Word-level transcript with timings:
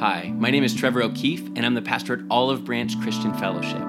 Hi, 0.00 0.32
my 0.36 0.52
name 0.52 0.62
is 0.62 0.76
Trevor 0.76 1.02
O'Keefe, 1.02 1.48
and 1.56 1.66
I'm 1.66 1.74
the 1.74 1.82
pastor 1.82 2.12
at 2.12 2.20
Olive 2.30 2.64
Branch 2.64 3.00
Christian 3.00 3.34
Fellowship. 3.34 3.82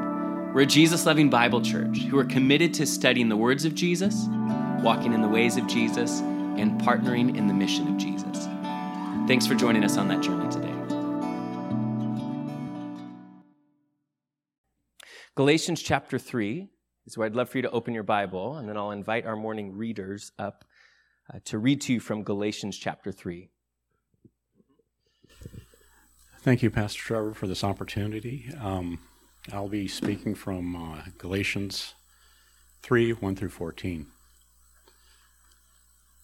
We're 0.55 0.61
a 0.61 0.65
Jesus 0.65 1.05
loving 1.05 1.29
Bible 1.29 1.61
church 1.61 1.99
who 1.99 2.17
are 2.17 2.25
committed 2.25 2.73
to 2.73 2.87
studying 2.87 3.29
the 3.29 3.37
words 3.37 3.63
of 3.63 3.75
Jesus, 3.75 4.25
walking 4.81 5.13
in 5.13 5.21
the 5.21 5.27
ways 5.27 5.55
of 5.55 5.67
Jesus, 5.67 6.21
and 6.21 6.81
partnering 6.81 7.37
in 7.37 7.45
the 7.45 7.53
mission 7.53 7.87
of 7.87 7.97
Jesus. 7.97 8.47
Thanks 9.27 9.45
for 9.45 9.53
joining 9.53 9.83
us 9.83 9.97
on 9.97 10.07
that 10.07 10.21
journey 10.21 10.49
today. 10.49 10.73
Galatians 15.35 15.83
chapter 15.83 16.17
3 16.17 16.69
is 17.05 17.19
where 17.19 17.27
I'd 17.27 17.35
love 17.35 17.49
for 17.49 17.59
you 17.59 17.61
to 17.61 17.69
open 17.69 17.93
your 17.93 18.01
Bible, 18.01 18.57
and 18.57 18.67
then 18.67 18.77
I'll 18.77 18.89
invite 18.89 19.27
our 19.27 19.35
morning 19.35 19.77
readers 19.77 20.31
up 20.39 20.65
uh, 21.31 21.37
to 21.45 21.59
read 21.59 21.81
to 21.81 21.93
you 21.93 21.99
from 21.99 22.23
Galatians 22.23 22.79
chapter 22.79 23.11
3. 23.11 23.51
Thank 26.41 26.63
you, 26.63 26.69
Pastor 26.69 27.01
Trevor, 27.01 27.33
for 27.33 27.47
this 27.47 27.65
opportunity. 27.65 28.49
Um, 28.61 28.99
I'll 29.51 29.67
be 29.67 29.89
speaking 29.89 30.35
from 30.35 30.73
uh, 30.73 31.01
Galatians 31.17 31.95
3 32.81 33.11
1 33.11 33.35
through 33.35 33.49
14. 33.49 34.07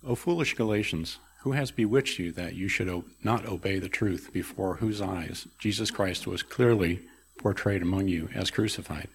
O 0.08 0.16
foolish 0.16 0.54
Galatians, 0.54 1.18
who 1.42 1.52
has 1.52 1.70
bewitched 1.70 2.18
you 2.18 2.32
that 2.32 2.56
you 2.56 2.70
should 2.70 2.88
o- 2.88 3.04
not 3.26 3.46
obey 3.46 3.78
the 3.78 3.90
truth 3.90 4.30
before 4.32 4.78
whose 4.78 5.02
eyes 5.02 5.48
Jesus 5.60 5.92
Christ 5.92 6.26
was 6.26 6.44
clearly 6.44 7.02
portrayed 7.38 7.82
among 7.82 8.08
you 8.08 8.30
as 8.34 8.50
crucified? 8.50 9.10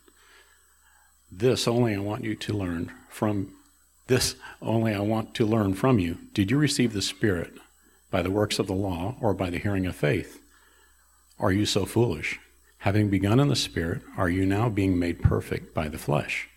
This 1.32 1.66
only 1.66 1.94
I 1.94 2.00
want 2.00 2.24
you 2.24 2.34
to 2.34 2.52
learn 2.52 2.92
from 3.08 3.54
this 4.06 4.36
only 4.60 4.92
I 4.92 5.00
want 5.00 5.34
to 5.36 5.46
learn 5.46 5.72
from 5.72 5.98
you. 5.98 6.18
Did 6.34 6.50
you 6.50 6.58
receive 6.58 6.92
the 6.92 7.00
Spirit 7.00 7.54
by 8.10 8.20
the 8.20 8.30
works 8.30 8.58
of 8.58 8.66
the 8.66 8.74
law 8.74 9.16
or 9.18 9.32
by 9.32 9.48
the 9.48 9.58
hearing 9.58 9.86
of 9.86 9.96
faith? 9.96 10.39
Are 11.40 11.52
you 11.52 11.64
so 11.64 11.86
foolish? 11.86 12.38
Having 12.80 13.08
begun 13.08 13.40
in 13.40 13.48
the 13.48 13.56
Spirit, 13.56 14.02
are 14.18 14.28
you 14.28 14.44
now 14.44 14.68
being 14.68 14.98
made 14.98 15.22
perfect 15.22 15.74
by 15.74 15.88
the 15.88 15.96
flesh? 15.96 16.50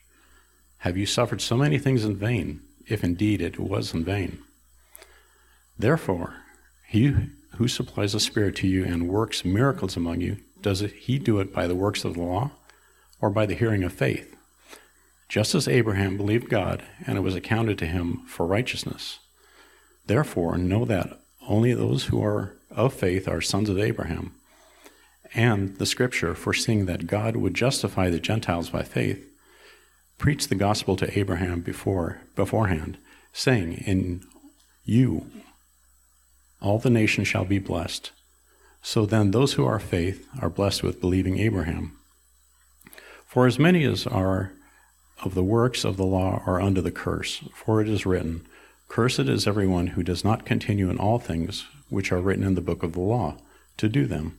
Have 0.80 0.98
you 0.98 1.06
suffered 1.06 1.40
so 1.40 1.56
many 1.56 1.80
things 1.80 2.04
in 2.04 2.18
vain, 2.18 2.60
if 2.86 3.02
indeed 3.02 3.42
it 3.42 3.58
was 3.58 3.94
in 3.94 4.04
vain? 4.04 4.40
Therefore, 5.80 6.36
he 6.86 7.16
who 7.56 7.70
supplies 7.70 8.12
the 8.12 8.20
Spirit 8.20 8.58
to 8.58 8.68
you 8.68 8.84
and 8.84 9.08
works 9.08 9.46
miracles 9.46 9.96
among 9.96 10.20
you, 10.20 10.38
does 10.60 10.82
he 10.82 11.18
do 11.18 11.40
it 11.40 11.54
by 11.54 11.66
the 11.66 11.76
works 11.76 12.04
of 12.04 12.16
the 12.16 12.22
law 12.22 12.52
or 13.22 13.30
by 13.30 13.46
the 13.46 13.56
hearing 13.56 13.84
of 13.84 13.94
faith? 13.94 14.36
Just 15.30 15.56
as 15.56 15.66
Abraham 15.66 16.18
believed 16.18 16.50
God, 16.50 16.84
and 17.08 17.18
it 17.18 17.22
was 17.22 17.36
accounted 17.36 17.78
to 17.78 17.86
him 17.86 18.26
for 18.28 18.46
righteousness. 18.46 19.20
Therefore, 20.08 20.58
know 20.58 20.84
that 20.84 21.22
only 21.48 21.74
those 21.74 22.06
who 22.06 22.22
are 22.22 22.58
of 22.70 22.94
faith 22.94 23.30
are 23.30 23.40
sons 23.40 23.70
of 23.70 23.80
Abraham 23.80 24.36
and 25.34 25.78
the 25.78 25.86
scripture, 25.86 26.36
foreseeing 26.36 26.86
that 26.86 27.08
God 27.08 27.36
would 27.36 27.54
justify 27.54 28.10
the 28.10 28.20
Gentiles 28.20 28.70
by 28.70 28.84
faith, 28.84 29.28
preached 30.18 30.50
the 30.50 30.56
gospel 30.56 30.96
to 30.98 31.20
Abraham 31.20 31.62
before 31.62 32.22
beforehand, 32.36 32.98
saying, 33.32 33.74
In 33.86 34.22
you 34.84 35.26
all 36.62 36.80
the 36.80 36.90
nations 36.90 37.28
shall 37.28 37.46
be 37.46 37.60
blessed. 37.60 38.12
So 38.82 39.06
then 39.06 39.32
those 39.32 39.54
who 39.54 39.66
are 39.66 39.80
faith 39.80 40.28
are 40.42 40.50
blessed 40.50 40.84
with 40.84 41.02
believing 41.02 41.38
Abraham. 41.38 41.98
For 43.26 43.48
as 43.48 43.60
many 43.60 43.84
as 43.84 44.08
are 44.08 44.54
of 45.24 45.36
the 45.36 45.44
works 45.44 45.84
of 45.84 45.98
the 45.98 46.06
law 46.06 46.42
are 46.46 46.62
under 46.62 46.82
the 46.82 46.92
curse, 46.92 47.44
for 47.54 47.82
it 47.82 47.90
is 47.90 48.06
written, 48.06 48.46
Cursed 48.88 49.22
is 49.22 49.48
everyone 49.48 49.88
who 49.88 50.04
does 50.04 50.24
not 50.24 50.46
continue 50.46 50.90
in 50.90 50.98
all 50.98 51.18
things 51.18 51.66
which 51.90 52.12
are 52.12 52.22
written 52.22 52.44
in 52.44 52.56
the 52.56 52.62
book 52.62 52.84
of 52.84 52.94
the 52.94 53.02
law, 53.02 53.38
to 53.78 53.90
do 53.90 54.06
them. 54.06 54.38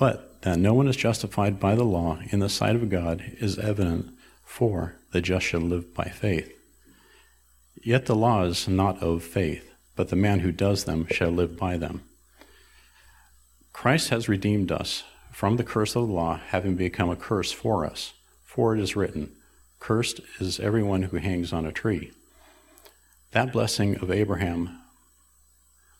But 0.00 0.40
that 0.40 0.58
no 0.58 0.72
one 0.72 0.88
is 0.88 0.96
justified 0.96 1.60
by 1.60 1.74
the 1.74 1.84
law 1.84 2.20
in 2.30 2.38
the 2.38 2.48
sight 2.48 2.74
of 2.74 2.88
God 2.88 3.22
is 3.38 3.58
evident, 3.58 4.14
for 4.42 4.96
the 5.12 5.20
just 5.20 5.44
shall 5.44 5.60
live 5.60 5.92
by 5.92 6.04
faith. 6.06 6.50
Yet 7.82 8.06
the 8.06 8.16
law 8.16 8.44
is 8.44 8.66
not 8.66 9.02
of 9.02 9.22
faith, 9.22 9.70
but 9.96 10.08
the 10.08 10.16
man 10.16 10.40
who 10.40 10.52
does 10.52 10.84
them 10.84 11.06
shall 11.10 11.28
live 11.28 11.58
by 11.58 11.76
them. 11.76 12.00
Christ 13.74 14.08
has 14.08 14.26
redeemed 14.26 14.72
us 14.72 15.02
from 15.32 15.58
the 15.58 15.64
curse 15.64 15.94
of 15.94 16.06
the 16.06 16.14
law, 16.14 16.40
having 16.48 16.76
become 16.76 17.10
a 17.10 17.14
curse 17.14 17.52
for 17.52 17.84
us. 17.84 18.14
For 18.42 18.74
it 18.74 18.80
is 18.80 18.96
written, 18.96 19.36
Cursed 19.80 20.22
is 20.40 20.58
everyone 20.60 21.02
who 21.02 21.18
hangs 21.18 21.52
on 21.52 21.66
a 21.66 21.72
tree. 21.72 22.10
That 23.32 23.52
blessing 23.52 23.98
of 23.98 24.10
Abraham 24.10 24.80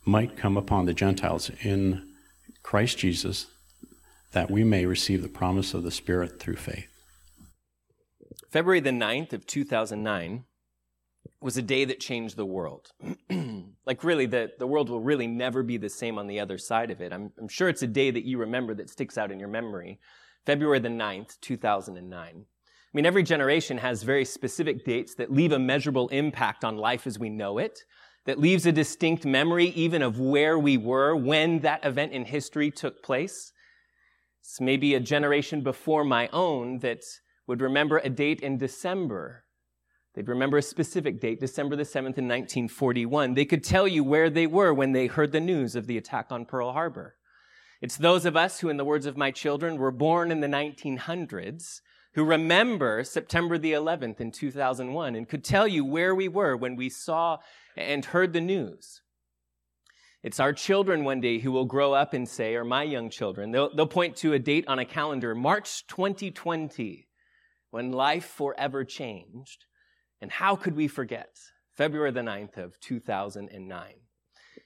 might 0.07 0.39
come 0.39 0.57
upon 0.57 0.87
the 0.87 0.95
Gentiles 0.95 1.51
in 1.63 2.15
Christ 2.63 2.97
Jesus 2.97 3.47
that 4.33 4.51
we 4.51 4.65
may 4.65 4.87
receive 4.87 5.23
the 5.23 5.29
promise 5.29 5.75
of 5.75 5.83
the 5.83 5.91
Spirit 5.91 6.39
through 6.41 6.57
faith. 6.57 6.87
February 8.51 8.81
the 8.81 8.91
9th 8.91 9.33
of 9.33 9.47
2009 9.47 10.45
was 11.41 11.57
a 11.57 11.63
day 11.63 11.85
that 11.85 12.01
changed 12.01 12.37
the 12.37 12.45
world. 12.45 12.91
like, 13.87 14.05
really, 14.05 14.27
the, 14.27 14.51
the 14.59 14.67
world 14.67 14.91
will 14.91 15.01
really 15.01 15.27
never 15.27 15.63
be 15.63 15.77
the 15.77 15.89
same 15.89 16.19
on 16.19 16.27
the 16.27 16.41
other 16.41 16.59
side 16.59 16.91
of 16.91 17.01
it. 17.01 17.13
I'm, 17.13 17.33
I'm 17.39 17.49
sure 17.49 17.69
it's 17.69 17.83
a 17.83 17.87
day 17.87 18.11
that 18.11 18.25
you 18.25 18.39
remember 18.39 18.75
that 18.75 18.91
sticks 18.91 19.17
out 19.17 19.31
in 19.31 19.41
your 19.41 19.49
memory. 19.49 20.01
February 20.47 20.81
the 20.81 20.89
9th, 20.89 21.41
2009. 21.41 22.45
I 22.93 22.97
mean, 22.97 23.07
every 23.07 23.23
generation 23.23 23.79
has 23.79 24.03
very 24.03 24.25
specific 24.25 24.85
dates 24.85 25.15
that 25.15 25.33
leave 25.33 25.53
a 25.53 25.59
measurable 25.59 26.09
impact 26.09 26.65
on 26.65 26.77
life 26.77 27.07
as 27.07 27.19
we 27.19 27.31
know 27.31 27.59
it, 27.59 27.79
that 28.27 28.39
leaves 28.39 28.67
a 28.67 28.73
distinct 28.73 29.25
memory 29.25 29.67
even 29.69 30.03
of 30.03 30.19
where 30.19 30.59
we 30.59 30.77
were 30.77 31.15
when 31.15 31.61
that 31.61 31.85
event 31.85 32.13
in 32.13 32.25
history 32.25 32.71
took 32.71 33.03
place. 33.03 33.53
It's 34.41 34.61
maybe 34.61 34.95
a 34.95 35.01
generation 35.01 35.63
before 35.63 36.05
my 36.05 36.29
own 36.33 36.79
that 36.79 37.03
would 37.47 37.61
remember 37.61 37.99
a 37.99 38.09
date 38.09 38.41
in 38.41 38.59
December. 38.59 39.45
They'd 40.15 40.29
remember 40.29 40.59
a 40.59 40.63
specific 40.63 41.21
date, 41.21 41.41
December 41.41 41.77
the 41.77 41.85
7th 41.85 42.19
in 42.19 42.27
1941. 42.27 43.35
They 43.35 43.45
could 43.45 43.63
tell 43.63 43.87
you 43.87 44.03
where 44.03 44.29
they 44.29 44.47
were 44.47 44.75
when 44.75 44.93
they 44.93 45.07
heard 45.07 45.33
the 45.33 45.41
news 45.41 45.77
of 45.77 45.87
the 45.87 45.97
attack 45.97 46.27
on 46.31 46.47
Pearl 46.47 46.73
Harbor. 46.73 47.17
It's 47.81 47.97
those 47.97 48.27
of 48.27 48.37
us 48.37 48.61
who, 48.61 48.69
in 48.69 48.77
the 48.77 48.85
words 48.85 49.07
of 49.07 49.17
my 49.17 49.31
children, 49.31 49.77
were 49.77 49.93
born 49.93 50.31
in 50.31 50.41
the 50.41 50.49
1900s 50.49 51.81
who 52.15 52.25
remember 52.25 53.05
September 53.05 53.57
the 53.57 53.73
11th 53.73 54.21
in 54.21 54.33
2001 54.33 55.15
and 55.15 55.29
could 55.29 55.45
tell 55.45 55.69
you 55.69 55.85
where 55.85 56.15
we 56.15 56.29
were 56.29 56.57
when 56.57 56.77
we 56.77 56.89
saw 56.89 57.39
and 57.77 58.07
heard 58.07 58.33
the 58.33 58.41
news. 58.41 59.01
It's 60.23 60.41
our 60.41 60.53
children 60.53 61.05
one 61.05 61.21
day 61.21 61.39
who 61.39 61.51
will 61.51 61.65
grow 61.65 61.95
up 61.95 62.13
and 62.13 62.29
say, 62.29 62.55
or 62.55 62.65
my 62.65 62.83
young 62.83 63.09
children, 63.09 63.53
they'll, 63.53 63.75
they'll 63.75 63.87
point 63.87 64.17
to 64.17 64.35
a 64.35 64.39
date 64.39 64.67
on 64.69 64.79
a 64.79 64.85
calendar, 64.85 65.35
March 65.35 65.87
2020, 65.87 67.09
when 67.71 67.93
life 67.93 68.27
forever 68.27 68.85
changed. 68.85 69.65
And 70.21 70.31
how 70.31 70.57
could 70.57 70.77
we 70.77 70.89
forget? 70.89 71.39
February 71.75 72.11
the 72.11 72.21
9th 72.21 72.59
of 72.59 72.79
2009. 72.81 73.95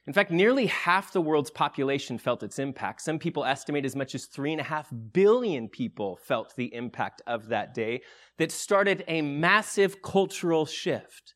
In 0.07 0.13
fact, 0.13 0.33
nearly 0.33 0.67
half 0.67 1.13
the 1.13 1.21
world's 1.21 1.51
population 1.51 2.19
felt 2.19 2.43
its 2.43 2.59
impact. 2.59 3.01
Some 3.03 3.21
people 3.21 3.45
estimate 3.45 3.85
as 3.85 3.95
much 3.95 4.17
as 4.17 4.27
three 4.27 4.51
and 4.51 4.61
a 4.61 4.65
half 4.65 4.93
billion 5.13 5.69
people 5.69 6.17
felt 6.17 6.57
the 6.57 6.75
impact 6.75 7.23
of 7.29 7.49
that 7.49 7.75
day 7.75 8.03
that 8.39 8.51
started 8.51 9.05
a 9.07 9.23
massive 9.23 10.03
cultural 10.03 10.67
shift. 10.67 11.35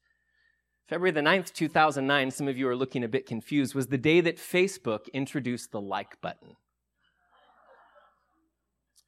February 0.88 1.10
the 1.10 1.20
9th, 1.20 1.52
2009, 1.52 2.30
some 2.30 2.48
of 2.48 2.56
you 2.56 2.66
are 2.66 2.74
looking 2.74 3.04
a 3.04 3.08
bit 3.08 3.26
confused, 3.26 3.74
was 3.74 3.88
the 3.88 3.98
day 3.98 4.22
that 4.22 4.38
Facebook 4.38 5.12
introduced 5.12 5.70
the 5.70 5.80
like 5.80 6.18
button. 6.22 6.56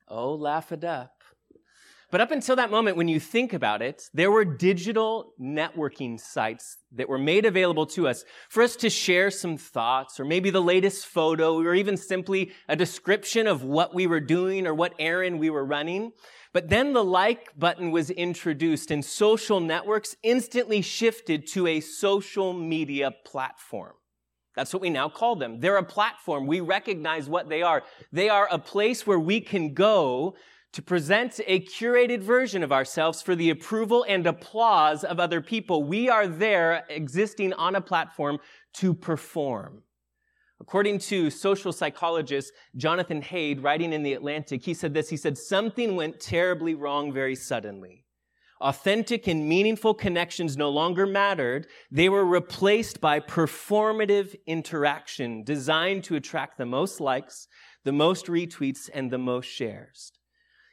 Oh, 0.07 0.35
laugh 0.35 0.73
it 0.73 0.85
up. 0.85 1.23
But 2.11 2.21
up 2.21 2.33
until 2.33 2.57
that 2.57 2.71
moment, 2.71 2.99
when 2.99 3.09
you 3.09 3.19
think 3.19 3.55
about 3.55 3.81
it, 3.81 4.03
there 4.13 4.31
were 4.31 4.45
digital 4.45 5.33
networking 5.41 6.21
sites 6.21 6.77
that 6.93 7.09
were 7.09 7.19
made 7.19 7.47
available 7.47 7.87
to 7.87 8.09
us 8.09 8.25
for 8.51 8.63
us 8.63 8.77
to 8.77 8.91
share 8.91 9.31
some 9.31 9.57
thoughts 9.57 10.21
or 10.21 10.27
maybe 10.27 10.51
the 10.51 10.61
latest 10.61 11.07
photo 11.07 11.55
or 11.55 11.75
even 11.75 11.97
simply 11.97 12.51
a 12.69 12.77
description 12.77 13.47
of 13.47 13.63
what 13.63 13.95
we 13.95 14.07
were 14.07 14.21
doing 14.21 14.67
or 14.67 14.75
what 14.75 14.93
errand 14.99 15.39
we 15.39 15.49
were 15.49 15.65
running. 15.65 16.13
But 16.53 16.69
then 16.69 16.93
the 16.93 17.05
like 17.05 17.57
button 17.57 17.91
was 17.91 18.11
introduced 18.11 18.91
and 18.91 19.05
social 19.05 19.61
networks 19.61 20.17
instantly 20.23 20.83
shifted 20.83 21.47
to 21.49 21.67
a 21.69 21.81
social 21.81 22.53
media 22.53 23.13
platform. 23.25 23.93
That's 24.57 24.73
what 24.75 24.83
we 24.83 24.91
now 24.91 25.09
call 25.09 25.37
them. 25.37 25.61
They're 25.61 25.77
a 25.77 25.85
platform. 25.85 26.47
We 26.47 26.61
recognize 26.61 27.29
what 27.29 27.49
they 27.49 27.63
are. 27.63 27.85
They 28.11 28.29
are 28.29 28.49
a 28.51 28.59
place 28.59 29.07
where 29.07 29.19
we 29.19 29.41
can 29.41 29.75
go 29.75 30.35
to 30.73 30.83
present 30.83 31.41
a 31.47 31.61
curated 31.61 32.21
version 32.21 32.63
of 32.63 32.73
ourselves 32.73 33.23
for 33.23 33.35
the 33.35 33.51
approval 33.51 34.05
and 34.09 34.27
applause 34.27 35.05
of 35.05 35.19
other 35.19 35.41
people. 35.41 35.85
We 35.85 36.09
are 36.09 36.27
there 36.27 36.85
existing 36.89 37.53
on 37.55 37.77
a 37.77 37.81
platform 37.81 38.39
to 38.75 38.95
perform. 38.95 39.83
According 40.61 40.99
to 41.01 41.31
social 41.31 41.73
psychologist 41.73 42.53
Jonathan 42.77 43.23
Haidt, 43.23 43.63
writing 43.63 43.93
in 43.93 44.03
The 44.03 44.13
Atlantic, 44.13 44.63
he 44.63 44.75
said 44.75 44.93
this. 44.93 45.09
He 45.09 45.17
said, 45.17 45.39
Something 45.39 45.97
went 45.97 46.21
terribly 46.21 46.75
wrong 46.75 47.13
very 47.13 47.35
suddenly. 47.35 48.05
Authentic 48.61 49.27
and 49.27 49.49
meaningful 49.49 49.95
connections 49.95 50.59
no 50.59 50.69
longer 50.69 51.07
mattered. 51.07 51.67
They 51.91 52.11
were 52.11 52.27
replaced 52.27 53.01
by 53.01 53.21
performative 53.21 54.37
interaction 54.47 55.45
designed 55.45 56.05
to 56.05 56.17
attract 56.17 56.59
the 56.59 56.67
most 56.67 57.01
likes, 57.01 57.49
the 57.85 57.93
most 57.93 58.27
retweets, 58.27 58.91
and 58.93 59.11
the 59.11 59.19
most 59.19 59.47
shares. 59.47 60.13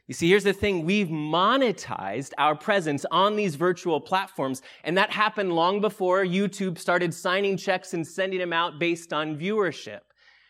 You 0.08 0.14
see, 0.14 0.30
here's 0.30 0.46
the 0.46 0.54
thing. 0.54 0.86
We've 0.86 1.10
monetized 1.10 2.32
our 2.38 2.56
presence 2.56 3.06
on 3.12 3.36
these 3.36 3.56
virtual 3.56 4.00
platforms, 4.00 4.62
and 4.86 4.98
that 4.98 5.12
happened 5.12 5.52
long 5.52 5.82
before 5.82 6.24
YouTube 6.24 6.78
started 6.78 7.14
signing 7.14 7.58
checks 7.58 7.94
and 7.94 8.08
sending 8.08 8.40
them 8.40 8.54
out 8.54 8.80
based 8.80 9.12
on 9.12 9.38
viewership. 9.38 10.00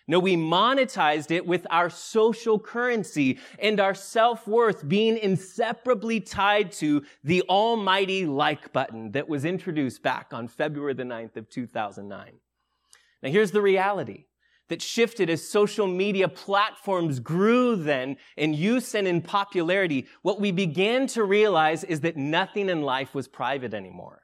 No, 0.08 0.20
we 0.20 0.38
monetized 0.38 1.32
it 1.32 1.46
with 1.46 1.66
our 1.70 1.90
social 1.90 2.60
currency 2.60 3.40
and 3.60 3.80
our 3.80 3.96
self-worth 3.96 4.88
being 4.88 5.18
inseparably 5.18 6.22
tied 6.22 6.72
to 6.74 7.04
the 7.24 7.42
almighty 7.50 8.26
like 8.26 8.72
button 8.72 9.12
that 9.12 9.28
was 9.28 9.44
introduced 9.44 10.04
back 10.04 10.34
on 10.34 10.48
February 10.48 10.94
the 10.94 11.04
9th 11.04 11.36
of 11.36 11.50
2009. 11.50 12.32
Now 13.24 13.30
here's 13.30 13.52
the 13.52 13.62
reality 13.62 14.26
that 14.70 14.82
shifted 14.82 15.30
as 15.30 15.48
social 15.48 15.88
media 15.88 16.28
platforms 16.28 17.20
grew 17.20 17.76
then 17.76 18.18
in 18.36 18.54
use 18.54 18.96
and 18.96 19.08
in 19.08 19.22
popularity. 19.22 20.08
What 20.22 20.42
we 20.42 20.52
began 20.52 21.08
to 21.08 21.24
realize 21.24 21.84
is 21.84 22.02
that 22.02 22.18
nothing 22.18 22.70
in 22.70 22.82
life 22.82 23.16
was 23.16 23.28
private 23.28 23.74
anymore. 23.74 24.22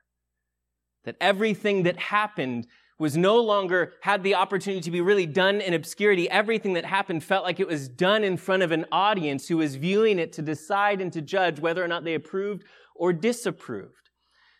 That 1.05 1.15
everything 1.21 1.83
that 1.83 1.97
happened 1.97 2.67
was 2.99 3.17
no 3.17 3.41
longer 3.41 3.93
had 4.01 4.23
the 4.23 4.35
opportunity 4.35 4.81
to 4.81 4.91
be 4.91 5.01
really 5.01 5.25
done 5.25 5.61
in 5.61 5.73
obscurity. 5.73 6.29
Everything 6.29 6.73
that 6.73 6.85
happened 6.85 7.23
felt 7.23 7.43
like 7.43 7.59
it 7.59 7.67
was 7.67 7.89
done 7.89 8.23
in 8.23 8.37
front 8.37 8.63
of 8.63 8.71
an 8.71 8.85
audience 8.91 9.47
who 9.47 9.57
was 9.57 9.75
viewing 9.75 10.19
it 10.19 10.31
to 10.33 10.41
decide 10.41 11.01
and 11.01 11.11
to 11.11 11.21
judge 11.21 11.59
whether 11.59 11.83
or 11.83 11.87
not 11.87 12.03
they 12.03 12.13
approved 12.13 12.63
or 12.95 13.11
disapproved. 13.11 14.02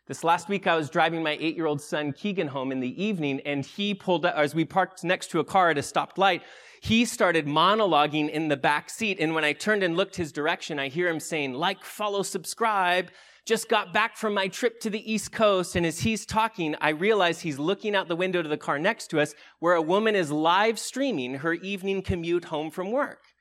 This 0.05 0.23
last 0.23 0.49
week, 0.49 0.67
I 0.67 0.75
was 0.75 0.89
driving 0.89 1.23
my 1.23 1.37
eight 1.39 1.55
year 1.55 1.65
old 1.65 1.81
son 1.81 2.11
Keegan 2.11 2.49
home 2.49 2.73
in 2.73 2.81
the 2.81 3.03
evening, 3.03 3.39
and 3.45 3.65
he 3.65 3.93
pulled 3.93 4.25
up, 4.25 4.35
as 4.35 4.53
we 4.53 4.65
parked 4.65 5.03
next 5.05 5.31
to 5.31 5.39
a 5.39 5.45
car 5.45 5.69
at 5.69 5.77
a 5.77 5.83
stopped 5.83 6.17
light, 6.17 6.43
he 6.81 7.05
started 7.05 7.45
monologuing 7.45 8.29
in 8.29 8.49
the 8.49 8.57
back 8.57 8.89
seat. 8.89 9.17
And 9.21 9.33
when 9.33 9.45
I 9.45 9.53
turned 9.53 9.81
and 9.81 9.95
looked 9.95 10.17
his 10.17 10.33
direction, 10.33 10.77
I 10.77 10.89
hear 10.89 11.07
him 11.07 11.21
saying, 11.21 11.53
like, 11.53 11.85
follow, 11.85 12.21
subscribe 12.21 13.11
just 13.45 13.67
got 13.67 13.91
back 13.91 14.15
from 14.15 14.33
my 14.33 14.47
trip 14.47 14.79
to 14.79 14.89
the 14.89 15.11
East 15.11 15.31
Coast. 15.31 15.75
And 15.75 15.85
as 15.85 15.99
he's 15.99 16.25
talking, 16.25 16.75
I 16.79 16.89
realize 16.89 17.41
he's 17.41 17.59
looking 17.59 17.95
out 17.95 18.07
the 18.07 18.15
window 18.15 18.41
to 18.41 18.47
the 18.47 18.57
car 18.57 18.79
next 18.79 19.07
to 19.07 19.19
us 19.19 19.35
where 19.59 19.73
a 19.73 19.81
woman 19.81 20.15
is 20.15 20.31
live 20.31 20.79
streaming 20.79 21.35
her 21.35 21.53
evening 21.53 22.01
commute 22.01 22.45
home 22.45 22.71
from 22.71 22.91
work. 22.91 23.32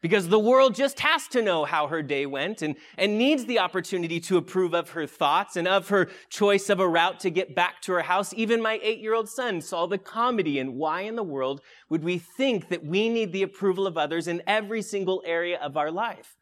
Because 0.00 0.28
the 0.28 0.38
world 0.38 0.76
just 0.76 1.00
has 1.00 1.26
to 1.28 1.42
know 1.42 1.64
how 1.64 1.88
her 1.88 2.02
day 2.02 2.24
went 2.24 2.62
and, 2.62 2.76
and 2.96 3.18
needs 3.18 3.46
the 3.46 3.58
opportunity 3.58 4.20
to 4.20 4.36
approve 4.36 4.72
of 4.72 4.90
her 4.90 5.08
thoughts 5.08 5.56
and 5.56 5.66
of 5.66 5.88
her 5.88 6.08
choice 6.30 6.70
of 6.70 6.78
a 6.78 6.86
route 6.86 7.18
to 7.20 7.30
get 7.30 7.56
back 7.56 7.82
to 7.82 7.92
her 7.92 8.02
house. 8.02 8.32
Even 8.34 8.62
my 8.62 8.78
eight 8.80 9.00
year 9.00 9.14
old 9.14 9.28
son 9.28 9.60
saw 9.60 9.86
the 9.86 9.98
comedy 9.98 10.60
and 10.60 10.76
why 10.76 11.00
in 11.00 11.16
the 11.16 11.24
world 11.24 11.60
would 11.88 12.04
we 12.04 12.16
think 12.16 12.68
that 12.68 12.84
we 12.84 13.08
need 13.08 13.32
the 13.32 13.42
approval 13.42 13.88
of 13.88 13.98
others 13.98 14.28
in 14.28 14.40
every 14.46 14.82
single 14.82 15.20
area 15.26 15.58
of 15.58 15.76
our 15.76 15.90
life? 15.90 16.36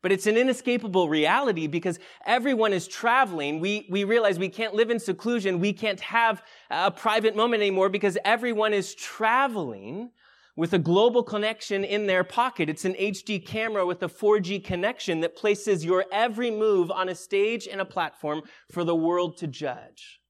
But 0.00 0.10
it's 0.10 0.26
an 0.26 0.36
inescapable 0.36 1.08
reality 1.08 1.68
because 1.68 2.00
everyone 2.26 2.72
is 2.72 2.88
traveling. 2.88 3.60
We, 3.60 3.86
we 3.88 4.04
realize 4.04 4.38
we 4.38 4.48
can't 4.48 4.74
live 4.74 4.90
in 4.90 4.98
seclusion. 4.98 5.60
We 5.60 5.72
can't 5.72 6.00
have 6.00 6.42
a 6.70 6.90
private 6.90 7.36
moment 7.36 7.62
anymore 7.62 7.88
because 7.88 8.18
everyone 8.24 8.72
is 8.72 8.94
traveling 8.94 10.10
with 10.54 10.72
a 10.74 10.78
global 10.78 11.22
connection 11.22 11.82
in 11.84 12.06
their 12.06 12.24
pocket. 12.24 12.68
It's 12.68 12.84
an 12.84 12.94
HD 12.94 13.44
camera 13.44 13.86
with 13.86 14.02
a 14.02 14.08
4G 14.08 14.62
connection 14.62 15.20
that 15.20 15.36
places 15.36 15.84
your 15.84 16.04
every 16.12 16.50
move 16.50 16.90
on 16.90 17.08
a 17.08 17.14
stage 17.14 17.66
and 17.66 17.80
a 17.80 17.86
platform 17.86 18.42
for 18.70 18.84
the 18.84 18.94
world 18.94 19.38
to 19.38 19.46
judge. 19.46 20.20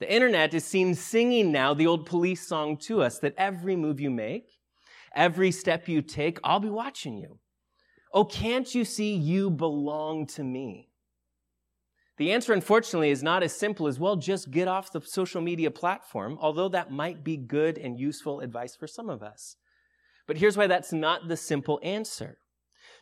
The 0.00 0.12
internet 0.12 0.54
is 0.54 0.64
seen 0.64 0.94
singing 0.94 1.52
now 1.52 1.74
the 1.74 1.86
old 1.86 2.06
police 2.06 2.46
song 2.46 2.76
to 2.82 3.02
us 3.02 3.18
that 3.18 3.34
every 3.36 3.76
move 3.76 4.00
you 4.00 4.10
make, 4.10 4.58
every 5.14 5.50
step 5.50 5.88
you 5.88 6.02
take, 6.02 6.38
I'll 6.44 6.60
be 6.60 6.70
watching 6.70 7.18
you. 7.18 7.40
Oh, 8.14 8.24
can't 8.24 8.74
you 8.74 8.84
see 8.84 9.14
you 9.14 9.50
belong 9.50 10.26
to 10.28 10.44
me? 10.44 10.87
The 12.18 12.32
answer, 12.32 12.52
unfortunately, 12.52 13.10
is 13.10 13.22
not 13.22 13.44
as 13.44 13.56
simple 13.56 13.86
as, 13.86 14.00
well, 14.00 14.16
just 14.16 14.50
get 14.50 14.66
off 14.66 14.92
the 14.92 15.00
social 15.00 15.40
media 15.40 15.70
platform, 15.70 16.36
although 16.40 16.68
that 16.68 16.90
might 16.90 17.22
be 17.22 17.36
good 17.36 17.78
and 17.78 17.98
useful 17.98 18.40
advice 18.40 18.74
for 18.74 18.88
some 18.88 19.08
of 19.08 19.22
us. 19.22 19.56
But 20.26 20.36
here's 20.36 20.56
why 20.56 20.66
that's 20.66 20.92
not 20.92 21.28
the 21.28 21.36
simple 21.36 21.78
answer. 21.82 22.38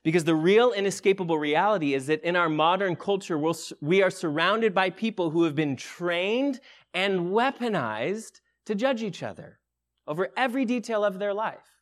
Because 0.04 0.24
the 0.24 0.34
real 0.34 0.72
inescapable 0.72 1.38
reality 1.38 1.94
is 1.94 2.06
that 2.06 2.22
in 2.22 2.36
our 2.36 2.48
modern 2.48 2.94
culture, 2.94 3.40
we 3.80 4.02
are 4.02 4.10
surrounded 4.10 4.74
by 4.74 4.90
people 4.90 5.30
who 5.30 5.44
have 5.44 5.54
been 5.54 5.76
trained 5.76 6.60
and 6.92 7.30
weaponized 7.30 8.40
to 8.66 8.74
judge 8.74 9.02
each 9.02 9.22
other 9.22 9.58
over 10.06 10.28
every 10.36 10.64
detail 10.64 11.04
of 11.04 11.18
their 11.18 11.34
life. 11.34 11.75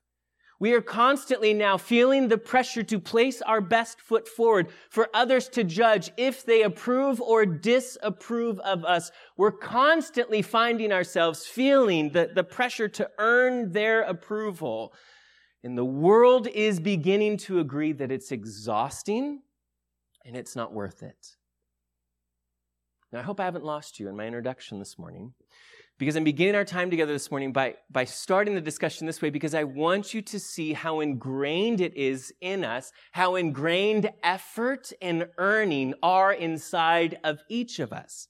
We 0.65 0.73
are 0.73 0.81
constantly 0.81 1.53
now 1.53 1.77
feeling 1.77 2.29
the 2.29 2.39
pressure 2.39 2.83
to 2.85 2.99
place 2.99 3.43
our 3.43 3.61
best 3.61 4.01
foot 4.01 4.27
forward 4.27 4.69
for 4.89 5.11
others 5.13 5.47
to 5.51 5.63
judge 5.63 6.11
if 6.17 6.43
they 6.47 6.63
approve 6.63 7.21
or 7.21 7.45
disapprove 7.45 8.59
of 8.61 8.83
us. 8.83 9.11
We're 9.37 9.53
constantly 9.53 10.41
finding 10.41 10.91
ourselves 10.91 11.47
feeling 11.47 12.13
the, 12.13 12.31
the 12.35 12.45
pressure 12.45 12.89
to 12.89 13.11
earn 13.19 13.73
their 13.73 14.05
approval. 14.05 14.95
And 15.63 15.77
the 15.77 15.85
world 15.85 16.47
is 16.47 16.81
beginning 16.81 17.37
to 17.41 17.59
agree 17.59 17.93
that 17.93 18.11
it's 18.11 18.33
exhausting 18.33 19.43
and 20.25 20.35
it's 20.35 20.57
not 20.57 20.73
worth 20.73 21.03
it. 21.03 21.37
Now, 23.13 23.19
I 23.19 23.23
hope 23.23 23.39
I 23.39 23.45
haven't 23.45 23.67
lost 23.67 24.01
you 24.01 24.09
in 24.09 24.17
my 24.17 24.27
introduction 24.27 24.79
this 24.79 24.99
morning 24.99 25.35
because 25.99 26.17
I'm 26.17 26.25
beginning 26.25 26.57
our 26.57 26.65
time 26.65 26.91
together 26.91 27.13
this 27.13 27.31
morning 27.31 27.53
by, 27.53 27.77
by 27.91 28.05
starting 28.05 28.55
the 28.55 28.61
discussion 28.61 29.07
this 29.07 29.23
way 29.23 29.31
because 29.31 29.55
I 29.55 29.65
want 29.65 30.13
you 30.13 30.23
to 30.23 30.41
see 30.41 30.73
how 30.73 31.01
ingrained 31.01 31.81
it 31.81 31.97
is 31.97 32.33
in 32.41 32.65
us, 32.65 32.91
how 33.13 33.37
ingrained 33.37 34.11
effort 34.23 34.93
and 35.01 35.29
earning 35.39 35.95
are 36.03 36.33
inside 36.33 37.19
of 37.23 37.39
each 37.49 37.79
of 37.79 37.93
us. 37.93 38.29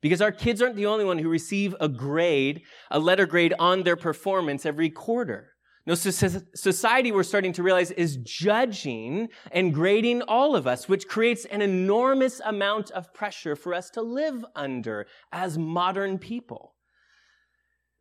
Because 0.00 0.22
our 0.22 0.32
kids 0.32 0.62
aren't 0.62 0.76
the 0.76 0.86
only 0.86 1.04
one 1.04 1.18
who 1.18 1.28
receive 1.28 1.74
a 1.80 1.88
grade, 1.88 2.62
a 2.90 2.98
letter 2.98 3.26
grade 3.26 3.54
on 3.58 3.82
their 3.82 3.96
performance 3.96 4.64
every 4.64 4.88
quarter. 4.88 5.48
No, 5.86 5.94
society 5.94 7.10
we're 7.10 7.22
starting 7.22 7.52
to 7.54 7.62
realize 7.62 7.90
is 7.90 8.18
judging 8.18 9.28
and 9.50 9.74
grading 9.74 10.22
all 10.22 10.54
of 10.54 10.66
us, 10.66 10.88
which 10.88 11.08
creates 11.08 11.44
an 11.46 11.60
enormous 11.60 12.40
amount 12.44 12.92
of 12.92 13.12
pressure 13.12 13.56
for 13.56 13.74
us 13.74 13.90
to 13.90 14.02
live 14.02 14.44
under 14.54 15.06
as 15.32 15.58
modern 15.58 16.18
people. 16.18 16.74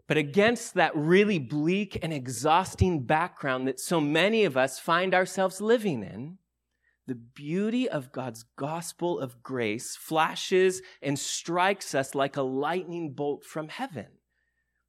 But 0.09 0.17
against 0.17 0.73
that 0.73 0.95
really 0.95 1.37
bleak 1.37 1.99
and 2.01 2.11
exhausting 2.11 3.03
background 3.03 3.67
that 3.67 3.79
so 3.79 4.01
many 4.01 4.43
of 4.43 4.57
us 4.57 4.79
find 4.79 5.13
ourselves 5.13 5.61
living 5.61 6.01
in, 6.01 6.39
the 7.05 7.13
beauty 7.13 7.87
of 7.87 8.11
God's 8.11 8.43
gospel 8.55 9.19
of 9.19 9.43
grace 9.43 9.95
flashes 9.95 10.81
and 11.03 11.17
strikes 11.19 11.93
us 11.93 12.15
like 12.15 12.37
a 12.37 12.41
lightning 12.41 13.13
bolt 13.13 13.45
from 13.45 13.69
heaven, 13.69 14.07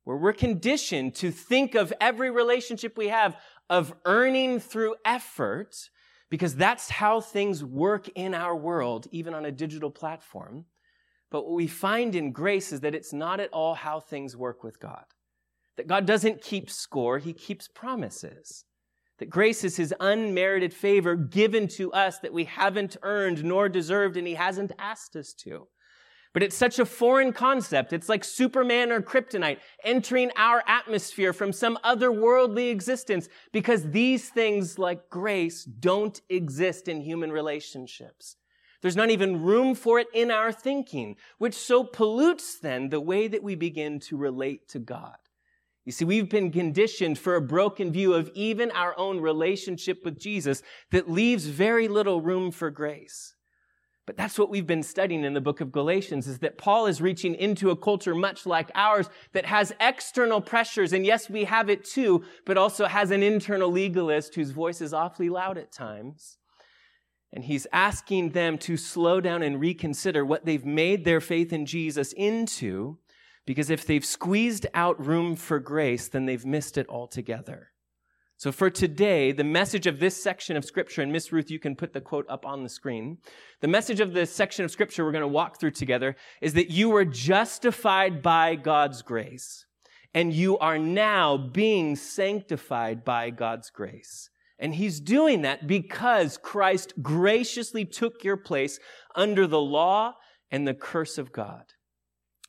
where 0.05 0.17
we're 0.17 0.33
conditioned 0.33 1.15
to 1.17 1.31
think 1.31 1.75
of 1.75 1.93
every 2.01 2.31
relationship 2.31 2.97
we 2.97 3.09
have 3.09 3.37
of 3.69 3.93
earning 4.07 4.59
through 4.59 4.95
effort, 5.05 5.91
because 6.31 6.57
that's 6.57 6.89
how 6.89 7.21
things 7.21 7.63
work 7.63 8.09
in 8.15 8.33
our 8.33 8.57
world, 8.57 9.07
even 9.11 9.35
on 9.35 9.45
a 9.45 9.53
digital 9.53 9.91
platform. 9.91 10.65
But 11.31 11.45
what 11.45 11.55
we 11.55 11.67
find 11.67 12.15
in 12.15 12.33
grace 12.33 12.73
is 12.73 12.81
that 12.81 12.95
it's 12.95 13.13
not 13.13 13.41
at 13.41 13.53
all 13.53 13.75
how 13.75 14.01
things 14.01 14.37
work 14.37 14.65
with 14.65 14.81
God. 14.81 15.05
That 15.77 15.87
God 15.87 16.07
doesn't 16.07 16.43
keep 16.43 16.69
score, 16.69 17.19
He 17.19 17.33
keeps 17.33 17.69
promises. 17.69 18.65
That 19.19 19.31
grace 19.31 19.65
is 19.65 19.77
His 19.77 19.95
unmerited 20.01 20.75
favor 20.75 21.15
given 21.15 21.69
to 21.69 21.93
us 21.93 22.19
that 22.19 22.33
we 22.33 22.45
haven't 22.45 22.97
earned 23.03 23.45
nor 23.45 23.69
deserved 23.69 24.17
and 24.17 24.27
He 24.27 24.35
hasn't 24.35 24.73
asked 24.79 25.15
us 25.15 25.33
to. 25.45 25.69
But 26.33 26.45
it's 26.45 26.57
such 26.57 26.79
a 26.79 26.87
foreign 26.87 27.33
concept. 27.33 27.93
It's 27.93 28.09
like 28.09 28.23
Superman 28.23 28.93
or 28.93 29.01
kryptonite 29.01 29.59
entering 29.85 30.31
our 30.37 30.63
atmosphere 30.67 31.33
from 31.33 31.53
some 31.53 31.77
otherworldly 31.85 32.71
existence 32.71 33.29
because 33.53 33.91
these 33.91 34.29
things 34.29 34.79
like 34.79 35.11
grace 35.11 35.65
don't 35.65 36.21
exist 36.29 36.87
in 36.87 37.01
human 37.01 37.33
relationships. 37.33 38.37
There's 38.83 38.97
not 38.97 39.11
even 39.11 39.43
room 39.43 39.75
for 39.75 39.99
it 39.99 40.09
in 40.15 40.31
our 40.31 40.53
thinking, 40.53 41.17
which 41.39 41.55
so 41.55 41.85
pollutes 41.85 42.59
then 42.59 42.89
the 42.89 43.01
way 43.01 43.29
that 43.29 43.43
we 43.43 43.55
begin 43.55 44.01
to 44.01 44.17
relate 44.17 44.69
to 44.69 44.79
God. 44.79 45.17
You 45.85 45.93
see, 45.93 46.05
we've 46.05 46.29
been 46.29 46.51
conditioned 46.51 47.19
for 47.19 47.35
a 47.35 47.41
broken 47.41 47.93
view 47.93 48.15
of 48.15 48.31
even 48.35 48.71
our 48.71 48.97
own 48.99 49.21
relationship 49.21 50.05
with 50.05 50.19
Jesus 50.19 50.63
that 50.93 51.11
leaves 51.11 51.47
very 51.47 51.89
little 51.89 52.21
room 52.21 52.51
for 52.51 52.71
grace. 52.71 53.35
But 54.07 54.17
that's 54.17 54.39
what 54.39 54.51
we've 54.51 54.67
been 54.67 54.83
studying 54.83 55.25
in 55.25 55.35
the 55.35 55.41
book 55.41 55.61
of 55.61 55.71
Galatians 55.71 56.27
is 56.27 56.41
that 56.41 56.59
Paul 56.59 56.87
is 56.87 57.01
reaching 57.01 57.35
into 57.35 57.71
a 57.71 57.77
culture 57.77 58.15
much 58.15 58.45
like 58.45 58.71
ours 58.75 59.09
that 59.33 59.47
has 59.47 59.73
external 59.79 60.41
pressures. 60.41 60.93
And 60.93 61.07
yes, 61.07 61.31
we 61.31 61.45
have 61.45 61.71
it 61.71 61.85
too, 61.85 62.25
but 62.45 62.57
also 62.57 62.87
has 62.87 63.11
an 63.11 63.23
internal 63.23 63.71
legalist 63.71 64.35
whose 64.35 64.51
voice 64.51 64.81
is 64.81 64.93
awfully 64.93 65.29
loud 65.29 65.59
at 65.59 65.71
times 65.71 66.39
And 67.33 67.45
he's 67.45 67.67
asking 67.73 68.31
them 68.31 68.59
to 68.59 68.77
slow 68.77 69.21
down 69.21 69.43
and 69.43 69.61
reconsider 69.61 70.25
what 70.25 70.45
they've 70.45 70.65
made 70.65 71.05
their 71.05 71.21
faith 71.21 71.53
in 71.53 71.65
Jesus 71.65 72.13
into, 72.13 72.99
because 73.47 73.71
if 73.71 73.87
they've 73.87 74.05
squeezed 74.05 74.67
out 74.75 75.05
room 75.05 75.37
for 75.37 75.61
grace, 75.61 76.09
then 76.09 76.27
they've 76.27 76.45
missed 76.45 76.77
it 76.77 76.89
altogether. 76.89 77.71
So 78.37 78.53
for 78.53 78.71
today, 78.71 79.33
the 79.33 79.45
message 79.45 79.87
of 79.87 80.01
this 80.01 80.21
section 80.21 80.57
of 80.57 80.65
scripture, 80.65 81.03
and 81.03 81.13
Miss 81.13 81.31
Ruth, 81.31 81.51
you 81.51 81.59
can 81.59 81.77
put 81.77 81.93
the 81.93 82.01
quote 82.01 82.25
up 82.31 82.47
on 82.47 82.63
the 82.63 82.71
screen. 82.71 83.19
The 83.61 83.69
message 83.69 84.01
of 84.01 84.15
this 84.15 84.35
section 84.35 84.65
of 84.65 84.71
scripture 84.71 85.05
we're 85.05 85.13
going 85.13 85.21
to 85.21 85.29
walk 85.29 85.61
through 85.61 85.73
together 85.73 86.17
is 86.41 86.55
that 86.55 86.71
you 86.71 86.89
were 86.89 87.05
justified 87.05 88.23
by 88.23 88.55
God's 88.55 89.03
grace, 89.03 89.67
and 90.15 90.33
you 90.33 90.57
are 90.59 90.79
now 90.79 91.37
being 91.37 91.97
sanctified 91.97 93.05
by 93.05 93.29
God's 93.29 93.69
grace. 93.69 94.31
And 94.61 94.75
he's 94.75 95.01
doing 95.01 95.43
that 95.43 95.67
because 95.67 96.37
Christ 96.37 96.93
graciously 97.03 97.85
took 97.87 98.23
your 98.23 98.37
place 98.37 98.79
under 99.17 99.47
the 99.47 99.61
law 99.61 100.15
and 100.51 100.69
the 100.69 100.75
curse 100.75 101.17
of 101.17 101.33
God. 101.33 101.65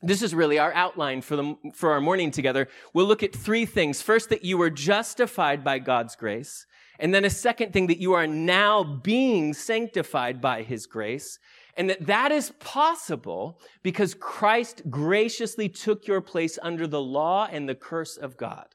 This 0.02 0.20
is 0.20 0.34
really 0.34 0.58
our 0.58 0.72
outline 0.74 1.22
for, 1.22 1.36
the, 1.36 1.54
for 1.74 1.92
our 1.92 2.00
morning 2.00 2.30
together. 2.30 2.68
We'll 2.92 3.06
look 3.06 3.22
at 3.22 3.34
three 3.34 3.64
things. 3.64 4.02
First, 4.02 4.28
that 4.28 4.44
you 4.44 4.58
were 4.58 4.68
justified 4.68 5.64
by 5.64 5.78
God's 5.78 6.14
grace. 6.14 6.66
And 6.98 7.14
then 7.14 7.24
a 7.24 7.30
second 7.30 7.72
thing, 7.72 7.86
that 7.86 8.00
you 8.00 8.12
are 8.12 8.26
now 8.26 8.82
being 8.82 9.54
sanctified 9.54 10.40
by 10.40 10.62
his 10.62 10.86
grace. 10.86 11.38
And 11.76 11.88
that 11.88 12.06
that 12.06 12.32
is 12.32 12.52
possible 12.60 13.58
because 13.82 14.14
Christ 14.14 14.82
graciously 14.90 15.68
took 15.68 16.06
your 16.06 16.20
place 16.20 16.58
under 16.62 16.86
the 16.86 17.00
law 17.00 17.48
and 17.50 17.68
the 17.68 17.74
curse 17.74 18.16
of 18.16 18.36
God. 18.36 18.66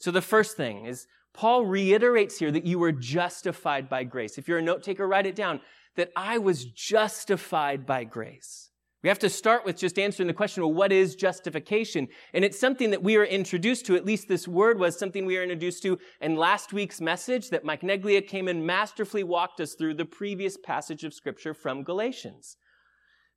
So 0.00 0.10
the 0.10 0.20
first 0.20 0.56
thing 0.56 0.84
is 0.84 1.06
Paul 1.36 1.66
reiterates 1.66 2.38
here 2.38 2.50
that 2.50 2.64
you 2.64 2.78
were 2.78 2.92
justified 2.92 3.88
by 3.88 4.04
grace. 4.04 4.38
If 4.38 4.48
you're 4.48 4.58
a 4.58 4.62
note 4.62 4.82
taker, 4.82 5.06
write 5.06 5.26
it 5.26 5.36
down 5.36 5.60
that 5.94 6.10
I 6.16 6.38
was 6.38 6.64
justified 6.64 7.84
by 7.84 8.04
grace. 8.04 8.70
We 9.02 9.10
have 9.10 9.18
to 9.20 9.28
start 9.28 9.64
with 9.64 9.76
just 9.76 9.98
answering 9.98 10.26
the 10.26 10.32
question, 10.32 10.62
well, 10.62 10.72
what 10.72 10.92
is 10.92 11.14
justification? 11.14 12.08
And 12.32 12.44
it's 12.44 12.58
something 12.58 12.90
that 12.90 13.02
we 13.02 13.16
are 13.16 13.24
introduced 13.24 13.84
to, 13.86 13.96
at 13.96 14.06
least 14.06 14.28
this 14.28 14.48
word 14.48 14.80
was 14.80 14.98
something 14.98 15.26
we 15.26 15.36
are 15.36 15.42
introduced 15.42 15.82
to 15.82 15.98
in 16.20 16.36
last 16.36 16.72
week's 16.72 17.00
message 17.00 17.50
that 17.50 17.64
Mike 17.64 17.82
Neglia 17.82 18.26
came 18.26 18.48
and 18.48 18.66
masterfully 18.66 19.22
walked 19.22 19.60
us 19.60 19.74
through 19.74 19.94
the 19.94 20.06
previous 20.06 20.56
passage 20.56 21.04
of 21.04 21.14
scripture 21.14 21.54
from 21.54 21.84
Galatians. 21.84 22.56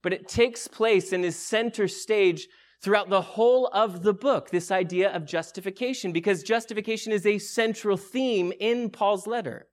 But 0.02 0.14
it 0.14 0.30
takes 0.30 0.68
place 0.68 1.12
and 1.12 1.26
is 1.26 1.36
center 1.36 1.90
stage 1.90 2.48
throughout 2.82 3.10
the 3.10 3.22
whole 3.22 3.68
of 3.74 4.04
the 4.04 4.14
book, 4.14 4.50
this 4.50 4.72
idea 4.72 5.12
of 5.12 5.26
justification, 5.26 6.12
because 6.12 6.44
justification 6.44 7.12
is 7.12 7.26
a 7.26 7.38
central 7.38 7.98
theme 7.98 8.54
in 8.60 8.90
Paul's 8.90 9.28
letter. 9.28 9.68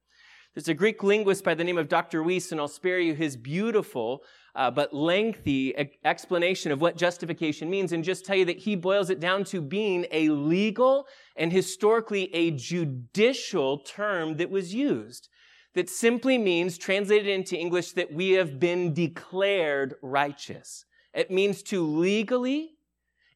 There's 0.54 0.68
a 0.68 0.74
Greek 0.74 1.02
linguist 1.02 1.44
by 1.44 1.54
the 1.54 1.64
name 1.64 1.76
of 1.76 1.88
Dr. 1.88 2.22
Wuest, 2.22 2.50
and 2.50 2.58
I'll 2.58 2.66
spare 2.66 2.98
you 2.98 3.14
his 3.14 3.36
beautiful 3.36 4.22
uh, 4.54 4.70
but 4.70 4.94
lengthy 4.94 5.74
explanation 6.02 6.72
of 6.72 6.80
what 6.80 6.96
justification 6.96 7.68
means 7.68 7.92
and 7.92 8.02
just 8.02 8.24
tell 8.24 8.36
you 8.36 8.46
that 8.46 8.60
he 8.60 8.74
boils 8.74 9.10
it 9.10 9.20
down 9.20 9.44
to 9.44 9.60
being 9.60 10.06
a 10.10 10.30
legal 10.30 11.06
and 11.36 11.52
historically 11.52 12.34
a 12.34 12.52
judicial 12.52 13.80
term 13.80 14.38
that 14.38 14.50
was 14.50 14.72
used. 14.72 15.28
That 15.74 15.90
simply 15.90 16.38
means, 16.38 16.78
translated 16.78 17.26
into 17.26 17.54
English, 17.54 17.92
that 17.92 18.10
we 18.10 18.30
have 18.30 18.58
been 18.58 18.94
declared 18.94 19.96
righteous. 20.00 20.86
It 21.12 21.30
means 21.30 21.62
to 21.64 21.86
legally 21.86 22.75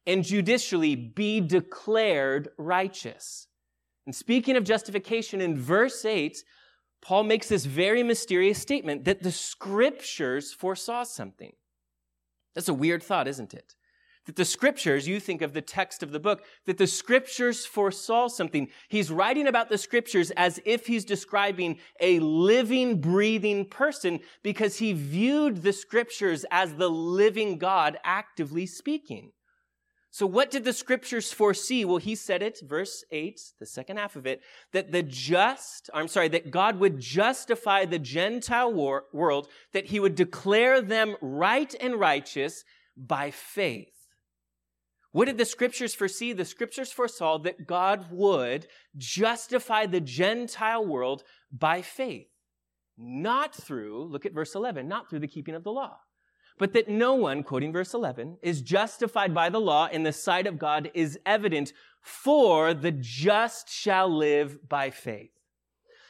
and 0.05 0.23
judicially 0.23 0.95
be 0.95 1.39
declared 1.39 2.49
righteous. 2.57 3.47
And 4.05 4.15
speaking 4.15 4.55
of 4.55 4.63
justification 4.63 5.41
in 5.41 5.57
verse 5.57 6.03
8, 6.05 6.43
Paul 7.01 7.23
makes 7.23 7.47
this 7.47 7.65
very 7.65 8.03
mysterious 8.03 8.59
statement 8.59 9.05
that 9.05 9.23
the 9.23 9.31
scriptures 9.31 10.53
foresaw 10.53 11.03
something. 11.03 11.53
That's 12.55 12.69
a 12.69 12.73
weird 12.73 13.03
thought, 13.03 13.27
isn't 13.27 13.53
it? 13.53 13.75
That 14.27 14.35
the 14.35 14.45
scriptures, 14.45 15.07
you 15.07 15.19
think 15.19 15.41
of 15.41 15.53
the 15.53 15.61
text 15.61 16.03
of 16.03 16.11
the 16.11 16.19
book, 16.19 16.43
that 16.67 16.77
the 16.77 16.85
scriptures 16.85 17.65
foresaw 17.65 18.27
something. 18.27 18.67
He's 18.87 19.09
writing 19.09 19.47
about 19.47 19.69
the 19.69 19.79
scriptures 19.79 20.31
as 20.31 20.59
if 20.63 20.85
he's 20.85 21.05
describing 21.05 21.79
a 21.99 22.19
living, 22.19 23.01
breathing 23.01 23.65
person 23.65 24.19
because 24.43 24.77
he 24.77 24.93
viewed 24.93 25.63
the 25.63 25.73
scriptures 25.73 26.45
as 26.51 26.75
the 26.75 26.89
living 26.89 27.57
God 27.57 27.97
actively 28.03 28.67
speaking. 28.67 29.31
So 30.13 30.27
what 30.27 30.51
did 30.51 30.65
the 30.65 30.73
scriptures 30.73 31.31
foresee? 31.31 31.85
Well, 31.85 31.95
he 31.95 32.15
said 32.15 32.41
it, 32.41 32.59
verse 32.61 33.05
8, 33.11 33.39
the 33.59 33.65
second 33.65 33.95
half 33.95 34.17
of 34.17 34.25
it, 34.25 34.41
that 34.73 34.91
the 34.91 35.03
just, 35.03 35.89
I'm 35.93 36.09
sorry, 36.09 36.27
that 36.29 36.51
God 36.51 36.79
would 36.79 36.99
justify 36.99 37.85
the 37.85 37.97
Gentile 37.97 38.73
war, 38.73 39.05
world, 39.13 39.47
that 39.71 39.85
he 39.85 40.01
would 40.01 40.15
declare 40.15 40.81
them 40.81 41.15
right 41.21 41.73
and 41.79 41.97
righteous 41.97 42.65
by 42.97 43.31
faith. 43.31 43.87
What 45.13 45.25
did 45.25 45.37
the 45.37 45.45
scriptures 45.45 45.95
foresee? 45.95 46.33
The 46.33 46.43
scriptures 46.43 46.91
foresaw 46.91 47.37
that 47.39 47.65
God 47.65 48.07
would 48.11 48.67
justify 48.97 49.85
the 49.85 50.01
Gentile 50.01 50.85
world 50.85 51.23
by 51.57 51.81
faith. 51.81 52.27
Not 52.97 53.55
through, 53.55 54.09
look 54.09 54.25
at 54.25 54.33
verse 54.33 54.55
11, 54.55 54.89
not 54.89 55.09
through 55.09 55.19
the 55.19 55.27
keeping 55.27 55.55
of 55.55 55.63
the 55.63 55.71
law 55.71 55.99
but 56.57 56.73
that 56.73 56.89
no 56.89 57.13
one, 57.13 57.43
quoting 57.43 57.71
verse 57.71 57.93
11, 57.93 58.37
is 58.41 58.61
justified 58.61 59.33
by 59.33 59.49
the 59.49 59.59
law 59.59 59.87
in 59.91 60.03
the 60.03 60.13
sight 60.13 60.47
of 60.47 60.59
God 60.59 60.91
is 60.93 61.19
evident, 61.25 61.73
for 62.01 62.73
the 62.73 62.91
just 62.91 63.69
shall 63.69 64.09
live 64.09 64.67
by 64.67 64.89
faith. 64.89 65.31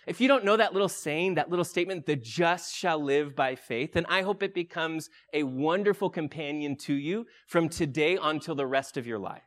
If 0.08 0.20
you 0.20 0.28
don't 0.28 0.46
know 0.46 0.58
that 0.58 0.74
little 0.74 0.90
saying, 0.90 1.36
that 1.36 1.50
little 1.50 1.66
statement, 1.66 2.06
the 2.06 2.16
just 2.16 2.76
shall 2.76 3.02
live 3.02 3.36
by 3.36 3.56
faith, 3.56 3.94
then 3.94 4.06
I 4.10 4.24
hope 4.24 4.42
it 4.42 4.54
becomes 4.54 5.10
a 5.32 5.44
wonderful 5.44 6.10
companion 6.10 6.76
to 6.78 6.94
you 6.94 7.28
from 7.46 7.70
today 7.70 8.18
until 8.22 8.56
the 8.56 8.66
rest 8.66 8.98
of 8.98 9.06
your 9.06 9.20
life, 9.20 9.44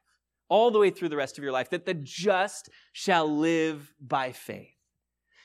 all 0.48 0.70
the 0.70 0.78
way 0.78 0.90
through 0.90 1.08
the 1.08 1.16
rest 1.16 1.38
of 1.38 1.44
your 1.44 1.52
life, 1.52 1.70
that 1.70 1.86
the 1.86 1.94
just 1.94 2.70
shall 2.92 3.28
live 3.28 3.92
by 4.00 4.30
faith. 4.30 4.73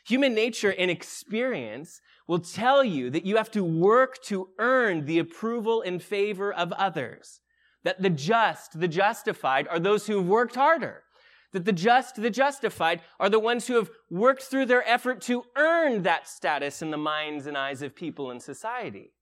Human 0.09 0.33
nature 0.33 0.73
and 0.75 0.89
experience 0.89 2.01
will 2.27 2.39
tell 2.39 2.83
you 2.83 3.11
that 3.11 3.27
you 3.27 3.37
have 3.37 3.51
to 3.51 3.63
work 3.63 4.19
to 4.23 4.49
earn 4.57 5.05
the 5.05 5.19
approval 5.19 5.83
and 5.83 6.01
favor 6.01 6.51
of 6.51 6.71
others. 6.73 7.41
That 7.83 8.01
the 8.01 8.09
just, 8.09 8.79
the 8.79 8.87
justified, 8.87 9.67
are 9.67 9.77
those 9.77 10.07
who 10.07 10.17
have 10.17 10.25
worked 10.25 10.55
harder. 10.55 11.03
That 11.53 11.65
the 11.65 11.73
just, 11.73 12.15
the 12.15 12.31
justified, 12.31 13.01
are 13.19 13.29
the 13.29 13.39
ones 13.39 13.67
who 13.67 13.75
have 13.75 13.91
worked 14.09 14.41
through 14.41 14.65
their 14.65 14.87
effort 14.89 15.21
to 15.21 15.43
earn 15.55 16.01
that 16.01 16.27
status 16.27 16.81
in 16.81 16.89
the 16.89 16.97
minds 16.97 17.45
and 17.45 17.55
eyes 17.55 17.83
of 17.83 17.95
people 17.95 18.31
in 18.31 18.39
society. 18.39 19.13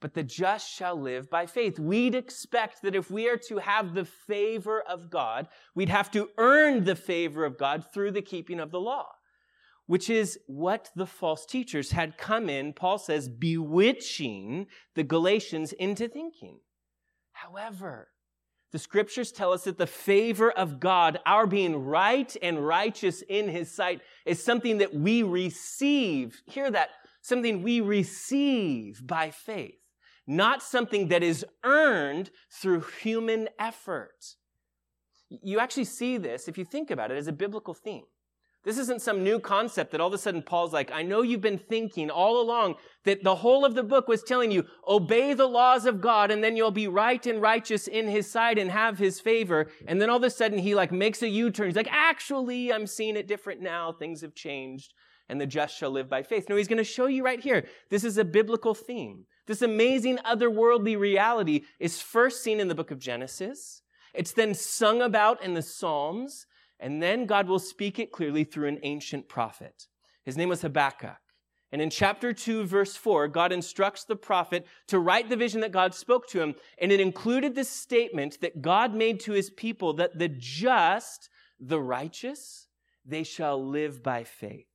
But 0.00 0.14
the 0.14 0.24
just 0.24 0.68
shall 0.68 1.00
live 1.00 1.30
by 1.30 1.46
faith. 1.46 1.78
We'd 1.78 2.16
expect 2.16 2.82
that 2.82 2.96
if 2.96 3.08
we 3.08 3.28
are 3.28 3.38
to 3.48 3.58
have 3.58 3.94
the 3.94 4.04
favor 4.04 4.82
of 4.82 5.10
God, 5.10 5.46
we'd 5.76 5.90
have 5.90 6.10
to 6.10 6.30
earn 6.38 6.82
the 6.82 6.96
favor 6.96 7.44
of 7.44 7.56
God 7.56 7.84
through 7.94 8.10
the 8.10 8.20
keeping 8.20 8.58
of 8.58 8.72
the 8.72 8.80
law 8.80 9.13
which 9.86 10.08
is 10.08 10.38
what 10.46 10.90
the 10.96 11.06
false 11.06 11.44
teachers 11.46 11.90
had 11.90 12.16
come 12.16 12.48
in, 12.48 12.72
Paul 12.72 12.98
says, 12.98 13.28
bewitching 13.28 14.66
the 14.94 15.04
Galatians 15.04 15.72
into 15.72 16.08
thinking. 16.08 16.60
However, 17.32 18.08
the 18.72 18.78
scriptures 18.78 19.30
tell 19.30 19.52
us 19.52 19.64
that 19.64 19.78
the 19.78 19.86
favor 19.86 20.50
of 20.50 20.80
God, 20.80 21.20
our 21.26 21.46
being 21.46 21.76
right 21.76 22.34
and 22.42 22.66
righteous 22.66 23.22
in 23.28 23.48
his 23.48 23.70
sight, 23.70 24.00
is 24.26 24.42
something 24.42 24.78
that 24.78 24.94
we 24.94 25.22
receive. 25.22 26.42
Hear 26.46 26.70
that. 26.70 26.88
Something 27.22 27.62
we 27.62 27.80
receive 27.80 29.06
by 29.06 29.30
faith, 29.30 29.78
not 30.26 30.62
something 30.62 31.08
that 31.08 31.22
is 31.22 31.44
earned 31.64 32.30
through 32.50 32.84
human 33.02 33.48
effort. 33.58 34.34
You 35.30 35.58
actually 35.58 35.84
see 35.84 36.18
this, 36.18 36.48
if 36.48 36.58
you 36.58 36.66
think 36.66 36.90
about 36.90 37.10
it, 37.10 37.16
as 37.16 37.26
a 37.26 37.32
biblical 37.32 37.72
theme. 37.72 38.04
This 38.64 38.78
isn't 38.78 39.02
some 39.02 39.22
new 39.22 39.38
concept 39.38 39.92
that 39.92 40.00
all 40.00 40.08
of 40.08 40.14
a 40.14 40.18
sudden 40.18 40.42
Paul's 40.42 40.72
like, 40.72 40.90
I 40.90 41.02
know 41.02 41.20
you've 41.20 41.42
been 41.42 41.58
thinking 41.58 42.10
all 42.10 42.40
along 42.40 42.76
that 43.04 43.22
the 43.22 43.36
whole 43.36 43.64
of 43.64 43.74
the 43.74 43.82
book 43.82 44.08
was 44.08 44.22
telling 44.22 44.50
you, 44.50 44.64
obey 44.88 45.34
the 45.34 45.46
laws 45.46 45.84
of 45.84 46.00
God 46.00 46.30
and 46.30 46.42
then 46.42 46.56
you'll 46.56 46.70
be 46.70 46.88
right 46.88 47.24
and 47.26 47.42
righteous 47.42 47.86
in 47.86 48.08
his 48.08 48.30
sight 48.30 48.58
and 48.58 48.70
have 48.70 48.98
his 48.98 49.20
favor. 49.20 49.68
And 49.86 50.00
then 50.00 50.08
all 50.08 50.16
of 50.16 50.22
a 50.22 50.30
sudden 50.30 50.58
he 50.58 50.74
like 50.74 50.92
makes 50.92 51.22
a 51.22 51.28
U-turn. 51.28 51.66
He's 51.66 51.76
like, 51.76 51.92
actually, 51.92 52.72
I'm 52.72 52.86
seeing 52.86 53.16
it 53.16 53.28
different 53.28 53.60
now. 53.60 53.92
Things 53.92 54.22
have 54.22 54.34
changed 54.34 54.94
and 55.28 55.40
the 55.40 55.46
just 55.46 55.76
shall 55.76 55.90
live 55.90 56.08
by 56.08 56.22
faith. 56.22 56.48
No, 56.48 56.56
he's 56.56 56.68
going 56.68 56.78
to 56.78 56.84
show 56.84 57.06
you 57.06 57.24
right 57.24 57.40
here. 57.40 57.66
This 57.90 58.04
is 58.04 58.16
a 58.18 58.24
biblical 58.24 58.74
theme. 58.74 59.26
This 59.46 59.60
amazing 59.60 60.18
otherworldly 60.18 60.98
reality 60.98 61.62
is 61.78 62.00
first 62.00 62.42
seen 62.42 62.60
in 62.60 62.68
the 62.68 62.74
book 62.74 62.90
of 62.90 62.98
Genesis. 62.98 63.82
It's 64.14 64.32
then 64.32 64.54
sung 64.54 65.02
about 65.02 65.42
in 65.42 65.54
the 65.54 65.62
Psalms. 65.62 66.46
And 66.80 67.02
then 67.02 67.26
God 67.26 67.48
will 67.48 67.58
speak 67.58 67.98
it 67.98 68.12
clearly 68.12 68.44
through 68.44 68.68
an 68.68 68.80
ancient 68.82 69.28
prophet. 69.28 69.86
His 70.24 70.36
name 70.36 70.48
was 70.48 70.62
Habakkuk. 70.62 71.16
And 71.72 71.82
in 71.82 71.90
chapter 71.90 72.32
2, 72.32 72.66
verse 72.66 72.94
4, 72.94 73.26
God 73.28 73.50
instructs 73.50 74.04
the 74.04 74.14
prophet 74.14 74.64
to 74.86 75.00
write 75.00 75.28
the 75.28 75.36
vision 75.36 75.60
that 75.62 75.72
God 75.72 75.92
spoke 75.92 76.28
to 76.28 76.40
him. 76.40 76.54
And 76.80 76.92
it 76.92 77.00
included 77.00 77.54
this 77.54 77.68
statement 77.68 78.40
that 78.42 78.62
God 78.62 78.94
made 78.94 79.18
to 79.20 79.32
his 79.32 79.50
people 79.50 79.92
that 79.94 80.16
the 80.18 80.28
just, 80.28 81.28
the 81.58 81.80
righteous, 81.80 82.68
they 83.04 83.24
shall 83.24 83.62
live 83.62 84.02
by 84.02 84.22
faith. 84.22 84.66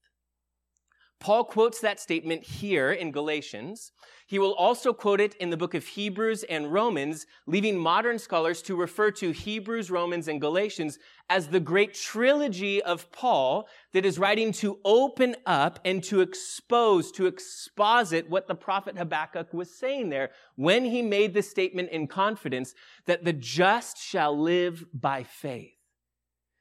Paul 1.20 1.44
quotes 1.44 1.82
that 1.82 2.00
statement 2.00 2.44
here 2.44 2.92
in 2.92 3.12
Galatians. 3.12 3.92
He 4.26 4.40
will 4.40 4.54
also 4.54 4.94
quote 4.94 5.20
it 5.20 5.36
in 5.36 5.50
the 5.50 5.58
book 5.58 5.74
of 5.74 5.86
Hebrews 5.86 6.44
and 6.44 6.72
Romans, 6.72 7.26
leaving 7.46 7.78
modern 7.78 8.20
scholars 8.20 8.62
to 8.64 8.76
refer 8.76 9.12
to 9.12 9.32
Hebrews, 9.32 9.92
Romans, 9.92 10.30
and 10.30 10.40
Galatians 10.40 10.98
as 11.30 11.48
the 11.48 11.60
great 11.60 11.94
trilogy 11.94 12.82
of 12.82 13.12
Paul 13.12 13.68
that 13.92 14.06
is 14.06 14.18
writing 14.18 14.54
to 14.54 14.80
open 14.86 15.36
up 15.46 15.80
and 15.84 16.02
to 16.06 16.22
expose, 16.22 17.12
to 17.14 17.26
exposit 17.26 18.30
what 18.30 18.48
the 18.48 18.56
prophet 18.56 18.98
Habakkuk 18.98 19.54
was 19.54 19.70
saying 19.70 20.10
there 20.10 20.30
when 20.56 20.86
he 20.86 21.02
made 21.02 21.34
the 21.34 21.42
statement 21.42 21.90
in 21.90 22.08
confidence 22.08 22.74
that 23.08 23.26
the 23.26 23.34
just 23.34 23.98
shall 23.98 24.40
live 24.40 24.86
by 24.94 25.24
faith. 25.24 25.74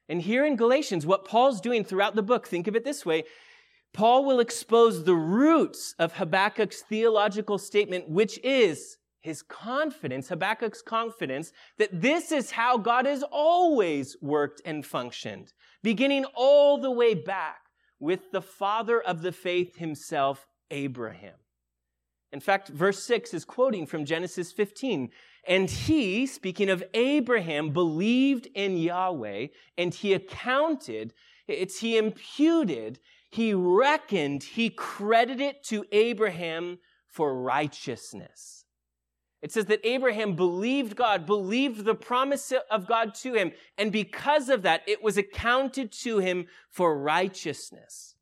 And 0.09 0.23
here 0.23 0.45
in 0.45 0.57
Galatians, 0.57 1.07
what 1.07 1.27
Paul's 1.27 1.61
doing 1.61 1.85
throughout 1.85 2.15
the 2.15 2.23
book, 2.23 2.49
think 2.49 2.67
of 2.67 2.75
it 2.75 2.83
this 2.83 3.05
way, 3.05 3.25
Paul 3.93 4.25
will 4.25 4.41
expose 4.41 5.05
the 5.05 5.15
roots 5.15 5.95
of 5.99 6.15
Habakkuk's 6.15 6.83
theological 6.83 7.59
statement, 7.59 8.09
which 8.09 8.39
is 8.45 8.99
his 9.21 9.43
confidence, 9.43 10.29
Habakkuk's 10.29 10.83
confidence, 10.83 11.53
that 11.79 12.01
this 12.01 12.31
is 12.31 12.53
how 12.53 12.79
God 12.79 13.07
has 13.07 13.25
always 13.31 14.17
worked 14.21 14.63
and 14.65 14.87
functioned, 14.87 15.53
beginning 15.83 16.25
all 16.35 16.81
the 16.81 16.91
way 16.91 17.15
back 17.15 17.61
with 17.99 18.31
the 18.31 18.43
father 18.43 19.01
of 19.01 19.23
the 19.23 19.33
faith 19.33 19.77
himself, 19.77 20.47
Abraham. 20.71 21.35
In 22.31 22.41
fact, 22.41 22.69
verse 22.69 23.03
6 23.05 23.33
is 23.33 23.45
quoting 23.45 23.87
from 23.87 24.05
Genesis 24.05 24.53
15. 24.53 25.11
And 25.47 25.71
he, 25.71 26.27
speaking 26.27 26.69
of 26.69 26.85
Abraham, 26.93 27.71
believed 27.71 28.49
in 28.55 28.77
Yahweh 28.77 29.47
and 29.79 29.95
he 29.95 30.13
accounted, 30.13 31.15
it's 31.47 31.81
he 31.81 31.97
imputed 31.97 33.01
he 33.31 33.55
reckoned, 33.55 34.43
he 34.43 34.71
credited 34.71 35.63
to 35.65 35.85
Abraham 35.93 36.79
for 37.07 37.35
righteousness. 37.35 38.65
It 39.41 39.53
says 39.53 39.67
that 39.67 39.87
Abraham 39.87 40.35
believed 40.35 40.97
God, 40.97 41.25
believed 41.25 41.85
the 41.85 41.95
promise 41.95 42.53
of 42.71 42.89
God 42.89 43.15
to 43.17 43.35
him, 43.35 43.53
and 43.77 43.93
because 43.93 44.49
of 44.49 44.63
that, 44.63 44.83
it 44.87 45.03
was 45.03 45.17
accounted 45.17 45.93
to 45.93 46.19
him 46.19 46.47
for 46.71 46.99
righteousness. 46.99 48.17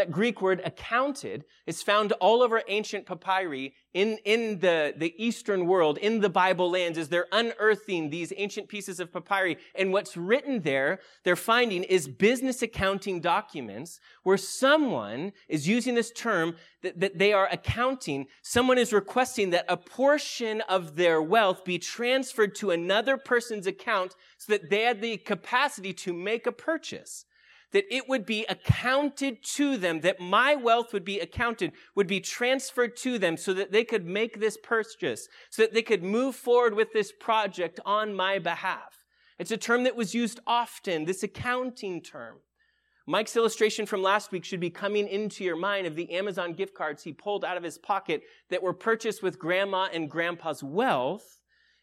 That 0.00 0.10
Greek 0.10 0.40
word 0.40 0.62
accounted 0.64 1.44
is 1.66 1.82
found 1.82 2.12
all 2.12 2.40
over 2.40 2.62
ancient 2.68 3.04
papyri 3.04 3.74
in, 3.92 4.16
in 4.24 4.60
the, 4.60 4.94
the 4.96 5.12
Eastern 5.22 5.66
world, 5.66 5.98
in 5.98 6.20
the 6.20 6.30
Bible 6.30 6.70
lands, 6.70 6.96
as 6.96 7.10
they're 7.10 7.26
unearthing 7.32 8.08
these 8.08 8.32
ancient 8.34 8.68
pieces 8.68 8.98
of 8.98 9.12
papyri. 9.12 9.58
And 9.74 9.92
what's 9.92 10.16
written 10.16 10.62
there, 10.62 11.00
they're 11.22 11.36
finding 11.36 11.84
is 11.84 12.08
business 12.08 12.62
accounting 12.62 13.20
documents 13.20 14.00
where 14.22 14.38
someone 14.38 15.32
is 15.48 15.68
using 15.68 15.96
this 15.96 16.12
term 16.12 16.56
that, 16.82 16.98
that 16.98 17.18
they 17.18 17.34
are 17.34 17.50
accounting. 17.52 18.26
Someone 18.40 18.78
is 18.78 18.94
requesting 18.94 19.50
that 19.50 19.66
a 19.68 19.76
portion 19.76 20.62
of 20.62 20.96
their 20.96 21.20
wealth 21.20 21.62
be 21.62 21.78
transferred 21.78 22.54
to 22.54 22.70
another 22.70 23.18
person's 23.18 23.66
account 23.66 24.14
so 24.38 24.54
that 24.54 24.70
they 24.70 24.84
had 24.84 25.02
the 25.02 25.18
capacity 25.18 25.92
to 25.92 26.14
make 26.14 26.46
a 26.46 26.52
purchase 26.52 27.26
that 27.72 27.84
it 27.94 28.08
would 28.08 28.26
be 28.26 28.44
accounted 28.48 29.42
to 29.42 29.76
them, 29.76 30.00
that 30.00 30.20
my 30.20 30.54
wealth 30.54 30.92
would 30.92 31.04
be 31.04 31.20
accounted, 31.20 31.72
would 31.94 32.06
be 32.06 32.20
transferred 32.20 32.96
to 32.98 33.18
them 33.18 33.36
so 33.36 33.54
that 33.54 33.72
they 33.72 33.84
could 33.84 34.06
make 34.06 34.40
this 34.40 34.56
purchase, 34.62 35.28
so 35.50 35.62
that 35.62 35.72
they 35.72 35.82
could 35.82 36.02
move 36.02 36.34
forward 36.34 36.74
with 36.74 36.92
this 36.92 37.12
project 37.12 37.78
on 37.84 38.14
my 38.14 38.38
behalf. 38.38 39.04
It's 39.38 39.50
a 39.50 39.56
term 39.56 39.84
that 39.84 39.96
was 39.96 40.14
used 40.14 40.40
often, 40.46 41.04
this 41.04 41.22
accounting 41.22 42.02
term. 42.02 42.38
Mike's 43.06 43.36
illustration 43.36 43.86
from 43.86 44.02
last 44.02 44.30
week 44.30 44.44
should 44.44 44.60
be 44.60 44.70
coming 44.70 45.08
into 45.08 45.42
your 45.42 45.56
mind 45.56 45.86
of 45.86 45.96
the 45.96 46.12
Amazon 46.12 46.52
gift 46.52 46.74
cards 46.74 47.02
he 47.02 47.12
pulled 47.12 47.44
out 47.44 47.56
of 47.56 47.62
his 47.62 47.78
pocket 47.78 48.22
that 48.50 48.62
were 48.62 48.74
purchased 48.74 49.22
with 49.22 49.38
grandma 49.38 49.88
and 49.92 50.10
grandpa's 50.10 50.62
wealth 50.62 51.39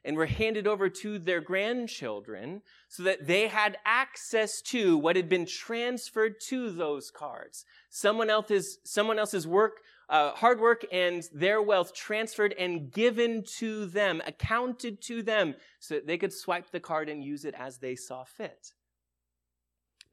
and 0.07 0.15
were 0.15 0.25
handed 0.25 0.65
over 0.65 0.87
to 0.87 1.19
their 1.19 1.41
grandchildren 1.41 2.61
so 2.87 3.03
that 3.03 3.27
they 3.27 3.49
had 3.49 3.77
access 3.85 4.61
to 4.61 4.97
what 4.97 5.17
had 5.17 5.27
been 5.27 5.45
transferred 5.45 6.39
to 6.39 6.71
those 6.71 7.11
cards. 7.11 7.65
Someone 7.89 8.29
else's, 8.29 8.79
someone 8.85 9.19
else's 9.19 9.45
work, 9.45 9.81
uh, 10.07 10.31
hard 10.31 10.61
work 10.61 10.85
and 10.93 11.23
their 11.33 11.61
wealth 11.61 11.93
transferred 11.93 12.53
and 12.57 12.89
given 12.89 13.43
to 13.57 13.85
them, 13.87 14.21
accounted 14.25 15.01
to 15.01 15.21
them 15.21 15.55
so 15.81 15.95
that 15.95 16.07
they 16.07 16.17
could 16.17 16.31
swipe 16.31 16.71
the 16.71 16.79
card 16.79 17.09
and 17.09 17.21
use 17.21 17.43
it 17.43 17.53
as 17.59 17.79
they 17.79 17.93
saw 17.93 18.23
fit. 18.23 18.71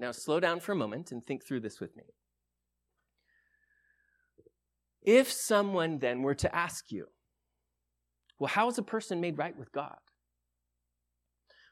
Now 0.01 0.11
slow 0.11 0.41
down 0.41 0.59
for 0.59 0.73
a 0.73 0.77
moment 0.77 1.13
and 1.13 1.25
think 1.25 1.47
through 1.47 1.61
this 1.61 1.79
with 1.79 1.97
me. 1.97 2.03
If 5.03 5.31
someone 5.31 5.99
then 6.01 6.23
were 6.23 6.35
to 6.35 6.53
ask 6.53 6.91
you, 6.91 7.07
well, 8.39 8.49
how 8.49 8.69
is 8.69 8.79
a 8.79 8.83
person 8.83 9.21
made 9.21 9.39
right 9.39 9.57
with 9.57 9.73
God? 9.73 9.99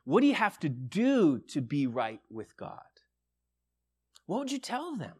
What 0.05 0.21
do 0.21 0.27
you 0.27 0.35
have 0.35 0.59
to 0.61 0.69
do 0.69 1.39
to 1.49 1.61
be 1.61 1.87
right 1.87 2.21
with 2.31 2.57
God? 2.57 2.81
What 4.27 4.39
would 4.41 4.53
you 4.53 4.59
tell 4.59 4.97
them? 4.97 5.15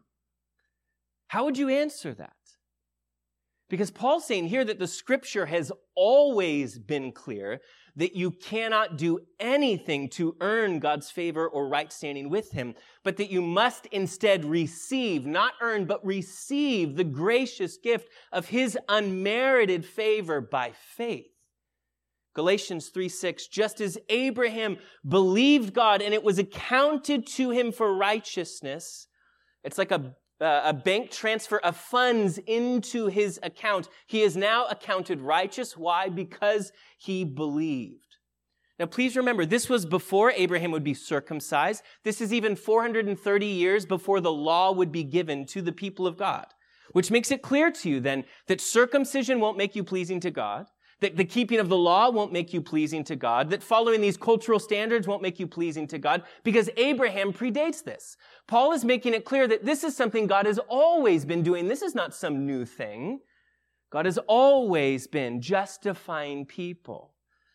How 1.27 1.45
would 1.45 1.57
you 1.57 1.69
answer 1.69 2.13
that? 2.13 2.33
Because 3.69 3.91
Paul's 3.91 4.25
saying 4.25 4.49
here 4.49 4.63
that 4.65 4.77
the 4.77 4.87
scripture 4.87 5.47
has 5.47 5.71
always 5.95 6.77
been 6.77 7.11
clear 7.11 7.59
that 7.95 8.15
you 8.15 8.31
cannot 8.31 8.97
do 8.97 9.19
anything 9.39 10.09
to 10.09 10.35
earn 10.41 10.79
God's 10.79 11.09
favor 11.09 11.47
or 11.47 11.67
right 11.67 11.91
standing 11.91 12.29
with 12.29 12.51
Him, 12.51 12.75
but 13.03 13.17
that 13.17 13.31
you 13.31 13.41
must 13.41 13.85
instead 13.87 14.45
receive, 14.45 15.25
not 15.25 15.53
earn, 15.61 15.85
but 15.85 16.05
receive 16.05 16.95
the 16.95 17.03
gracious 17.03 17.77
gift 17.77 18.09
of 18.31 18.47
His 18.47 18.77
unmerited 18.89 19.85
favor 19.85 20.41
by 20.41 20.73
faith. 20.95 21.32
Galatians 22.33 22.89
3 22.89 23.09
6, 23.09 23.47
just 23.47 23.79
as 23.79 23.97
Abraham 24.09 24.77
believed 25.07 25.73
God 25.73 26.01
and 26.01 26.13
it 26.13 26.23
was 26.23 26.39
accounted 26.39 27.27
to 27.27 27.51
him 27.51 27.71
for 27.71 27.93
righteousness, 27.93 29.07
it's 29.63 29.77
like 29.77 29.91
a, 29.91 30.15
a 30.39 30.73
bank 30.73 31.11
transfer 31.11 31.59
of 31.59 31.77
funds 31.77 32.39
into 32.39 33.07
his 33.07 33.39
account. 33.43 33.87
He 34.07 34.21
is 34.21 34.35
now 34.35 34.65
accounted 34.65 35.21
righteous. 35.21 35.77
Why? 35.77 36.09
Because 36.09 36.71
he 36.97 37.23
believed. 37.23 37.99
Now, 38.79 38.87
please 38.87 39.15
remember, 39.15 39.45
this 39.45 39.69
was 39.69 39.85
before 39.85 40.31
Abraham 40.31 40.71
would 40.71 40.83
be 40.83 40.95
circumcised. 40.95 41.83
This 42.03 42.19
is 42.19 42.33
even 42.33 42.55
430 42.55 43.45
years 43.45 43.85
before 43.85 44.19
the 44.19 44.31
law 44.31 44.71
would 44.71 44.91
be 44.91 45.03
given 45.03 45.45
to 45.47 45.61
the 45.61 45.71
people 45.71 46.07
of 46.07 46.17
God, 46.17 46.47
which 46.91 47.11
makes 47.11 47.31
it 47.31 47.43
clear 47.43 47.71
to 47.71 47.89
you 47.89 47.99
then 47.99 48.25
that 48.47 48.59
circumcision 48.59 49.39
won't 49.39 49.57
make 49.57 49.75
you 49.75 49.83
pleasing 49.83 50.19
to 50.21 50.31
God 50.31 50.65
that 51.03 51.17
the 51.17 51.25
keeping 51.25 51.59
of 51.59 51.69
the 51.69 51.77
law 51.77 52.09
won't 52.09 52.31
make 52.31 52.53
you 52.53 52.61
pleasing 52.61 53.03
to 53.03 53.15
God, 53.15 53.49
that 53.49 53.61
following 53.61 54.01
these 54.01 54.17
cultural 54.17 54.59
standards 54.59 55.07
won't 55.07 55.21
make 55.21 55.39
you 55.39 55.47
pleasing 55.47 55.85
to 55.87 55.97
God, 55.97 56.23
because 56.43 56.69
Abraham 56.77 57.33
predates 57.33 57.83
this. 57.83 58.17
Paul 58.47 58.71
is 58.71 58.83
making 58.83 59.13
it 59.13 59.25
clear 59.25 59.47
that 59.47 59.65
this 59.65 59.83
is 59.83 59.95
something 59.95 60.27
God 60.27 60.45
has 60.45 60.59
always 60.67 61.25
been 61.25 61.43
doing. 61.43 61.67
This 61.67 61.81
is 61.81 61.93
not 61.93 62.15
some 62.15 62.45
new 62.45 62.65
thing. 62.65 63.19
God 63.91 64.05
has 64.05 64.17
always 64.27 65.05
been 65.05 65.41
justifying 65.41 66.45
people, 66.45 67.13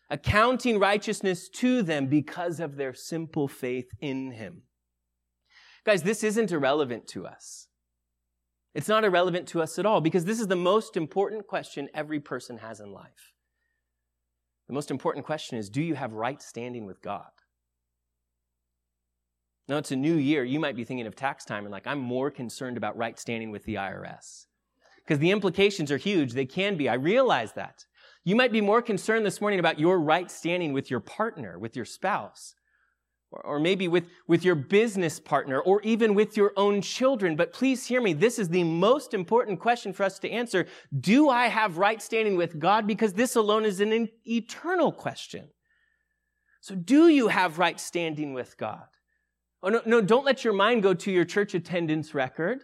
accounting 0.09 0.79
righteousness 0.79 1.49
to 1.49 1.81
them 1.81 2.05
because 2.07 2.59
of 2.59 2.77
their 2.77 2.93
simple 2.93 3.47
faith 3.47 3.89
in 3.99 4.31
Him. 4.31 4.61
Guys, 5.85 6.03
this 6.03 6.23
isn't 6.23 6.51
irrelevant 6.51 7.07
to 7.07 7.25
us. 7.25 7.67
It's 8.75 8.87
not 8.87 9.03
irrelevant 9.03 9.47
to 9.49 9.61
us 9.61 9.79
at 9.79 9.85
all 9.85 9.99
because 9.99 10.25
this 10.25 10.39
is 10.39 10.47
the 10.47 10.55
most 10.55 10.95
important 10.95 11.47
question 11.47 11.89
every 11.93 12.19
person 12.19 12.59
has 12.59 12.79
in 12.79 12.91
life. 12.93 13.33
The 14.69 14.73
most 14.75 14.91
important 14.91 15.25
question 15.25 15.57
is 15.57 15.67
do 15.67 15.81
you 15.81 15.95
have 15.95 16.13
right 16.13 16.41
standing 16.41 16.85
with 16.85 17.01
God? 17.01 17.31
Now, 19.67 19.77
it's 19.77 19.91
a 19.91 19.95
new 19.95 20.15
year. 20.15 20.43
You 20.43 20.59
might 20.59 20.75
be 20.75 20.83
thinking 20.83 21.07
of 21.07 21.15
tax 21.15 21.43
time 21.43 21.65
and 21.65 21.71
like, 21.71 21.87
I'm 21.87 21.99
more 21.99 22.29
concerned 22.31 22.77
about 22.77 22.95
right 22.95 23.19
standing 23.19 23.51
with 23.51 23.63
the 23.65 23.75
IRS. 23.75 24.45
Because 25.03 25.19
the 25.19 25.31
implications 25.31 25.91
are 25.91 25.97
huge. 25.97 26.33
They 26.33 26.45
can 26.45 26.77
be. 26.77 26.87
I 26.87 26.93
realize 26.93 27.53
that. 27.53 27.85
You 28.23 28.35
might 28.35 28.51
be 28.51 28.61
more 28.61 28.81
concerned 28.81 29.25
this 29.25 29.41
morning 29.41 29.59
about 29.59 29.79
your 29.79 29.99
right 29.99 30.29
standing 30.29 30.71
with 30.71 30.91
your 30.91 30.99
partner, 30.99 31.57
with 31.57 31.75
your 31.75 31.85
spouse, 31.85 32.53
or 33.31 33.59
maybe 33.59 33.87
with, 33.87 34.05
with 34.27 34.43
your 34.43 34.55
business 34.55 35.19
partner, 35.19 35.59
or 35.59 35.81
even 35.83 36.15
with 36.15 36.35
your 36.35 36.51
own 36.57 36.81
children. 36.81 37.35
But 37.35 37.53
please 37.53 37.85
hear 37.85 38.01
me. 38.01 38.13
This 38.13 38.39
is 38.39 38.49
the 38.49 38.63
most 38.63 39.13
important 39.13 39.59
question 39.59 39.93
for 39.93 40.03
us 40.03 40.17
to 40.19 40.29
answer. 40.29 40.65
Do 40.99 41.29
I 41.29 41.47
have 41.47 41.77
right 41.77 42.01
standing 42.01 42.37
with 42.37 42.57
God? 42.57 42.87
Because 42.87 43.13
this 43.13 43.35
alone 43.35 43.65
is 43.65 43.81
an 43.81 44.09
eternal 44.25 44.91
question. 44.91 45.49
So 46.61 46.75
do 46.75 47.07
you 47.07 47.27
have 47.27 47.59
right 47.59 47.79
standing 47.79 48.33
with 48.33 48.57
God? 48.57 48.85
Oh, 49.61 49.69
no, 49.69 49.81
no, 49.85 50.01
don't 50.01 50.25
let 50.25 50.43
your 50.43 50.53
mind 50.53 50.83
go 50.83 50.93
to 50.93 51.11
your 51.11 51.25
church 51.25 51.53
attendance 51.53 52.13
record 52.13 52.63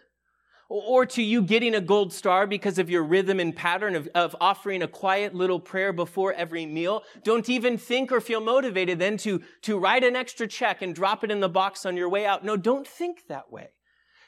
or 0.68 1.06
to 1.06 1.22
you 1.22 1.42
getting 1.42 1.74
a 1.74 1.80
gold 1.80 2.12
star 2.12 2.46
because 2.46 2.78
of 2.78 2.90
your 2.90 3.04
rhythm 3.04 3.38
and 3.38 3.54
pattern 3.54 3.94
of, 3.94 4.08
of 4.14 4.34
offering 4.40 4.82
a 4.82 4.88
quiet 4.88 5.34
little 5.34 5.60
prayer 5.60 5.92
before 5.92 6.32
every 6.32 6.66
meal. 6.66 7.02
Don't 7.22 7.48
even 7.48 7.78
think 7.78 8.10
or 8.10 8.20
feel 8.20 8.40
motivated 8.40 8.98
then 8.98 9.16
to, 9.18 9.42
to 9.62 9.78
write 9.78 10.04
an 10.04 10.16
extra 10.16 10.46
check 10.46 10.82
and 10.82 10.94
drop 10.94 11.22
it 11.22 11.30
in 11.30 11.40
the 11.40 11.48
box 11.48 11.86
on 11.86 11.96
your 11.96 12.08
way 12.08 12.26
out. 12.26 12.44
No, 12.44 12.56
don't 12.56 12.86
think 12.86 13.28
that 13.28 13.50
way. 13.52 13.68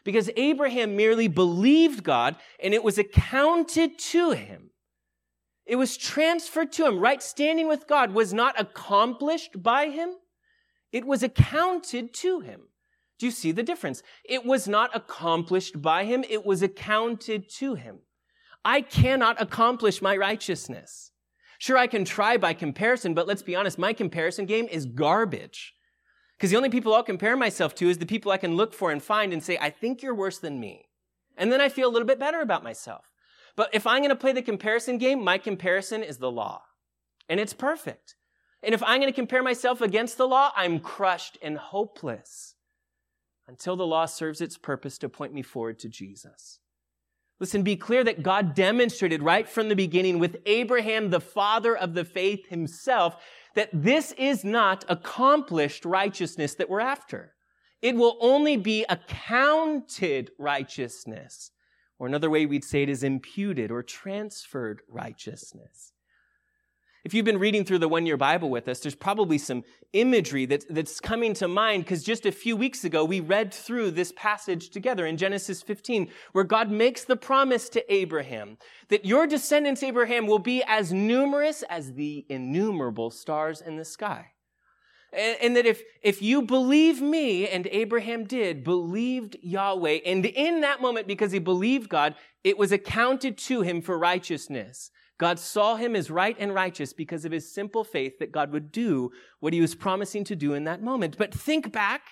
Because 0.05 0.31
Abraham 0.37 0.97
merely 0.97 1.29
believed 1.29 2.05
God 2.05 2.37
and 2.63 2.73
it 2.73 2.85
was 2.85 2.99
accounted 2.99 3.99
to 3.99 4.31
him. 4.31 4.71
It 5.67 5.77
was 5.77 5.97
transferred 5.97 6.73
to 6.73 6.87
him. 6.87 6.99
Right 6.99 7.23
standing 7.23 7.69
with 7.69 7.87
God 7.87 8.15
was 8.15 8.33
not 8.33 8.59
accomplished 8.59 9.63
by 9.63 9.89
him. 9.89 10.11
It 10.93 11.05
was 11.05 11.23
accounted 11.23 12.15
to 12.15 12.41
him. 12.41 12.63
Do 13.19 13.27
you 13.27 13.33
see 13.33 13.53
the 13.53 13.63
difference? 13.63 14.03
It 14.25 14.45
was 14.45 14.69
not 14.69 14.95
accomplished 14.95 15.83
by 15.83 16.05
him. 16.05 16.25
It 16.29 16.47
was 16.47 16.63
accounted 16.63 17.49
to 17.57 17.75
him. 17.75 18.01
I 18.65 18.81
cannot 18.81 19.41
accomplish 19.41 20.01
my 20.01 20.17
righteousness. 20.17 21.13
Sure, 21.59 21.77
I 21.77 21.89
can 21.89 22.05
try 22.05 22.37
by 22.37 22.55
comparison, 22.55 23.15
but 23.15 23.27
let's 23.27 23.43
be 23.43 23.57
honest, 23.57 23.79
my 23.79 23.93
comparison 23.93 24.47
game 24.47 24.69
is 24.71 24.87
garbage. 24.87 25.75
Because 26.37 26.51
the 26.51 26.57
only 26.57 26.71
people 26.71 26.95
I'll 26.95 27.03
compare 27.03 27.37
myself 27.37 27.75
to 27.77 27.89
is 27.89 27.99
the 27.99 28.07
people 28.07 28.31
I 28.31 28.37
can 28.37 28.55
look 28.55 28.73
for 28.73 28.93
and 28.93 29.03
find 29.03 29.33
and 29.33 29.43
say, 29.43 29.59
I 29.61 29.71
think 29.71 30.03
you're 30.03 30.15
worse 30.15 30.39
than 30.39 30.61
me. 30.61 30.85
And 31.37 31.51
then 31.51 31.61
I 31.61 31.69
feel 31.69 31.89
a 31.89 31.91
little 31.91 32.07
bit 32.07 32.21
better 32.21 32.41
about 32.41 32.63
myself. 32.63 33.07
But 33.57 33.71
if 33.73 33.89
I'm 33.89 34.01
going 34.03 34.11
to 34.11 34.17
play 34.17 34.33
the 34.33 34.43
comparison 34.43 34.99
game, 34.99 35.25
my 35.25 35.39
comparison 35.39 36.05
is 36.05 36.19
the 36.19 36.31
law. 36.31 36.63
And 37.29 37.41
it's 37.41 37.53
perfect. 37.53 38.15
And 38.63 38.73
if 38.73 38.83
I'm 38.85 39.01
going 39.01 39.13
to 39.13 39.17
compare 39.17 39.43
myself 39.43 39.81
against 39.81 40.17
the 40.17 40.29
law, 40.29 40.53
I'm 40.55 40.79
crushed 40.79 41.39
and 41.43 41.59
hopeless 41.59 42.55
until 43.49 43.77
the 43.77 43.87
law 43.87 44.05
serves 44.07 44.41
its 44.41 44.59
purpose 44.59 44.99
to 44.99 45.09
point 45.09 45.33
me 45.33 45.43
forward 45.43 45.79
to 45.81 45.89
Jesus. 45.89 46.61
Listen, 47.41 47.63
be 47.63 47.77
clear 47.77 48.05
that 48.05 48.23
God 48.23 48.55
demonstrated 48.55 49.23
right 49.23 49.49
from 49.49 49.69
the 49.69 49.77
beginning 49.77 50.19
with 50.19 50.37
Abraham, 50.45 51.11
the 51.11 51.21
father 51.21 51.77
of 51.77 51.95
the 51.95 52.05
faith 52.05 52.49
himself, 52.49 53.17
that 53.55 53.71
this 53.73 54.13
is 54.13 54.45
not 54.45 54.85
accomplished 54.89 55.85
righteousness 55.85 56.55
that 56.55 56.69
we're 56.69 56.81
after. 56.81 57.35
It 57.81 57.95
will 57.95 58.19
only 58.21 58.57
be 58.57 58.85
accounted 58.89 60.33
righteousness. 60.39 61.53
Or 61.99 62.07
another 62.07 62.31
way 62.31 62.45
we'd 62.45 62.65
say 62.65 62.83
it 62.83 62.89
is 62.89 63.03
imputed 63.03 63.71
or 63.71 63.83
transferred 63.83 64.83
righteousness. 64.89 65.93
If 67.09 67.15
you've 67.15 67.25
been 67.25 67.39
reading 67.39 67.65
through 67.65 67.79
the 67.79 67.89
one 67.89 68.05
year 68.05 68.19
Bible 68.19 68.51
with 68.51 68.69
us, 68.69 68.81
there's 68.81 68.95
probably 68.95 69.39
some 69.39 69.65
imagery 69.95 70.45
that, 70.45 70.67
that's 70.69 71.01
coming 71.01 71.33
to 71.33 71.49
mind 71.49 71.85
because 71.85 72.05
just 72.05 72.27
a 72.27 72.31
few 72.31 72.55
weeks 72.55 72.85
ago 72.85 73.03
we 73.03 73.21
read 73.21 73.55
through 73.55 73.93
this 73.93 74.13
passage 74.15 74.69
together 74.69 75.07
in 75.07 75.17
Genesis 75.17 75.63
15 75.63 76.11
where 76.33 76.45
God 76.45 76.71
makes 76.71 77.05
the 77.05 77.17
promise 77.17 77.71
to 77.71 77.91
Abraham 77.91 78.59
that 78.91 79.07
your 79.07 79.27
descendants, 79.27 79.83
Abraham, 79.83 80.27
will 80.27 80.39
be 80.39 80.63
as 80.65 80.93
numerous 80.93 81.65
as 81.71 81.95
the 81.95 82.27
innumerable 82.29 83.11
stars 83.11 83.63
in 83.63 83.79
the 83.79 83.87
sky. 83.87 84.33
And, 85.11 85.39
and 85.41 85.57
that 85.57 85.65
if, 85.65 85.81
if 86.03 86.21
you 86.21 86.43
believe 86.43 87.01
me, 87.01 87.49
and 87.49 87.67
Abraham 87.69 88.25
did, 88.25 88.63
believed 88.63 89.35
Yahweh, 89.41 90.01
and 90.05 90.27
in 90.27 90.61
that 90.61 90.83
moment, 90.83 91.07
because 91.07 91.33
he 91.33 91.39
believed 91.39 91.89
God, 91.89 92.17
it 92.45 92.59
was 92.59 92.71
accounted 92.71 93.39
to 93.39 93.63
him 93.63 93.81
for 93.81 93.99
righteousness. 93.99 94.91
God 95.19 95.39
saw 95.41 95.75
him 95.75 95.97
as 95.97 96.11
right 96.11 96.37
and 96.39 96.55
righteous 96.55 96.93
because 96.93 97.25
of 97.25 97.33
his 97.33 97.53
simple 97.53 97.83
faith 97.83 98.19
that 98.21 98.33
God 98.33 98.53
would 98.53 98.71
do 98.71 99.11
what 99.41 99.53
he 99.53 99.61
was 99.61 99.75
promising 99.75 100.25
to 100.25 100.37
do 100.37 100.55
in 100.55 100.65
that 100.65 100.83
moment. 100.83 101.19
But 101.19 101.35
think 101.35 101.73
back, 101.73 102.03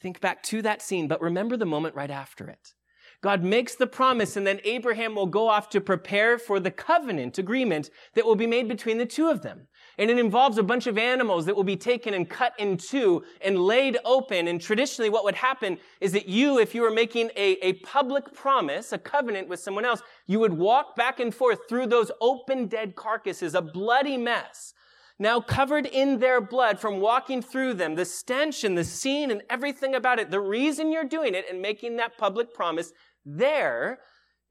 think 0.00 0.20
back 0.20 0.42
to 0.44 0.62
that 0.62 0.80
scene, 0.80 1.08
but 1.08 1.20
remember 1.20 1.56
the 1.56 1.66
moment 1.66 1.96
right 1.96 2.10
after 2.10 2.48
it. 2.48 2.74
God 3.20 3.42
makes 3.42 3.74
the 3.74 3.88
promise 3.88 4.36
and 4.36 4.46
then 4.46 4.60
Abraham 4.62 5.16
will 5.16 5.26
go 5.26 5.48
off 5.48 5.68
to 5.70 5.80
prepare 5.80 6.38
for 6.38 6.60
the 6.60 6.70
covenant 6.70 7.36
agreement 7.38 7.90
that 8.14 8.24
will 8.24 8.36
be 8.36 8.46
made 8.46 8.68
between 8.68 8.98
the 8.98 9.06
two 9.06 9.28
of 9.28 9.42
them. 9.42 9.66
And 9.98 10.10
it 10.10 10.18
involves 10.18 10.58
a 10.58 10.62
bunch 10.62 10.86
of 10.86 10.96
animals 10.96 11.44
that 11.46 11.56
will 11.56 11.64
be 11.64 11.76
taken 11.76 12.14
and 12.14 12.28
cut 12.28 12.54
in 12.58 12.76
two 12.76 13.24
and 13.40 13.58
laid 13.58 13.98
open. 14.04 14.46
And 14.46 14.60
traditionally 14.60 15.10
what 15.10 15.24
would 15.24 15.34
happen 15.34 15.78
is 16.00 16.12
that 16.12 16.28
you, 16.28 16.58
if 16.58 16.74
you 16.74 16.82
were 16.82 16.90
making 16.90 17.30
a, 17.36 17.58
a 17.66 17.72
public 17.74 18.32
promise, 18.32 18.92
a 18.92 18.98
covenant 18.98 19.48
with 19.48 19.58
someone 19.58 19.84
else, 19.84 20.00
you 20.26 20.38
would 20.38 20.52
walk 20.52 20.94
back 20.94 21.18
and 21.18 21.34
forth 21.34 21.60
through 21.68 21.88
those 21.88 22.12
open 22.20 22.66
dead 22.66 22.94
carcasses, 22.94 23.54
a 23.54 23.62
bloody 23.62 24.16
mess 24.16 24.72
now 25.18 25.40
covered 25.40 25.86
in 25.86 26.18
their 26.18 26.40
blood 26.40 26.78
from 26.78 27.00
walking 27.00 27.42
through 27.42 27.74
them, 27.74 27.96
the 27.96 28.04
stench 28.04 28.62
and 28.62 28.78
the 28.78 28.84
scene 28.84 29.30
and 29.30 29.42
everything 29.50 29.94
about 29.94 30.18
it. 30.18 30.30
The 30.30 30.40
reason 30.40 30.92
you're 30.92 31.04
doing 31.04 31.34
it 31.34 31.46
and 31.50 31.60
making 31.60 31.96
that 31.96 32.16
public 32.16 32.54
promise 32.54 32.92
there 33.24 33.98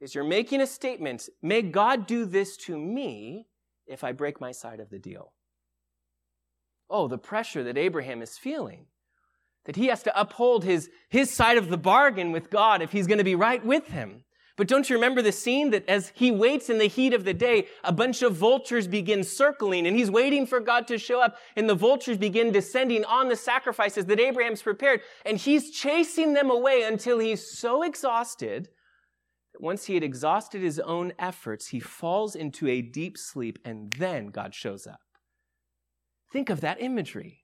is 0.01 0.13
you're 0.13 0.23
making 0.23 0.61
a 0.61 0.67
statement, 0.67 1.29
may 1.41 1.61
God 1.61 2.05
do 2.05 2.25
this 2.25 2.57
to 2.57 2.77
me 2.77 3.47
if 3.87 4.03
I 4.03 4.11
break 4.11 4.41
my 4.41 4.51
side 4.51 4.79
of 4.79 4.89
the 4.89 4.99
deal. 4.99 5.31
Oh, 6.89 7.07
the 7.07 7.17
pressure 7.17 7.63
that 7.63 7.77
Abraham 7.77 8.21
is 8.21 8.37
feeling. 8.37 8.85
That 9.65 9.75
he 9.75 9.87
has 9.87 10.03
to 10.03 10.19
uphold 10.19 10.63
his, 10.63 10.89
his 11.09 11.29
side 11.29 11.57
of 11.57 11.69
the 11.69 11.77
bargain 11.77 12.31
with 12.31 12.49
God 12.49 12.81
if 12.81 12.91
he's 12.91 13.07
going 13.07 13.17
to 13.17 13.23
be 13.23 13.35
right 13.35 13.63
with 13.65 13.87
him. 13.87 14.23
But 14.57 14.67
don't 14.67 14.89
you 14.89 14.95
remember 14.95 15.21
the 15.21 15.31
scene 15.31 15.69
that 15.69 15.87
as 15.87 16.11
he 16.15 16.31
waits 16.31 16.69
in 16.69 16.79
the 16.79 16.87
heat 16.87 17.13
of 17.13 17.23
the 17.23 17.33
day, 17.33 17.67
a 17.83 17.93
bunch 17.93 18.23
of 18.23 18.35
vultures 18.35 18.87
begin 18.87 19.23
circling 19.23 19.85
and 19.85 19.95
he's 19.95 20.09
waiting 20.09 20.47
for 20.47 20.59
God 20.59 20.87
to 20.87 20.97
show 20.97 21.21
up 21.21 21.37
and 21.55 21.69
the 21.69 21.75
vultures 21.75 22.17
begin 22.17 22.51
descending 22.51 23.05
on 23.05 23.29
the 23.29 23.35
sacrifices 23.35 24.05
that 24.05 24.19
Abraham's 24.19 24.63
prepared 24.63 25.01
and 25.25 25.37
he's 25.37 25.69
chasing 25.69 26.33
them 26.33 26.49
away 26.49 26.81
until 26.81 27.19
he's 27.19 27.47
so 27.59 27.83
exhausted 27.83 28.69
that 29.53 29.61
once 29.61 29.85
he 29.85 29.93
had 29.93 30.03
exhausted 30.03 30.63
his 30.63 30.79
own 30.79 31.13
efforts, 31.19 31.67
he 31.67 31.79
falls 31.79 32.35
into 32.35 32.67
a 32.67 32.81
deep 32.81 33.15
sleep 33.15 33.59
and 33.63 33.93
then 33.99 34.27
God 34.27 34.55
shows 34.55 34.87
up. 34.87 35.01
Think 36.37 36.51
of 36.51 36.61
that 36.61 36.79
imagery. 36.79 37.39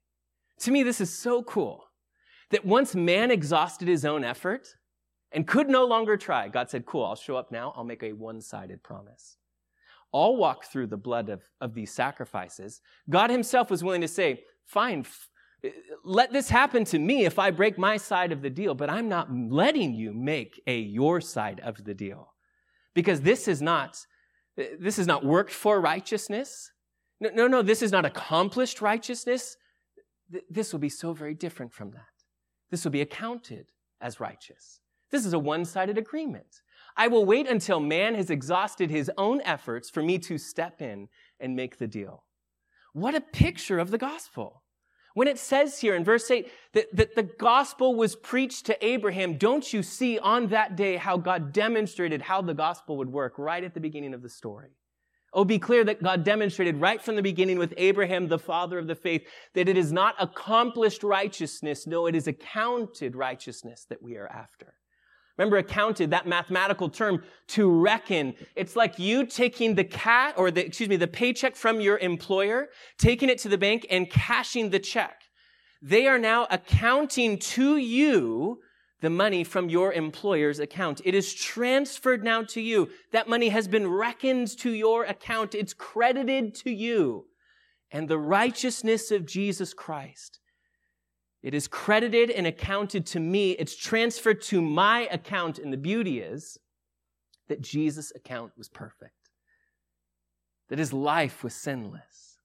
To 0.60 0.72
me, 0.72 0.84
this 0.84 1.02
is 1.02 1.10
so 1.12 1.42
cool 1.42 1.86
that 2.52 2.64
once 2.64 2.94
man 2.94 3.32
exhausted 3.32 3.88
his 3.88 4.06
own 4.06 4.24
effort, 4.24 4.68
and 5.32 5.48
could 5.48 5.68
no 5.68 5.84
longer 5.86 6.16
try, 6.16 6.48
God 6.48 6.70
said, 6.70 6.86
Cool, 6.86 7.04
I'll 7.04 7.16
show 7.16 7.36
up 7.36 7.52
now. 7.52 7.74
I'll 7.76 7.86
make 7.86 8.04
a 8.04 8.14
one 8.14 8.40
sided 8.40 8.84
promise. 8.84 9.38
I'll 10.14 10.36
walk 10.36 10.66
through 10.66 10.86
the 10.86 10.96
blood 10.96 11.30
of, 11.30 11.42
of 11.60 11.74
these 11.74 11.92
sacrifices. 11.92 12.82
God 13.10 13.32
Himself 13.32 13.72
was 13.72 13.84
willing 13.84 14.02
to 14.02 14.08
say, 14.08 14.44
Fine, 14.68 15.00
f- 15.00 15.28
let 16.06 16.32
this 16.32 16.50
happen 16.50 16.86
to 16.86 17.00
me 17.00 17.26
if 17.26 17.40
I 17.40 17.50
break 17.50 17.80
my 17.80 17.98
side 17.98 18.32
of 18.32 18.44
the 18.44 18.52
deal, 18.52 18.76
but 18.76 18.92
I'm 18.92 19.10
not 19.10 19.34
letting 19.34 19.96
you 19.96 20.14
make 20.14 20.62
a 20.68 20.78
your 20.78 21.20
side 21.20 21.62
of 21.62 21.84
the 21.84 21.96
deal. 21.96 22.32
Because 22.94 23.22
this 23.22 23.48
is 23.48 23.60
not, 23.60 24.06
this 24.56 25.00
is 25.00 25.08
not 25.08 25.26
worked 25.26 25.52
for 25.52 25.82
righteousness. 25.82 26.70
No, 27.24 27.30
no, 27.34 27.48
no, 27.48 27.62
this 27.62 27.82
is 27.82 27.94
not 27.94 28.06
accomplished 28.06 28.82
righteousness. 28.82 29.56
This 30.50 30.74
will 30.74 30.82
be 30.82 30.90
so 30.90 31.14
very 31.14 31.34
different 31.34 31.72
from 31.72 31.92
that. 31.92 32.02
This 32.70 32.84
will 32.84 32.92
be 32.92 33.02
accounted 33.02 33.68
as 34.02 34.20
righteous. 34.20 34.82
This 35.10 35.26
is 35.26 35.32
a 35.32 35.40
one 35.40 35.64
sided 35.64 35.98
agreement. 35.98 36.62
I 36.98 37.08
will 37.08 37.26
wait 37.26 37.48
until 37.48 37.80
man 37.80 38.16
has 38.16 38.30
exhausted 38.30 38.90
his 38.90 39.10
own 39.18 39.40
efforts 39.46 39.90
for 39.90 40.04
me 40.04 40.20
to 40.20 40.38
step 40.38 40.82
in 40.82 41.08
and 41.40 41.56
make 41.56 41.78
the 41.78 41.88
deal. 41.88 42.26
What 42.92 43.16
a 43.16 43.22
picture 43.22 43.80
of 43.80 43.90
the 43.90 43.98
gospel. 43.98 44.64
When 45.14 45.30
it 45.30 45.40
says 45.40 45.80
here 45.80 45.96
in 45.96 46.04
verse 46.04 46.30
8 46.30 46.52
that, 46.74 46.94
that 46.94 47.16
the 47.16 47.24
gospel 47.24 47.96
was 47.96 48.18
preached 48.18 48.66
to 48.66 48.86
Abraham, 48.86 49.38
don't 49.38 49.72
you 49.72 49.82
see 49.82 50.20
on 50.20 50.48
that 50.48 50.76
day 50.76 50.98
how 50.98 51.18
God 51.18 51.54
demonstrated 51.54 52.24
how 52.24 52.42
the 52.42 52.54
gospel 52.54 52.98
would 52.98 53.10
work 53.10 53.36
right 53.38 53.64
at 53.64 53.74
the 53.74 53.80
beginning 53.80 54.14
of 54.14 54.24
the 54.24 54.30
story? 54.30 54.76
Oh, 55.34 55.44
be 55.44 55.58
clear 55.58 55.84
that 55.86 56.04
God 56.04 56.24
demonstrated 56.24 56.80
right 56.80 57.02
from 57.02 57.16
the 57.16 57.24
beginning 57.24 57.58
with 57.58 57.74
Abraham, 57.78 58.28
the 58.28 58.38
father 58.38 58.78
of 58.78 58.88
the 58.88 58.96
faith, 58.96 59.26
that 59.56 59.68
it 59.68 59.78
is 59.78 59.92
not 59.92 60.16
accomplished 60.20 61.04
righteousness, 61.04 61.88
no, 61.88 62.06
it 62.06 62.16
is 62.16 62.28
accounted 62.28 63.16
righteousness 63.16 63.86
that 63.90 64.02
we 64.02 64.16
are 64.16 64.28
after. 64.28 64.76
Remember, 65.38 65.58
accounted, 65.58 66.12
that 66.12 66.28
mathematical 66.28 66.90
term, 66.90 67.24
to 67.48 67.68
reckon. 67.68 68.36
It's 68.56 68.76
like 68.76 69.00
you 69.00 69.26
taking 69.26 69.74
the 69.74 69.84
cat, 69.84 70.36
or 70.38 70.52
the, 70.52 70.64
excuse 70.64 70.90
me, 70.90 70.96
the 70.96 71.08
paycheck 71.08 71.56
from 71.56 71.82
your 71.82 71.98
employer, 71.98 72.68
taking 73.00 73.30
it 73.30 73.40
to 73.40 73.50
the 73.50 73.58
bank 73.58 73.88
and 73.90 74.10
cashing 74.10 74.70
the 74.70 74.78
check. 74.78 75.22
They 75.82 76.06
are 76.06 76.20
now 76.20 76.48
accounting 76.52 77.40
to 77.40 77.78
you 77.78 78.60
the 79.04 79.10
money 79.10 79.44
from 79.44 79.68
your 79.70 79.92
employer's 79.92 80.60
account. 80.60 81.02
It 81.04 81.14
is 81.14 81.34
transferred 81.34 82.24
now 82.24 82.42
to 82.44 82.62
you. 82.62 82.90
That 83.12 83.28
money 83.28 83.50
has 83.50 83.68
been 83.68 83.86
reckoned 83.86 84.58
to 84.60 84.72
your 84.72 85.04
account. 85.04 85.54
It's 85.54 85.74
credited 85.74 86.56
to 86.64 86.72
you. 86.72 87.26
And 87.92 88.08
the 88.08 88.18
righteousness 88.18 89.12
of 89.12 89.26
Jesus 89.26 89.74
Christ 89.74 90.40
it 91.42 91.54
is 91.54 91.68
credited 91.68 92.32
and 92.32 92.48
accounted 92.48 93.06
to 93.08 93.20
me. 93.20 93.52
It's 93.52 93.76
transferred 93.76 94.42
to 94.44 94.62
my 94.62 95.10
account. 95.12 95.60
And 95.60 95.74
the 95.74 95.78
beauty 95.78 96.22
is 96.22 96.58
that 97.50 97.60
Jesus' 97.60 98.14
account 98.16 98.54
was 98.58 98.70
perfect, 98.70 99.30
that 100.70 100.80
his 100.80 100.94
life 100.94 101.44
was 101.44 101.54
sinless, 101.54 102.38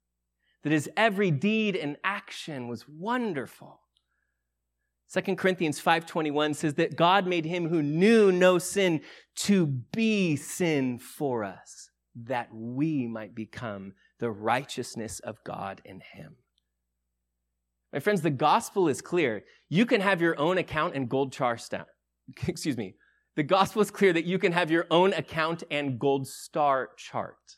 that 0.64 0.72
his 0.72 0.90
every 0.96 1.30
deed 1.30 1.76
and 1.76 1.96
action 2.02 2.66
was 2.66 2.88
wonderful. 2.88 3.82
2 5.12 5.36
Corinthians 5.36 5.80
5:21 5.80 6.54
says 6.54 6.74
that 6.74 6.96
God 6.96 7.26
made 7.26 7.44
him 7.44 7.68
who 7.68 7.82
knew 7.82 8.30
no 8.30 8.58
sin 8.58 9.02
to 9.36 9.66
be 9.66 10.36
sin 10.36 10.98
for 10.98 11.44
us 11.44 11.90
that 12.14 12.48
we 12.52 13.06
might 13.06 13.34
become 13.34 13.94
the 14.18 14.30
righteousness 14.30 15.20
of 15.20 15.42
God 15.44 15.80
in 15.84 16.00
him. 16.00 16.36
My 17.92 18.00
friends, 18.00 18.20
the 18.20 18.30
gospel 18.30 18.88
is 18.88 19.00
clear. 19.00 19.44
You 19.68 19.86
can 19.86 20.00
have 20.00 20.20
your 20.20 20.38
own 20.38 20.58
account 20.58 20.94
and 20.94 21.08
Gold 21.08 21.32
Star, 21.32 21.56
chart. 21.56 21.88
excuse 22.46 22.76
me, 22.76 22.94
the 23.38 23.44
gospel 23.44 23.80
is 23.82 23.92
clear 23.92 24.12
that 24.12 24.24
you 24.24 24.38
can 24.38 24.50
have 24.50 24.68
your 24.68 24.86
own 24.90 25.12
account 25.12 25.62
and 25.70 25.98
gold 25.98 26.26
star 26.26 26.90
chart. 26.96 27.56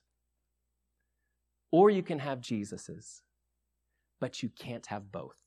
Or 1.73 1.89
you 1.89 2.03
can 2.03 2.19
have 2.19 2.43
Jesus's, 2.43 3.23
but 4.21 4.43
you 4.43 4.51
can't 4.51 4.85
have 4.87 5.11
both. 5.11 5.39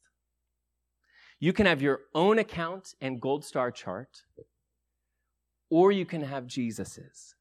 You 1.43 1.51
can 1.51 1.65
have 1.65 1.81
your 1.81 2.03
own 2.15 2.39
account 2.39 2.95
and 3.01 3.19
gold 3.19 3.43
star 3.43 3.69
chart, 3.69 4.23
or 5.69 5.91
you 5.91 6.05
can 6.05 6.21
have 6.21 6.47
Jesus's, 6.47 7.35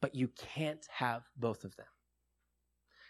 but 0.00 0.14
you 0.14 0.28
can't 0.28 0.86
have 0.88 1.24
both 1.36 1.64
of 1.64 1.74
them. 1.74 1.88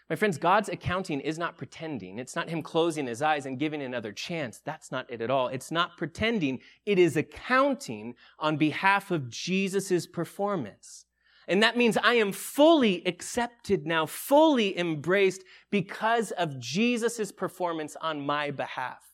My 0.09 0.15
friends, 0.15 0.39
God's 0.39 0.69
accounting 0.69 1.19
is 1.19 1.37
not 1.37 1.55
pretending. 1.55 2.17
It's 2.17 2.35
not 2.35 2.49
Him 2.49 2.63
closing 2.63 3.05
His 3.05 3.21
eyes 3.21 3.45
and 3.45 3.59
giving 3.59 3.83
another 3.83 4.11
chance. 4.11 4.59
That's 4.65 4.91
not 4.91 5.05
it 5.07 5.21
at 5.21 5.29
all. 5.29 5.49
It's 5.49 5.69
not 5.69 5.97
pretending. 5.97 6.61
It 6.87 6.97
is 6.97 7.15
accounting 7.15 8.15
on 8.39 8.57
behalf 8.57 9.11
of 9.11 9.29
Jesus' 9.29 10.07
performance. 10.07 11.05
And 11.47 11.61
that 11.61 11.77
means 11.77 11.95
I 11.95 12.15
am 12.15 12.31
fully 12.31 13.05
accepted 13.05 13.85
now, 13.85 14.07
fully 14.07 14.75
embraced 14.79 15.43
because 15.69 16.31
of 16.31 16.57
Jesus' 16.57 17.31
performance 17.31 17.95
on 18.01 18.25
my 18.25 18.49
behalf. 18.49 19.07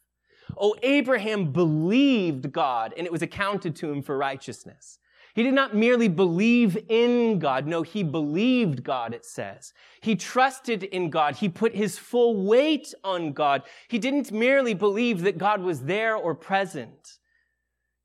Oh, 0.57 0.75
Abraham 0.83 1.51
believed 1.51 2.51
God 2.51 2.93
and 2.97 3.05
it 3.05 3.11
was 3.11 3.21
accounted 3.21 3.75
to 3.77 3.91
him 3.91 4.01
for 4.01 4.17
righteousness. 4.17 4.99
He 5.35 5.41
did 5.41 5.55
not 5.55 5.75
merely 5.75 6.07
believe 6.07 6.77
in 6.89 7.39
God. 7.39 7.65
No, 7.65 7.81
he 7.81 8.03
believed 8.03 8.83
God, 8.83 9.15
it 9.15 9.25
says. 9.25 9.73
He 9.99 10.15
trusted 10.15 10.83
in 10.83 11.09
God. 11.09 11.37
He 11.37 11.49
put 11.49 11.75
his 11.75 11.97
full 11.97 12.45
weight 12.45 12.93
on 13.03 13.33
God. 13.33 13.63
He 13.87 13.97
didn't 13.97 14.31
merely 14.31 14.75
believe 14.75 15.21
that 15.21 15.39
God 15.39 15.61
was 15.61 15.81
there 15.85 16.15
or 16.15 16.35
present. 16.35 17.17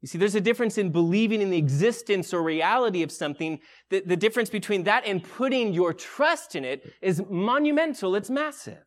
You 0.00 0.08
see, 0.08 0.16
there's 0.16 0.36
a 0.36 0.40
difference 0.40 0.78
in 0.78 0.90
believing 0.90 1.42
in 1.42 1.50
the 1.50 1.58
existence 1.58 2.32
or 2.32 2.42
reality 2.42 3.02
of 3.02 3.10
something. 3.10 3.58
The, 3.90 4.00
the 4.00 4.16
difference 4.16 4.48
between 4.48 4.84
that 4.84 5.04
and 5.04 5.22
putting 5.22 5.74
your 5.74 5.92
trust 5.92 6.54
in 6.54 6.64
it 6.64 6.90
is 7.02 7.22
monumental. 7.28 8.14
It's 8.14 8.30
massive. 8.30 8.78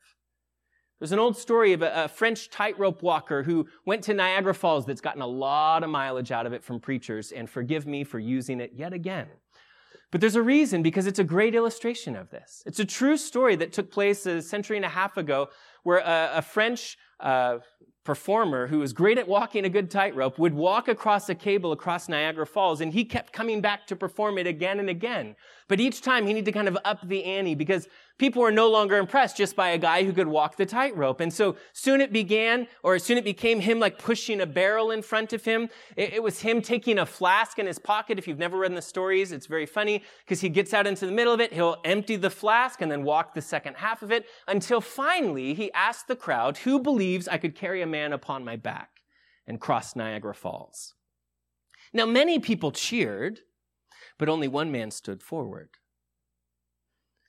There's 1.01 1.11
an 1.11 1.17
old 1.17 1.35
story 1.35 1.73
of 1.73 1.81
a, 1.81 2.03
a 2.03 2.07
French 2.07 2.51
tightrope 2.51 3.01
walker 3.01 3.41
who 3.41 3.65
went 3.87 4.03
to 4.03 4.13
Niagara 4.13 4.53
Falls 4.53 4.85
that's 4.85 5.01
gotten 5.01 5.23
a 5.23 5.27
lot 5.27 5.83
of 5.83 5.89
mileage 5.89 6.31
out 6.31 6.45
of 6.45 6.53
it 6.53 6.63
from 6.63 6.79
preachers, 6.79 7.31
and 7.31 7.49
forgive 7.49 7.87
me 7.87 8.03
for 8.03 8.19
using 8.19 8.61
it 8.61 8.73
yet 8.75 8.93
again. 8.93 9.25
But 10.11 10.21
there's 10.21 10.35
a 10.35 10.43
reason 10.43 10.83
because 10.83 11.07
it's 11.07 11.17
a 11.17 11.23
great 11.23 11.55
illustration 11.55 12.15
of 12.15 12.29
this. 12.29 12.61
It's 12.67 12.79
a 12.79 12.85
true 12.85 13.17
story 13.17 13.55
that 13.55 13.73
took 13.73 13.89
place 13.89 14.27
a 14.27 14.43
century 14.43 14.77
and 14.77 14.85
a 14.85 14.89
half 14.89 15.17
ago 15.17 15.49
where 15.81 15.97
a, 15.97 16.33
a 16.35 16.41
French 16.43 16.99
uh, 17.19 17.57
performer 18.03 18.67
who 18.67 18.79
was 18.79 18.93
great 18.93 19.17
at 19.17 19.27
walking 19.27 19.63
a 19.63 19.69
good 19.69 19.91
tightrope 19.91 20.39
would 20.39 20.53
walk 20.53 20.87
across 20.87 21.29
a 21.29 21.35
cable 21.35 21.71
across 21.71 22.09
Niagara 22.09 22.47
Falls 22.47 22.81
and 22.81 22.93
he 22.93 23.05
kept 23.05 23.31
coming 23.31 23.61
back 23.61 23.85
to 23.87 23.95
perform 23.95 24.37
it 24.37 24.47
again 24.47 24.79
and 24.79 24.89
again. 24.89 25.35
But 25.67 25.79
each 25.79 26.01
time 26.01 26.25
he 26.25 26.33
needed 26.33 26.45
to 26.45 26.51
kind 26.51 26.67
of 26.67 26.77
up 26.83 27.07
the 27.07 27.23
ante 27.23 27.55
because 27.55 27.87
people 28.17 28.41
were 28.41 28.51
no 28.51 28.69
longer 28.69 28.97
impressed 28.97 29.35
just 29.35 29.55
by 29.55 29.69
a 29.69 29.77
guy 29.77 30.03
who 30.03 30.13
could 30.13 30.27
walk 30.27 30.55
the 30.55 30.65
tightrope. 30.65 31.21
And 31.21 31.33
so 31.33 31.55
soon 31.73 32.01
it 32.01 32.13
began, 32.13 32.67
or 32.83 32.99
soon 32.99 33.17
it 33.17 33.23
became 33.23 33.59
him 33.59 33.79
like 33.79 33.97
pushing 33.97 34.41
a 34.41 34.45
barrel 34.45 34.91
in 34.91 35.01
front 35.01 35.33
of 35.33 35.43
him. 35.43 35.69
It, 35.95 36.13
it 36.13 36.23
was 36.23 36.41
him 36.41 36.61
taking 36.61 36.99
a 36.99 37.05
flask 37.05 37.57
in 37.57 37.65
his 37.65 37.79
pocket. 37.79 38.19
If 38.19 38.27
you've 38.27 38.37
never 38.37 38.59
read 38.59 38.75
the 38.75 38.81
stories, 38.81 39.31
it's 39.31 39.47
very 39.47 39.65
funny 39.65 40.03
because 40.23 40.39
he 40.39 40.49
gets 40.49 40.71
out 40.71 40.85
into 40.85 41.05
the 41.05 41.11
middle 41.11 41.33
of 41.33 41.39
it. 41.39 41.51
He'll 41.51 41.77
empty 41.83 42.15
the 42.15 42.29
flask 42.29 42.81
and 42.81 42.91
then 42.91 43.03
walk 43.03 43.33
the 43.33 43.41
second 43.41 43.75
half 43.77 44.03
of 44.03 44.11
it 44.11 44.25
until 44.47 44.81
finally 44.81 45.53
he 45.55 45.71
asked 45.73 46.07
the 46.07 46.15
crowd, 46.15 46.57
who 46.57 46.79
believes 46.79 47.27
I 47.27 47.37
could 47.37 47.55
carry 47.55 47.81
a 47.81 47.87
man 47.91 48.13
upon 48.13 48.43
my 48.43 48.55
back 48.55 49.01
and 49.45 49.59
crossed 49.59 49.95
Niagara 49.95 50.33
Falls? 50.33 50.95
Now, 51.93 52.05
many 52.05 52.39
people 52.39 52.71
cheered, 52.71 53.39
but 54.17 54.29
only 54.29 54.47
one 54.47 54.71
man 54.71 54.91
stood 54.91 55.21
forward. 55.21 55.69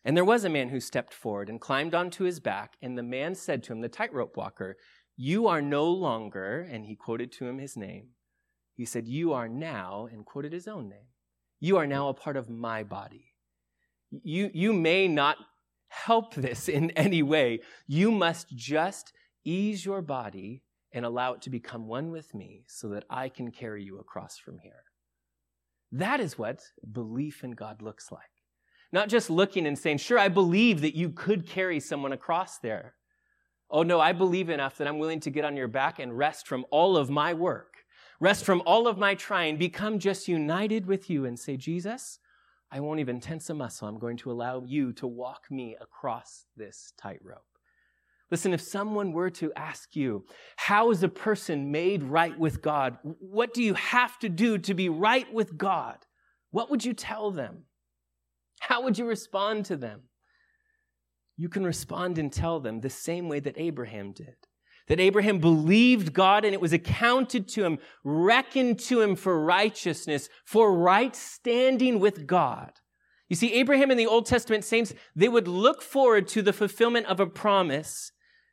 And 0.05 0.17
there 0.17 0.25
was 0.25 0.45
a 0.45 0.51
man 0.51 0.69
who 0.69 0.81
stepped 0.81 1.15
forward 1.15 1.49
and 1.49 1.61
climbed 1.61 1.95
onto 1.95 2.25
his 2.25 2.41
back, 2.41 2.77
and 2.83 2.97
the 2.97 3.03
man 3.03 3.35
said 3.35 3.63
to 3.65 3.73
him, 3.73 3.81
the 3.81 3.89
tightrope 3.89 4.37
walker, 4.37 4.77
You 5.17 5.47
are 5.47 5.63
no 5.63 5.89
longer, 5.91 6.61
and 6.61 6.87
he 6.87 6.97
quoted 6.97 7.31
to 7.33 7.47
him 7.47 7.59
his 7.59 7.77
name. 7.77 8.09
He 8.75 8.85
said, 8.85 9.07
You 9.07 9.33
are 9.33 9.49
now, 9.49 10.09
and 10.11 10.25
quoted 10.27 10.53
his 10.53 10.67
own 10.67 10.89
name. 10.89 11.07
You 11.61 11.77
are 11.77 11.87
now 11.87 12.09
a 12.09 12.15
part 12.15 12.37
of 12.37 12.51
my 12.51 12.83
body. 12.83 13.35
You, 14.11 14.51
you 14.53 14.73
may 14.73 15.07
not 15.07 15.37
help 15.89 16.35
this 16.35 16.69
in 16.69 16.91
any 16.93 17.23
way. 17.23 17.61
You 17.87 18.11
must 18.11 18.49
just 18.57 19.13
ease 19.45 19.85
your 19.85 20.03
body 20.03 20.63
and 20.93 21.05
allow 21.05 21.33
it 21.33 21.43
to 21.43 21.51
become 21.51 21.87
one 21.87 22.11
with 22.11 22.35
me 22.35 22.65
so 22.67 22.89
that 22.91 23.05
I 23.09 23.29
can 23.29 23.51
carry 23.51 23.83
you 23.83 23.99
across 23.99 24.39
from 24.39 24.59
here. 24.59 24.85
That 25.91 26.21
is 26.21 26.39
what 26.39 26.63
belief 26.93 27.45
in 27.45 27.53
God 27.53 27.83
looks 27.83 28.11
like. 28.11 28.23
Not 28.93 29.09
just 29.09 29.31
looking 29.31 29.67
and 29.67 29.79
saying, 29.79 29.99
sure, 29.99 30.19
I 30.19 30.29
believe 30.29 30.83
that 30.83 30.95
you 30.95 31.11
could 31.11 31.47
carry 31.47 31.81
someone 31.81 32.13
across 32.13 32.59
there. 32.59 32.95
Oh 33.71 33.83
no, 33.83 34.01
I 34.01 34.13
believe 34.13 34.51
enough 34.51 34.77
that 34.79 34.87
I'm 34.87 34.99
willing 34.99 35.21
to 35.21 35.31
get 35.31 35.47
on 35.47 35.57
your 35.57 35.69
back 35.69 35.99
and 35.99 36.17
rest 36.17 36.47
from 36.47 36.67
all 36.71 36.97
of 36.97 37.09
my 37.09 37.33
work, 37.33 37.87
rest 38.21 38.45
from 38.45 38.63
all 38.67 38.87
of 38.87 38.99
my 38.99 39.15
trying, 39.15 39.57
become 39.57 39.99
just 39.99 40.29
united 40.29 40.87
with 40.87 41.09
you 41.09 41.25
and 41.25 41.39
say, 41.39 41.57
Jesus, 41.57 42.19
I 42.71 42.81
won't 42.81 43.01
even 43.01 43.19
tense 43.19 43.49
a 43.49 43.55
muscle. 43.55 43.89
I'm 43.89 43.99
going 43.99 44.19
to 44.19 44.31
allow 44.31 44.63
you 44.67 44.93
to 44.95 45.07
walk 45.07 45.51
me 45.51 45.77
across 45.81 46.45
this 46.57 46.93
tightrope. 46.99 47.52
Listen, 48.33 48.55
if 48.55 48.63
someone 48.63 49.13
were 49.13 49.29
to 49.29 49.53
ask 49.55 49.95
you, 49.95 50.25
how 50.57 50.91
is 50.91 51.03
a 51.03 51.09
person 51.09 51.71
made 51.71 52.03
right 52.03 52.37
with 52.39 52.63
God? 52.63 52.97
What 53.03 53.53
do 53.53 53.63
you 53.63 53.75
have 53.75 54.19
to 54.21 54.31
do 54.31 54.57
to 54.57 54.73
be 54.73 54.89
right 54.89 55.31
with 55.31 55.59
God? 55.59 55.99
What 56.51 56.71
would 56.71 56.83
you 56.83 56.95
tell 56.95 57.31
them? 57.31 57.65
How 58.61 58.83
would 58.85 58.97
you 58.97 59.05
respond 59.05 59.67
to 59.67 59.77
them? 59.77 60.05
You 61.37 61.51
can 61.51 61.63
respond 61.63 62.17
and 62.17 62.33
tell 62.33 62.59
them 62.59 62.81
the 62.81 62.89
same 62.89 63.29
way 63.29 63.39
that 63.41 63.59
Abraham 63.59 64.13
did. 64.13 64.37
That 64.89 64.99
Abraham 64.99 65.39
believed 65.39 66.15
God 66.15 66.47
and 66.47 66.55
it 66.55 66.61
was 66.61 66.73
accounted 66.73 67.49
to 67.49 67.65
him, 67.65 67.79
reckoned 68.03 68.79
to 68.81 69.03
him 69.03 69.15
for 69.15 69.45
righteousness, 69.45 70.31
for 70.47 70.75
right 70.75 71.15
standing 71.15 72.01
with 72.01 72.27
God. 72.27 72.73
You 73.29 73.37
see, 73.37 73.53
Abraham 73.53 73.91
and 73.91 74.01
the 74.01 74.07
Old 74.07 74.25
Testament 74.25 74.65
saints, 74.65 74.95
they 75.15 75.29
would 75.29 75.49
look 75.49 75.83
forward 75.83 76.29
to 76.29 76.41
the 76.41 76.55
fulfillment 76.55 77.05
of 77.07 77.21
a 77.21 77.27
promise 77.27 78.11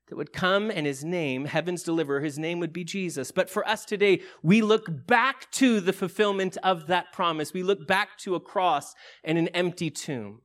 that 0.10 0.18
would 0.18 0.34
come 0.34 0.70
and 0.70 0.86
his 0.86 1.04
name, 1.04 1.46
heaven's 1.46 1.84
deliverer, 1.84 2.20
his 2.20 2.38
name 2.38 2.60
would 2.60 2.74
be 2.74 2.84
Jesus. 2.84 3.32
But 3.32 3.50
for 3.50 3.68
us 3.68 3.86
today, 3.86 4.22
we 4.44 4.62
look 4.62 5.08
back 5.08 5.50
to 5.54 5.80
the 5.80 5.94
fulfillment 5.94 6.58
of 6.64 6.88
that 6.88 7.14
promise. 7.14 7.54
We 7.54 7.64
look 7.64 7.88
back 7.88 8.18
to 8.20 8.36
a 8.36 8.40
cross 8.40 8.94
and 9.24 9.38
an 9.38 9.48
empty 9.50 9.90
tomb. 9.90 10.42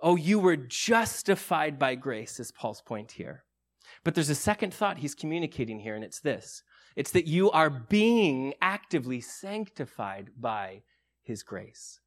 Oh, 0.00 0.16
you 0.16 0.38
were 0.38 0.56
justified 0.56 1.78
by 1.78 1.94
grace, 1.94 2.40
is 2.40 2.50
Paul's 2.50 2.82
point 2.82 3.12
here. 3.12 3.44
But 4.04 4.14
there's 4.14 4.30
a 4.30 4.34
second 4.34 4.74
thought 4.74 4.98
he's 4.98 5.14
communicating 5.14 5.78
here, 5.80 5.94
and 5.94 6.04
it's 6.04 6.20
this 6.20 6.62
it's 6.94 7.12
that 7.12 7.26
you 7.26 7.50
are 7.50 7.70
being 7.70 8.52
actively 8.60 9.20
sanctified 9.20 10.30
by 10.38 10.82
his 11.22 11.42
grace. 11.42 12.00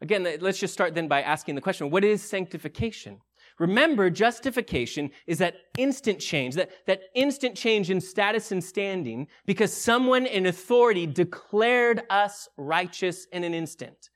Again, 0.00 0.26
let's 0.40 0.58
just 0.58 0.74
start 0.74 0.94
then 0.94 1.08
by 1.08 1.22
asking 1.22 1.54
the 1.54 1.60
question 1.60 1.90
what 1.90 2.04
is 2.04 2.22
sanctification? 2.22 3.20
Remember, 3.58 4.08
justification 4.08 5.10
is 5.26 5.38
that 5.38 5.56
instant 5.76 6.20
change, 6.20 6.54
that, 6.54 6.70
that 6.86 7.02
instant 7.14 7.56
change 7.56 7.90
in 7.90 8.00
status 8.00 8.52
and 8.52 8.62
standing 8.62 9.26
because 9.46 9.72
someone 9.72 10.26
in 10.26 10.46
authority 10.46 11.06
declared 11.06 12.02
us 12.08 12.48
righteous 12.56 13.26
in 13.32 13.42
an 13.44 13.54
instant. 13.54 14.10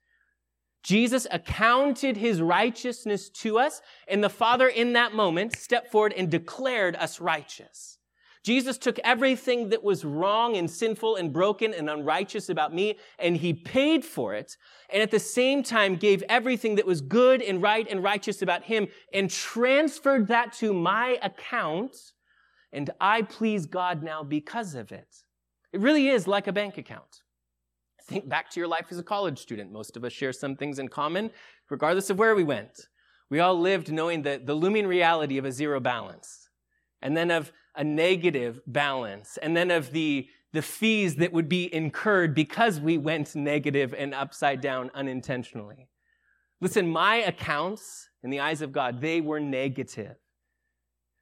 Jesus 0.83 1.27
accounted 1.31 2.17
his 2.17 2.41
righteousness 2.41 3.31
to 3.31 3.59
us, 3.59 3.81
and 4.09 4.23
the 4.23 4.29
Father 4.29 4.69
in 4.69 4.95
that 4.95 5.15
moment 5.15 5.57
stepped 5.57 5.93
forward 5.93 6.13
and 6.17 6.31
declared 6.31 6.97
us 6.97 7.21
righteous. 7.21 7.99
Jesus 8.43 8.77
took 8.77 8.99
everything 9.05 9.69
that 9.69 9.85
was 9.85 10.05
wrong 10.05 10.57
and 10.57 10.69
sinful 10.69 11.17
and 11.17 11.33
broken 11.33 11.73
and 11.73 11.89
unrighteous 11.89 12.49
about 12.49 12.75
me, 12.75 12.99
and 13.19 13.37
he 13.37 13.55
paid 13.55 14.05
for 14.05 14.35
it. 14.35 14.57
And 14.93 15.01
at 15.01 15.13
the 15.13 15.21
same 15.21 15.63
time, 15.63 15.95
gave 15.97 16.25
everything 16.29 16.75
that 16.75 16.87
was 16.87 17.01
good 17.01 17.41
and 17.41 17.63
right 17.63 17.87
and 17.89 18.03
righteous 18.03 18.43
about 18.43 18.65
him 18.65 18.89
and 19.13 19.31
transferred 19.31 20.27
that 20.29 20.53
to 20.55 20.73
my 20.73 21.19
account. 21.23 21.97
And 22.73 22.91
I 23.01 23.23
please 23.23 23.67
God 23.67 24.03
now 24.03 24.25
because 24.25 24.75
of 24.75 24.91
it. 24.91 25.09
It 25.73 25.81
really 25.81 26.09
is 26.09 26.27
like 26.27 26.49
a 26.49 26.53
bank 26.53 26.79
account. 26.79 27.23
Think 28.09 28.29
back 28.29 28.51
to 28.51 28.61
your 28.61 28.69
life 28.69 28.87
as 28.91 28.99
a 28.99 29.05
college 29.05 29.39
student. 29.39 29.71
Most 29.71 29.97
of 29.97 30.05
us 30.05 30.13
share 30.13 30.33
some 30.33 30.57
things 30.57 30.81
in 30.81 30.89
common, 30.89 31.31
regardless 31.71 32.11
of 32.11 32.19
where 32.19 32.35
we 32.35 32.43
went. 32.43 32.89
We 33.31 33.39
all 33.39 33.59
lived 33.59 33.93
knowing 33.93 34.23
the, 34.23 34.43
the 34.45 34.55
looming 34.55 34.87
reality 34.87 35.39
of 35.39 35.45
a 35.45 35.53
zero 35.53 35.79
balance, 35.79 36.49
and 37.01 37.17
then 37.17 37.31
of 37.31 37.53
a 37.77 37.85
negative 37.85 38.61
balance, 38.67 39.39
and 39.43 39.57
then 39.57 39.71
of 39.71 39.93
the, 39.93 40.29
the 40.53 40.63
fees 40.63 41.17
that 41.17 41.33
would 41.33 41.49
be 41.49 41.73
incurred 41.75 42.35
because 42.35 42.81
we 42.81 42.99
went 42.99 43.35
negative 43.35 43.95
and 43.97 44.15
upside 44.15 44.61
down 44.61 44.91
unintentionally. 44.95 45.89
Listen, 46.61 46.89
my 46.89 47.17
accounts 47.17 48.09
in 48.23 48.31
the 48.31 48.41
eyes 48.41 48.63
of 48.63 48.73
God, 48.73 49.01
they 49.01 49.21
were 49.21 49.41
negative. 49.41 50.17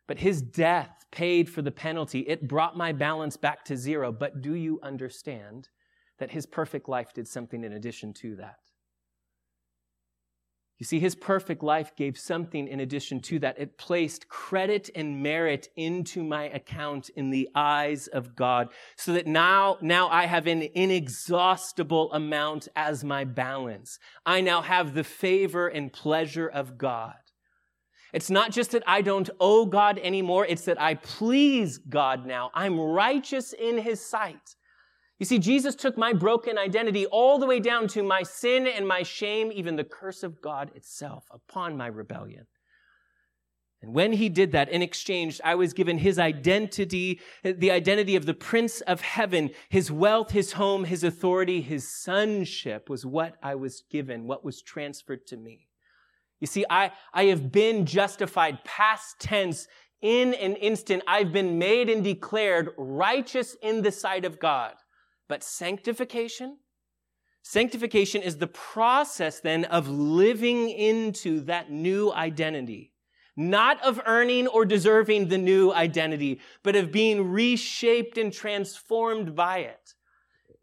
But 0.07 0.19
his 0.19 0.43
death 0.43 1.07
paid 1.13 1.49
for 1.49 1.63
the 1.63 1.71
penalty. 1.71 2.21
It 2.21 2.49
brought 2.49 2.77
my 2.77 2.93
balance 2.93 3.37
back 3.37 3.65
to 3.67 3.77
zero. 3.77 4.13
But 4.13 4.43
do 4.43 4.55
you 4.55 4.81
understand 4.83 5.69
that 6.19 6.31
his 6.31 6.47
perfect 6.47 6.89
life 6.89 7.13
did 7.15 7.27
something 7.27 7.65
in 7.65 7.73
addition 7.73 8.13
to 8.15 8.37
that? 8.37 8.57
You 10.81 10.87
see, 10.87 10.99
his 10.99 11.15
perfect 11.15 11.63
life 11.63 11.95
gave 11.95 12.17
something 12.17 12.67
in 12.67 12.81
addition 12.81 13.21
to 13.21 13.39
that. 13.41 13.59
It 13.59 13.77
placed 13.77 14.29
credit 14.29 14.89
and 14.95 15.23
merit 15.23 15.69
into 15.77 16.25
my 16.25 16.45
account 16.45 17.11
in 17.11 17.29
the 17.29 17.51
eyes 17.55 18.07
of 18.07 18.35
God 18.35 18.69
so 18.97 19.13
that 19.13 19.27
now, 19.27 19.77
now 19.83 20.09
I 20.09 20.25
have 20.25 20.47
an 20.47 20.63
inexhaustible 20.63 22.11
amount 22.15 22.67
as 22.75 23.05
my 23.05 23.25
balance. 23.25 23.99
I 24.25 24.41
now 24.41 24.63
have 24.63 24.95
the 24.95 25.05
favor 25.05 25.69
and 25.69 25.93
pleasure 25.93 26.49
of 26.49 26.79
God. 26.79 27.13
It's 28.15 28.31
not 28.31 28.51
just 28.51 28.71
that 28.71 28.83
I 28.87 29.03
don't 29.03 29.29
owe 29.39 29.67
God 29.67 30.01
anymore. 30.03 30.47
It's 30.47 30.65
that 30.65 30.81
I 30.81 30.95
please 30.95 31.77
God 31.77 32.25
now. 32.25 32.51
I'm 32.55 32.81
righteous 32.81 33.53
in 33.53 33.77
his 33.77 34.01
sight. 34.05 34.57
You 35.21 35.27
see, 35.27 35.39
Jesus 35.39 35.75
took 35.75 35.99
my 35.99 36.15
broken 36.15 36.57
identity 36.57 37.05
all 37.05 37.39
the 37.39 37.45
way 37.45 37.61
down 37.61 37.89
to 37.89 38.03
my 38.03 38.23
sin 38.23 38.67
and 38.67 38.89
my 38.89 39.03
shame, 39.03 39.53
even 39.53 39.77
the 39.77 39.85
curse 39.85 40.23
of 40.23 40.41
God 40.41 40.71
itself 40.75 41.27
upon 41.31 41.77
my 41.77 41.89
rebellion. 41.89 42.47
And 43.83 43.95
when 43.95 44.15
he 44.15 44.31
did 44.31 44.53
that, 44.53 44.71
in 44.71 44.81
exchange, 44.81 45.39
I 45.45 45.57
was 45.57 45.75
given 45.75 45.99
his 45.99 46.19
identity, 46.19 47.21
the 47.45 47.71
identity 47.71 48.17
of 48.17 48.25
the 48.25 48.33
Prince 48.33 48.81
of 48.83 49.03
Heaven, 49.03 49.51
his 49.69 49.93
wealth, 49.93 50.31
his 50.31 50.53
home, 50.53 50.85
his 50.85 51.05
authority, 51.05 51.61
his 51.61 51.87
sonship 52.03 52.89
was 52.89 53.05
what 53.05 53.37
I 53.43 53.57
was 53.57 53.83
given, 53.91 54.27
what 54.27 54.43
was 54.43 54.63
transferred 54.63 55.27
to 55.27 55.37
me. 55.37 55.69
You 56.41 56.47
see, 56.47 56.65
I, 56.71 56.93
I 57.13 57.25
have 57.25 57.53
been 57.53 57.85
justified 57.85 58.65
past 58.65 59.21
tense 59.21 59.69
in 60.01 60.33
an 60.33 60.57
instant. 60.57 61.03
I've 61.07 61.33
been 61.33 61.59
made 61.59 61.91
and 61.91 62.03
declared 62.03 62.71
righteous 62.79 63.55
in 63.63 63.83
the 63.83 63.93
sight 63.93 64.25
of 64.25 64.41
God. 64.41 64.73
But 65.31 65.45
sanctification, 65.45 66.57
sanctification 67.45 68.21
is 68.21 68.39
the 68.39 68.49
process 68.49 69.39
then 69.39 69.65
of 69.67 69.89
living 69.89 70.71
into 70.71 71.43
that 71.43 71.71
new 71.71 72.13
identity. 72.13 72.95
Not 73.37 73.81
of 73.85 74.03
earning 74.07 74.49
or 74.49 74.65
deserving 74.65 75.29
the 75.29 75.39
new 75.39 75.73
identity, 75.73 76.41
but 76.65 76.75
of 76.75 76.91
being 76.91 77.31
reshaped 77.31 78.19
and 78.19 78.33
transformed 78.33 79.37
by 79.37 79.59
it. 79.59 79.95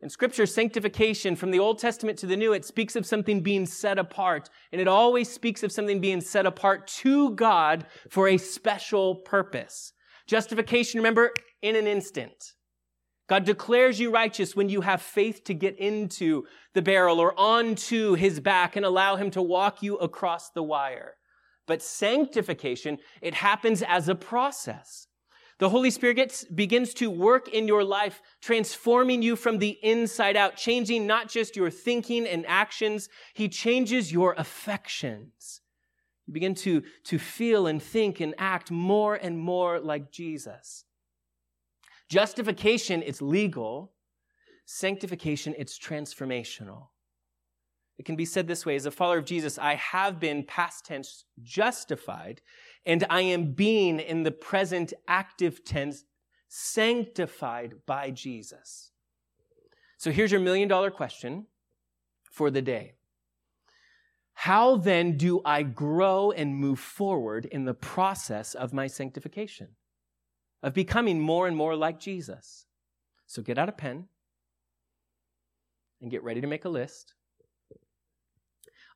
In 0.02 0.10
scripture, 0.10 0.46
sanctification 0.46 1.38
from 1.38 1.52
the 1.52 1.60
Old 1.60 1.80
Testament 1.80 2.20
to 2.20 2.28
the 2.28 2.36
New, 2.36 2.52
it 2.52 2.66
speaks 2.66 2.98
of 2.98 3.06
something 3.06 3.40
being 3.40 3.66
set 3.66 3.98
apart. 3.98 4.50
And 4.74 4.82
it 4.82 4.90
always 4.90 5.32
speaks 5.32 5.64
of 5.64 5.72
something 5.72 6.02
being 6.02 6.20
set 6.20 6.46
apart 6.46 6.88
to 6.88 7.32
God 7.36 7.86
for 8.10 8.28
a 8.28 8.38
special 8.38 9.16
purpose. 9.16 9.94
Justification, 10.28 11.00
remember, 11.00 11.32
in 11.62 11.78
an 11.78 11.88
instant. 11.88 12.57
God 13.28 13.44
declares 13.44 14.00
you 14.00 14.10
righteous 14.10 14.56
when 14.56 14.70
you 14.70 14.82
have 14.82 15.02
faith 15.02 15.44
to 15.46 15.54
get 15.54 15.78
into 15.78 16.46
the 16.74 16.82
barrel 16.82 17.20
or 17.20 17.38
onto 17.38 18.14
his 18.14 18.40
back 18.40 18.76
and 18.76 18.86
allow 18.86 19.18
him 19.18 19.30
to 19.32 19.42
walk 19.42 19.84
you 19.84 19.98
across 19.98 20.50
the 20.50 20.64
wire. 20.64 21.16
But 21.66 21.82
sanctification, 21.82 23.00
it 23.22 23.34
happens 23.34 23.82
as 23.82 24.08
a 24.08 24.16
process. 24.16 25.08
The 25.60 25.70
Holy 25.70 25.90
Spirit 25.90 26.14
gets, 26.16 26.46
begins 26.46 26.94
to 26.96 27.10
work 27.10 27.50
in 27.50 27.68
your 27.68 27.84
life, 27.84 28.22
transforming 28.42 29.22
you 29.22 29.36
from 29.36 29.58
the 29.58 29.78
inside 29.82 30.38
out, 30.38 30.56
changing 30.56 31.08
not 31.08 31.30
just 31.30 31.56
your 31.56 31.72
thinking 31.72 32.28
and 32.28 32.46
actions, 32.46 33.10
He 33.34 33.50
changes 33.50 34.12
your 34.12 34.36
affections. 34.38 35.62
You 36.28 36.34
begin 36.34 36.56
to, 36.56 36.84
to 37.06 37.18
feel 37.18 37.68
and 37.68 37.82
think 37.82 38.20
and 38.20 38.36
act 38.38 38.70
more 38.70 39.16
and 39.16 39.38
more 39.38 39.80
like 39.80 40.12
Jesus. 40.12 40.86
Justification, 42.10 43.04
it's 43.06 43.22
legal. 43.22 43.94
Sanctification, 44.66 45.56
it's 45.58 45.78
transformational. 45.80 46.88
It 47.98 48.06
can 48.06 48.16
be 48.16 48.26
said 48.26 48.48
this 48.48 48.66
way 48.66 48.76
as 48.76 48.86
a 48.86 48.92
follower 48.92 49.18
of 49.18 49.26
Jesus, 49.26 49.58
I 49.58 49.76
have 49.76 50.20
been 50.20 50.44
past 50.44 50.86
tense 50.86 51.26
justified, 51.42 52.42
and 52.86 53.04
I 53.10 53.22
am 53.22 53.54
being 53.54 54.00
in 54.00 54.24
the 54.24 54.32
present 54.32 54.94
active 55.08 55.64
tense 55.64 56.06
sanctified 56.48 57.74
by 57.86 58.12
Jesus. 58.12 58.92
So 59.98 60.12
here's 60.12 60.32
your 60.32 60.42
million 60.42 60.68
dollar 60.68 60.92
question 60.92 61.48
for 62.24 62.52
the 62.52 62.62
day. 62.62 62.94
How 64.34 64.78
then 64.78 65.18
do 65.18 65.42
I 65.44 65.64
grow 65.64 66.30
and 66.30 66.56
move 66.56 66.80
forward 66.80 67.46
in 67.46 67.66
the 67.66 67.74
process 67.74 68.54
of 68.54 68.72
my 68.72 68.86
sanctification? 68.86 69.70
Of 70.64 70.74
becoming 70.74 71.20
more 71.20 71.48
and 71.48 71.56
more 71.56 71.76
like 71.76 72.00
Jesus. 72.00 72.66
So 73.26 73.42
get 73.42 73.58
out 73.58 73.70
a 73.70 73.74
pen 73.74 74.08
and 76.02 76.12
get 76.12 76.24
ready 76.24 76.42
to 76.42 76.48
make 76.48 76.66
a 76.66 76.70
list. 76.70 77.14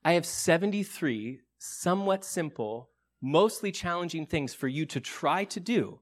I 0.04 0.14
have 0.14 0.26
73 0.26 1.40
somewhat 1.60 2.26
simple, 2.26 2.90
mostly 3.22 3.72
challenging 3.72 4.26
things 4.26 4.54
for 4.54 4.68
you 4.68 4.86
to 4.88 5.00
try 5.00 5.44
to 5.46 5.60
do 5.60 6.00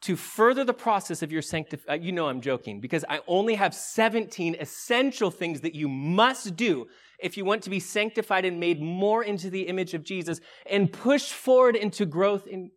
to 0.00 0.16
further 0.16 0.64
the 0.64 0.74
process 0.74 1.22
of 1.22 1.32
your 1.32 1.42
sanctification. 1.42 2.00
Uh, 2.00 2.04
you 2.04 2.12
know 2.12 2.28
I'm 2.28 2.40
joking 2.40 2.80
because 2.80 3.04
I 3.08 3.20
only 3.26 3.56
have 3.56 3.74
17 3.74 4.56
essential 4.60 5.30
things 5.30 5.60
that 5.62 5.74
you 5.74 5.88
must 5.88 6.56
do 6.56 6.86
if 7.18 7.36
you 7.36 7.44
want 7.44 7.62
to 7.64 7.70
be 7.70 7.80
sanctified 7.80 8.44
and 8.44 8.60
made 8.60 8.80
more 8.80 9.24
into 9.24 9.50
the 9.50 9.62
image 9.62 9.94
of 9.94 10.04
Jesus 10.04 10.40
and 10.70 10.92
push 10.92 11.32
forward 11.32 11.74
into 11.74 12.06
growth 12.06 12.46
in 12.46 12.70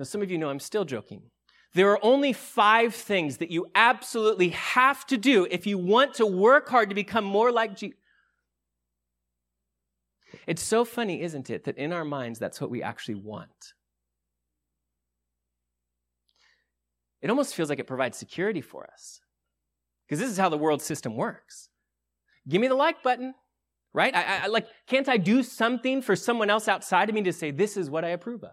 now, 0.00 0.04
some 0.04 0.22
of 0.22 0.30
you 0.30 0.38
know 0.38 0.48
I'm 0.48 0.60
still 0.60 0.86
joking. 0.86 1.20
There 1.74 1.90
are 1.90 1.98
only 2.02 2.32
five 2.32 2.94
things 2.94 3.36
that 3.36 3.50
you 3.50 3.66
absolutely 3.74 4.48
have 4.48 5.06
to 5.08 5.18
do 5.18 5.46
if 5.50 5.66
you 5.66 5.76
want 5.76 6.14
to 6.14 6.24
work 6.24 6.70
hard 6.70 6.88
to 6.88 6.94
become 6.94 7.22
more 7.24 7.52
like 7.52 7.76
Jesus. 7.76 7.98
It's 10.46 10.62
so 10.62 10.86
funny, 10.86 11.20
isn't 11.20 11.50
it, 11.50 11.64
that 11.64 11.76
in 11.76 11.92
our 11.92 12.04
minds, 12.04 12.38
that's 12.38 12.62
what 12.62 12.70
we 12.70 12.82
actually 12.82 13.16
want. 13.16 13.74
It 17.20 17.28
almost 17.28 17.54
feels 17.54 17.68
like 17.68 17.78
it 17.78 17.86
provides 17.86 18.16
security 18.16 18.62
for 18.62 18.88
us. 18.90 19.20
Because 20.08 20.18
this 20.18 20.30
is 20.30 20.38
how 20.38 20.48
the 20.48 20.56
world 20.56 20.80
system 20.80 21.14
works. 21.14 21.68
Give 22.48 22.62
me 22.62 22.68
the 22.68 22.74
like 22.74 23.02
button, 23.02 23.34
right? 23.92 24.16
I, 24.16 24.44
I, 24.44 24.46
like, 24.46 24.66
can't 24.86 25.10
I 25.10 25.18
do 25.18 25.42
something 25.42 26.00
for 26.00 26.16
someone 26.16 26.48
else 26.48 26.68
outside 26.68 27.10
of 27.10 27.14
me 27.14 27.20
to 27.24 27.34
say, 27.34 27.50
this 27.50 27.76
is 27.76 27.90
what 27.90 28.02
I 28.02 28.08
approve 28.08 28.42
of? 28.44 28.52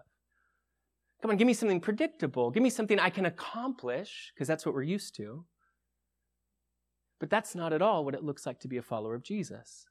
Come 1.22 1.32
on, 1.32 1.38
give 1.38 1.48
me 1.48 1.54
something 1.54 1.82
predictable. 1.82 2.52
Give 2.52 2.64
me 2.64 2.70
something 2.70 3.00
I 3.00 3.10
can 3.10 3.26
accomplish, 3.26 4.32
because 4.34 4.48
that's 4.48 4.66
what 4.66 4.76
we're 4.76 4.84
used 4.84 5.16
to. 5.16 5.46
But 7.20 7.30
that's 7.30 7.56
not 7.56 7.74
at 7.74 7.82
all 7.82 8.06
what 8.06 8.14
it 8.14 8.24
looks 8.24 8.46
like 8.46 8.60
to 8.60 8.68
be 8.68 8.78
a 8.78 8.84
follower 8.84 9.16
of 9.16 9.24
Jesus. 9.24 9.86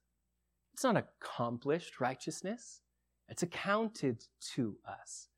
It's 0.72 0.84
not 0.84 0.96
accomplished 0.96 2.00
righteousness, 2.00 2.80
it's 3.28 3.42
accounted 3.42 4.24
to 4.54 4.76
us. 4.86 5.28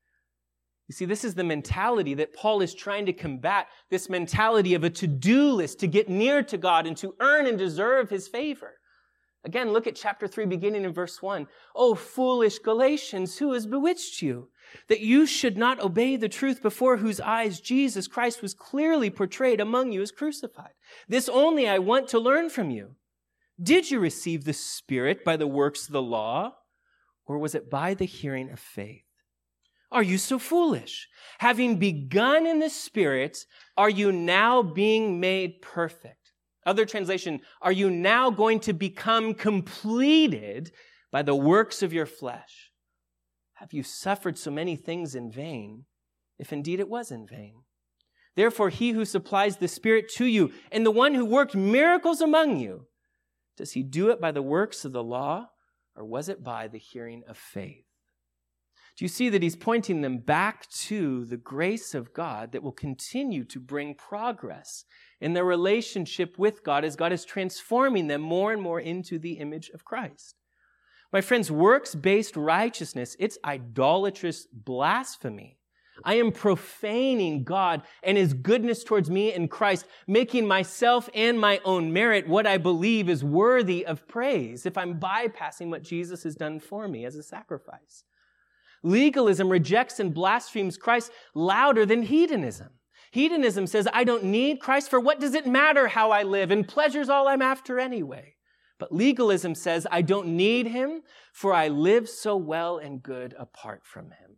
You 0.87 0.93
see, 0.93 1.05
this 1.05 1.23
is 1.23 1.35
the 1.35 1.43
mentality 1.43 2.15
that 2.15 2.33
Paul 2.33 2.61
is 2.61 2.73
trying 2.73 3.05
to 3.05 3.13
combat 3.13 3.67
this 3.91 4.09
mentality 4.09 4.73
of 4.73 4.83
a 4.83 4.89
to 4.89 5.07
do 5.07 5.51
list 5.51 5.79
to 5.79 5.87
get 5.87 6.09
near 6.09 6.41
to 6.43 6.57
God 6.57 6.87
and 6.87 6.97
to 6.97 7.15
earn 7.19 7.45
and 7.45 7.59
deserve 7.59 8.09
his 8.09 8.27
favor. 8.27 8.73
Again, 9.45 9.71
look 9.71 9.87
at 9.87 9.95
chapter 9.95 10.27
3, 10.27 10.47
beginning 10.47 10.83
in 10.83 10.93
verse 10.93 11.21
1. 11.21 11.47
Oh, 11.75 11.95
foolish 11.95 12.59
Galatians, 12.59 13.37
who 13.37 13.53
has 13.53 13.65
bewitched 13.65 14.21
you? 14.21 14.49
That 14.87 15.01
you 15.01 15.25
should 15.25 15.57
not 15.57 15.79
obey 15.81 16.15
the 16.15 16.29
truth 16.29 16.61
before 16.61 16.97
whose 16.97 17.19
eyes 17.19 17.59
Jesus 17.59 18.07
Christ 18.07 18.41
was 18.41 18.53
clearly 18.53 19.09
portrayed 19.09 19.59
among 19.59 19.91
you 19.91 20.01
as 20.01 20.11
crucified. 20.11 20.73
This 21.07 21.29
only 21.29 21.67
I 21.67 21.79
want 21.79 22.07
to 22.09 22.19
learn 22.19 22.49
from 22.49 22.69
you. 22.69 22.95
Did 23.61 23.91
you 23.91 23.99
receive 23.99 24.45
the 24.45 24.53
Spirit 24.53 25.25
by 25.25 25.35
the 25.35 25.47
works 25.47 25.87
of 25.87 25.93
the 25.93 26.01
law, 26.01 26.55
or 27.25 27.37
was 27.37 27.55
it 27.55 27.69
by 27.69 27.93
the 27.93 28.05
hearing 28.05 28.51
of 28.51 28.59
faith? 28.59 29.03
Are 29.91 30.03
you 30.03 30.17
so 30.17 30.39
foolish? 30.39 31.07
Having 31.39 31.77
begun 31.77 32.45
in 32.45 32.59
the 32.59 32.69
Spirit, 32.69 33.45
are 33.75 33.89
you 33.89 34.11
now 34.11 34.61
being 34.61 35.19
made 35.19 35.61
perfect? 35.61 36.31
Other 36.65 36.85
translation, 36.85 37.41
are 37.61 37.71
you 37.71 37.89
now 37.89 38.29
going 38.29 38.59
to 38.61 38.73
become 38.73 39.33
completed 39.33 40.71
by 41.11 41.23
the 41.23 41.35
works 41.35 41.81
of 41.81 41.91
your 41.91 42.05
flesh? 42.05 42.68
Have 43.59 43.73
you 43.73 43.83
suffered 43.83 44.37
so 44.37 44.51
many 44.51 44.77
things 44.77 45.15
in 45.15 45.29
vain, 45.29 45.83
if 46.37 46.53
indeed 46.53 46.79
it 46.79 46.87
was 46.87 47.11
in 47.11 47.27
vain? 47.27 47.63
Therefore, 48.35 48.69
he 48.69 48.91
who 48.91 49.03
supplies 49.03 49.57
the 49.57 49.67
Spirit 49.67 50.07
to 50.15 50.25
you 50.25 50.53
and 50.71 50.85
the 50.85 50.91
one 50.91 51.13
who 51.13 51.25
worked 51.25 51.55
miracles 51.55 52.21
among 52.21 52.57
you, 52.57 52.87
does 53.57 53.73
he 53.73 53.83
do 53.83 54.09
it 54.11 54.21
by 54.21 54.31
the 54.31 54.41
works 54.41 54.85
of 54.85 54.93
the 54.93 55.03
law 55.03 55.49
or 55.93 56.05
was 56.05 56.29
it 56.29 56.41
by 56.41 56.69
the 56.69 56.77
hearing 56.77 57.23
of 57.27 57.37
faith? 57.37 57.83
Do 58.97 59.03
you 59.03 59.09
see 59.09 59.27
that 59.27 59.43
he's 59.43 59.57
pointing 59.57 59.99
them 60.01 60.19
back 60.19 60.69
to 60.87 61.25
the 61.25 61.37
grace 61.37 61.93
of 61.93 62.13
God 62.13 62.53
that 62.53 62.63
will 62.63 62.71
continue 62.71 63.43
to 63.45 63.59
bring 63.59 63.93
progress 63.95 64.85
in 65.19 65.33
their 65.33 65.43
relationship 65.43 66.37
with 66.37 66.63
God 66.63 66.85
as 66.85 66.95
God 66.95 67.11
is 67.11 67.25
transforming 67.25 68.07
them 68.07 68.21
more 68.21 68.53
and 68.53 68.61
more 68.61 68.79
into 68.79 69.19
the 69.19 69.33
image 69.33 69.69
of 69.73 69.83
Christ? 69.83 70.38
My 71.11 71.21
friends, 71.21 71.51
works 71.51 71.95
based 71.95 72.35
righteousness, 72.35 73.15
it's 73.19 73.37
idolatrous 73.43 74.47
blasphemy. 74.51 75.57
I 76.03 76.15
am 76.15 76.31
profaning 76.31 77.43
God 77.43 77.81
and 78.03 78.17
His 78.17 78.33
goodness 78.33 78.83
towards 78.83 79.09
me 79.09 79.33
in 79.33 79.47
Christ, 79.47 79.85
making 80.07 80.47
myself 80.47 81.09
and 81.13 81.39
my 81.39 81.59
own 81.65 81.91
merit 81.91 82.27
what 82.27 82.47
I 82.47 82.57
believe 82.57 83.09
is 83.09 83.23
worthy 83.23 83.85
of 83.85 84.07
praise 84.07 84.65
if 84.65 84.77
I'm 84.77 84.99
bypassing 84.99 85.69
what 85.69 85.83
Jesus 85.83 86.23
has 86.23 86.35
done 86.35 86.59
for 86.59 86.87
me 86.87 87.05
as 87.05 87.15
a 87.15 87.23
sacrifice. 87.23 88.03
Legalism 88.81 89.49
rejects 89.49 89.99
and 89.99 90.13
blasphemes 90.13 90.77
Christ 90.77 91.11
louder 91.33 91.85
than 91.85 92.03
hedonism. 92.03 92.69
Hedonism 93.11 93.67
says, 93.67 93.87
I 93.91 94.03
don't 94.03 94.25
need 94.25 94.59
Christ, 94.59 94.89
for 94.89 94.99
what 94.99 95.19
does 95.19 95.33
it 95.33 95.47
matter 95.47 95.87
how 95.87 96.11
I 96.11 96.23
live? 96.23 96.51
And 96.51 96.67
pleasure's 96.67 97.09
all 97.09 97.27
I'm 97.27 97.41
after 97.41 97.79
anyway. 97.79 98.35
But 98.79 98.93
legalism 98.93 99.53
says, 99.53 99.85
I 99.91 100.01
don't 100.01 100.29
need 100.29 100.67
him, 100.67 101.01
for 101.33 101.53
I 101.53 101.67
live 101.67 102.09
so 102.09 102.35
well 102.37 102.77
and 102.77 103.03
good 103.03 103.35
apart 103.37 103.81
from 103.83 104.05
him. 104.05 104.37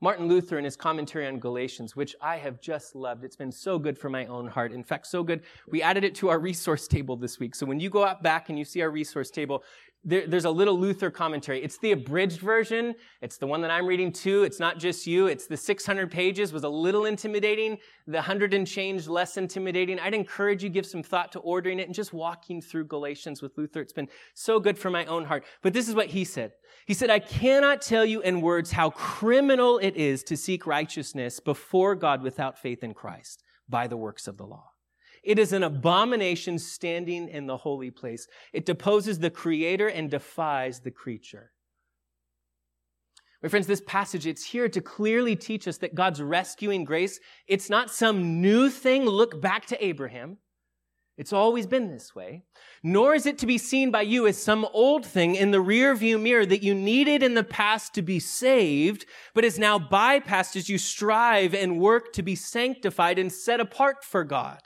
Martin 0.00 0.28
Luther, 0.28 0.58
in 0.58 0.66
his 0.66 0.76
commentary 0.76 1.26
on 1.26 1.38
Galatians, 1.38 1.96
which 1.96 2.14
I 2.20 2.36
have 2.36 2.60
just 2.60 2.94
loved, 2.94 3.24
it's 3.24 3.36
been 3.36 3.50
so 3.50 3.78
good 3.78 3.98
for 3.98 4.10
my 4.10 4.26
own 4.26 4.48
heart. 4.48 4.70
In 4.70 4.84
fact, 4.84 5.06
so 5.06 5.22
good, 5.22 5.44
we 5.66 5.80
added 5.80 6.04
it 6.04 6.14
to 6.16 6.28
our 6.28 6.38
resource 6.50 6.86
table 6.86 7.16
this 7.16 7.40
week. 7.40 7.54
So 7.54 7.64
when 7.64 7.80
you 7.80 7.88
go 7.88 8.04
out 8.04 8.22
back 8.22 8.50
and 8.50 8.58
you 8.58 8.66
see 8.66 8.82
our 8.82 8.90
resource 8.90 9.30
table, 9.30 9.64
there, 10.04 10.26
there's 10.26 10.44
a 10.44 10.50
little 10.50 10.78
Luther 10.78 11.10
commentary. 11.10 11.62
It's 11.62 11.78
the 11.78 11.92
abridged 11.92 12.40
version. 12.40 12.94
It's 13.22 13.38
the 13.38 13.46
one 13.46 13.62
that 13.62 13.70
I'm 13.70 13.86
reading 13.86 14.12
too. 14.12 14.42
It's 14.42 14.60
not 14.60 14.78
just 14.78 15.06
you. 15.06 15.26
It's 15.26 15.46
the 15.46 15.56
600 15.56 16.10
pages 16.10 16.52
was 16.52 16.64
a 16.64 16.68
little 16.68 17.06
intimidating. 17.06 17.78
The 18.06 18.18
100 18.18 18.52
and 18.52 18.66
change 18.66 19.08
less 19.08 19.36
intimidating. 19.36 19.98
I'd 19.98 20.14
encourage 20.14 20.62
you 20.62 20.68
give 20.68 20.84
some 20.84 21.02
thought 21.02 21.32
to 21.32 21.38
ordering 21.40 21.78
it 21.78 21.86
and 21.86 21.94
just 21.94 22.12
walking 22.12 22.60
through 22.60 22.84
Galatians 22.84 23.40
with 23.40 23.56
Luther. 23.56 23.80
It's 23.80 23.92
been 23.92 24.08
so 24.34 24.60
good 24.60 24.78
for 24.78 24.90
my 24.90 25.06
own 25.06 25.24
heart. 25.24 25.44
But 25.62 25.72
this 25.72 25.88
is 25.88 25.94
what 25.94 26.08
he 26.08 26.24
said. 26.24 26.52
He 26.86 26.92
said, 26.92 27.08
I 27.08 27.18
cannot 27.18 27.80
tell 27.80 28.04
you 28.04 28.20
in 28.20 28.42
words 28.42 28.72
how 28.72 28.90
criminal 28.90 29.78
it 29.78 29.96
is 29.96 30.22
to 30.24 30.36
seek 30.36 30.66
righteousness 30.66 31.40
before 31.40 31.94
God 31.94 32.22
without 32.22 32.58
faith 32.58 32.84
in 32.84 32.92
Christ 32.92 33.42
by 33.68 33.86
the 33.86 33.96
works 33.96 34.28
of 34.28 34.36
the 34.36 34.44
law. 34.44 34.73
It 35.24 35.38
is 35.38 35.52
an 35.52 35.62
abomination 35.62 36.58
standing 36.58 37.28
in 37.28 37.46
the 37.46 37.56
holy 37.56 37.90
place. 37.90 38.26
It 38.52 38.66
deposes 38.66 39.18
the 39.18 39.30
creator 39.30 39.88
and 39.88 40.10
defies 40.10 40.80
the 40.80 40.90
creature. 40.90 41.52
My 43.42 43.48
friends, 43.48 43.66
this 43.66 43.82
passage, 43.86 44.26
it's 44.26 44.44
here 44.44 44.68
to 44.70 44.80
clearly 44.80 45.36
teach 45.36 45.68
us 45.68 45.78
that 45.78 45.94
God's 45.94 46.22
rescuing 46.22 46.84
grace, 46.84 47.20
it's 47.46 47.68
not 47.68 47.90
some 47.90 48.40
new 48.40 48.70
thing. 48.70 49.04
Look 49.04 49.40
back 49.40 49.66
to 49.66 49.84
Abraham. 49.84 50.38
It's 51.16 51.32
always 51.32 51.66
been 51.66 51.90
this 51.90 52.14
way. 52.14 52.42
Nor 52.82 53.14
is 53.14 53.26
it 53.26 53.38
to 53.38 53.46
be 53.46 53.58
seen 53.58 53.90
by 53.90 54.02
you 54.02 54.26
as 54.26 54.42
some 54.42 54.66
old 54.72 55.06
thing 55.06 55.36
in 55.36 55.52
the 55.52 55.60
rear 55.60 55.94
view 55.94 56.18
mirror 56.18 56.44
that 56.46 56.62
you 56.62 56.74
needed 56.74 57.22
in 57.22 57.34
the 57.34 57.44
past 57.44 57.94
to 57.94 58.02
be 58.02 58.18
saved, 58.18 59.06
but 59.32 59.44
is 59.44 59.58
now 59.58 59.78
bypassed 59.78 60.56
as 60.56 60.68
you 60.68 60.76
strive 60.76 61.54
and 61.54 61.78
work 61.78 62.12
to 62.14 62.22
be 62.22 62.34
sanctified 62.34 63.18
and 63.18 63.32
set 63.32 63.60
apart 63.60 64.02
for 64.02 64.24
God. 64.24 64.60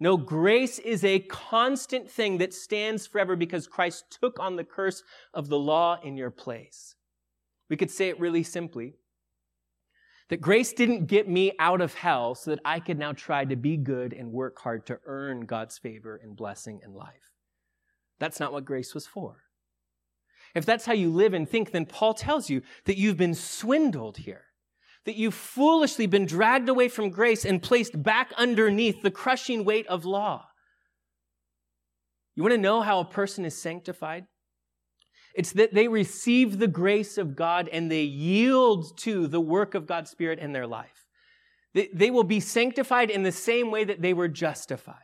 No, 0.00 0.16
grace 0.16 0.78
is 0.78 1.04
a 1.04 1.18
constant 1.18 2.08
thing 2.08 2.38
that 2.38 2.54
stands 2.54 3.06
forever 3.06 3.34
because 3.34 3.66
Christ 3.66 4.04
took 4.20 4.38
on 4.38 4.56
the 4.56 4.64
curse 4.64 5.02
of 5.34 5.48
the 5.48 5.58
law 5.58 5.98
in 6.02 6.16
your 6.16 6.30
place. 6.30 6.94
We 7.68 7.76
could 7.76 7.90
say 7.90 8.08
it 8.08 8.20
really 8.20 8.44
simply 8.44 8.94
that 10.28 10.40
grace 10.40 10.72
didn't 10.72 11.06
get 11.06 11.28
me 11.28 11.52
out 11.58 11.80
of 11.80 11.94
hell 11.94 12.34
so 12.34 12.50
that 12.50 12.60
I 12.64 12.80
could 12.80 12.98
now 12.98 13.12
try 13.12 13.44
to 13.44 13.56
be 13.56 13.76
good 13.76 14.12
and 14.12 14.30
work 14.30 14.60
hard 14.60 14.86
to 14.86 15.00
earn 15.06 15.46
God's 15.46 15.78
favor 15.78 16.20
and 16.22 16.36
blessing 16.36 16.80
in 16.84 16.92
life. 16.92 17.32
That's 18.18 18.38
not 18.38 18.52
what 18.52 18.64
grace 18.64 18.94
was 18.94 19.06
for. 19.06 19.44
If 20.54 20.66
that's 20.66 20.86
how 20.86 20.92
you 20.92 21.10
live 21.10 21.34
and 21.34 21.48
think, 21.48 21.70
then 21.70 21.86
Paul 21.86 22.14
tells 22.14 22.50
you 22.50 22.62
that 22.84 22.98
you've 22.98 23.16
been 23.16 23.34
swindled 23.34 24.18
here 24.18 24.44
that 25.08 25.16
you've 25.16 25.32
foolishly 25.32 26.06
been 26.06 26.26
dragged 26.26 26.68
away 26.68 26.86
from 26.86 27.08
grace 27.08 27.46
and 27.46 27.62
placed 27.62 28.02
back 28.02 28.30
underneath 28.36 29.00
the 29.00 29.10
crushing 29.10 29.64
weight 29.64 29.86
of 29.86 30.04
law. 30.04 30.46
You 32.36 32.42
want 32.42 32.52
to 32.52 32.60
know 32.60 32.82
how 32.82 33.00
a 33.00 33.06
person 33.06 33.46
is 33.46 33.56
sanctified? 33.56 34.26
It's 35.34 35.52
that 35.52 35.72
they 35.72 35.88
receive 35.88 36.58
the 36.58 36.68
grace 36.68 37.16
of 37.16 37.34
God 37.34 37.70
and 37.72 37.90
they 37.90 38.02
yield 38.02 38.98
to 38.98 39.26
the 39.26 39.40
work 39.40 39.74
of 39.74 39.86
God's 39.86 40.10
Spirit 40.10 40.40
in 40.40 40.52
their 40.52 40.66
life. 40.66 41.06
They 41.72 42.10
will 42.10 42.22
be 42.22 42.40
sanctified 42.40 43.08
in 43.08 43.22
the 43.22 43.32
same 43.32 43.70
way 43.70 43.84
that 43.84 44.02
they 44.02 44.12
were 44.12 44.28
justified. 44.28 44.96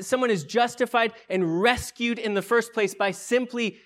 Someone 0.00 0.30
is 0.30 0.44
justified 0.44 1.12
and 1.28 1.60
rescued 1.60 2.18
in 2.18 2.32
the 2.32 2.40
first 2.40 2.72
place 2.72 2.94
by 2.94 3.10
simply 3.10 3.80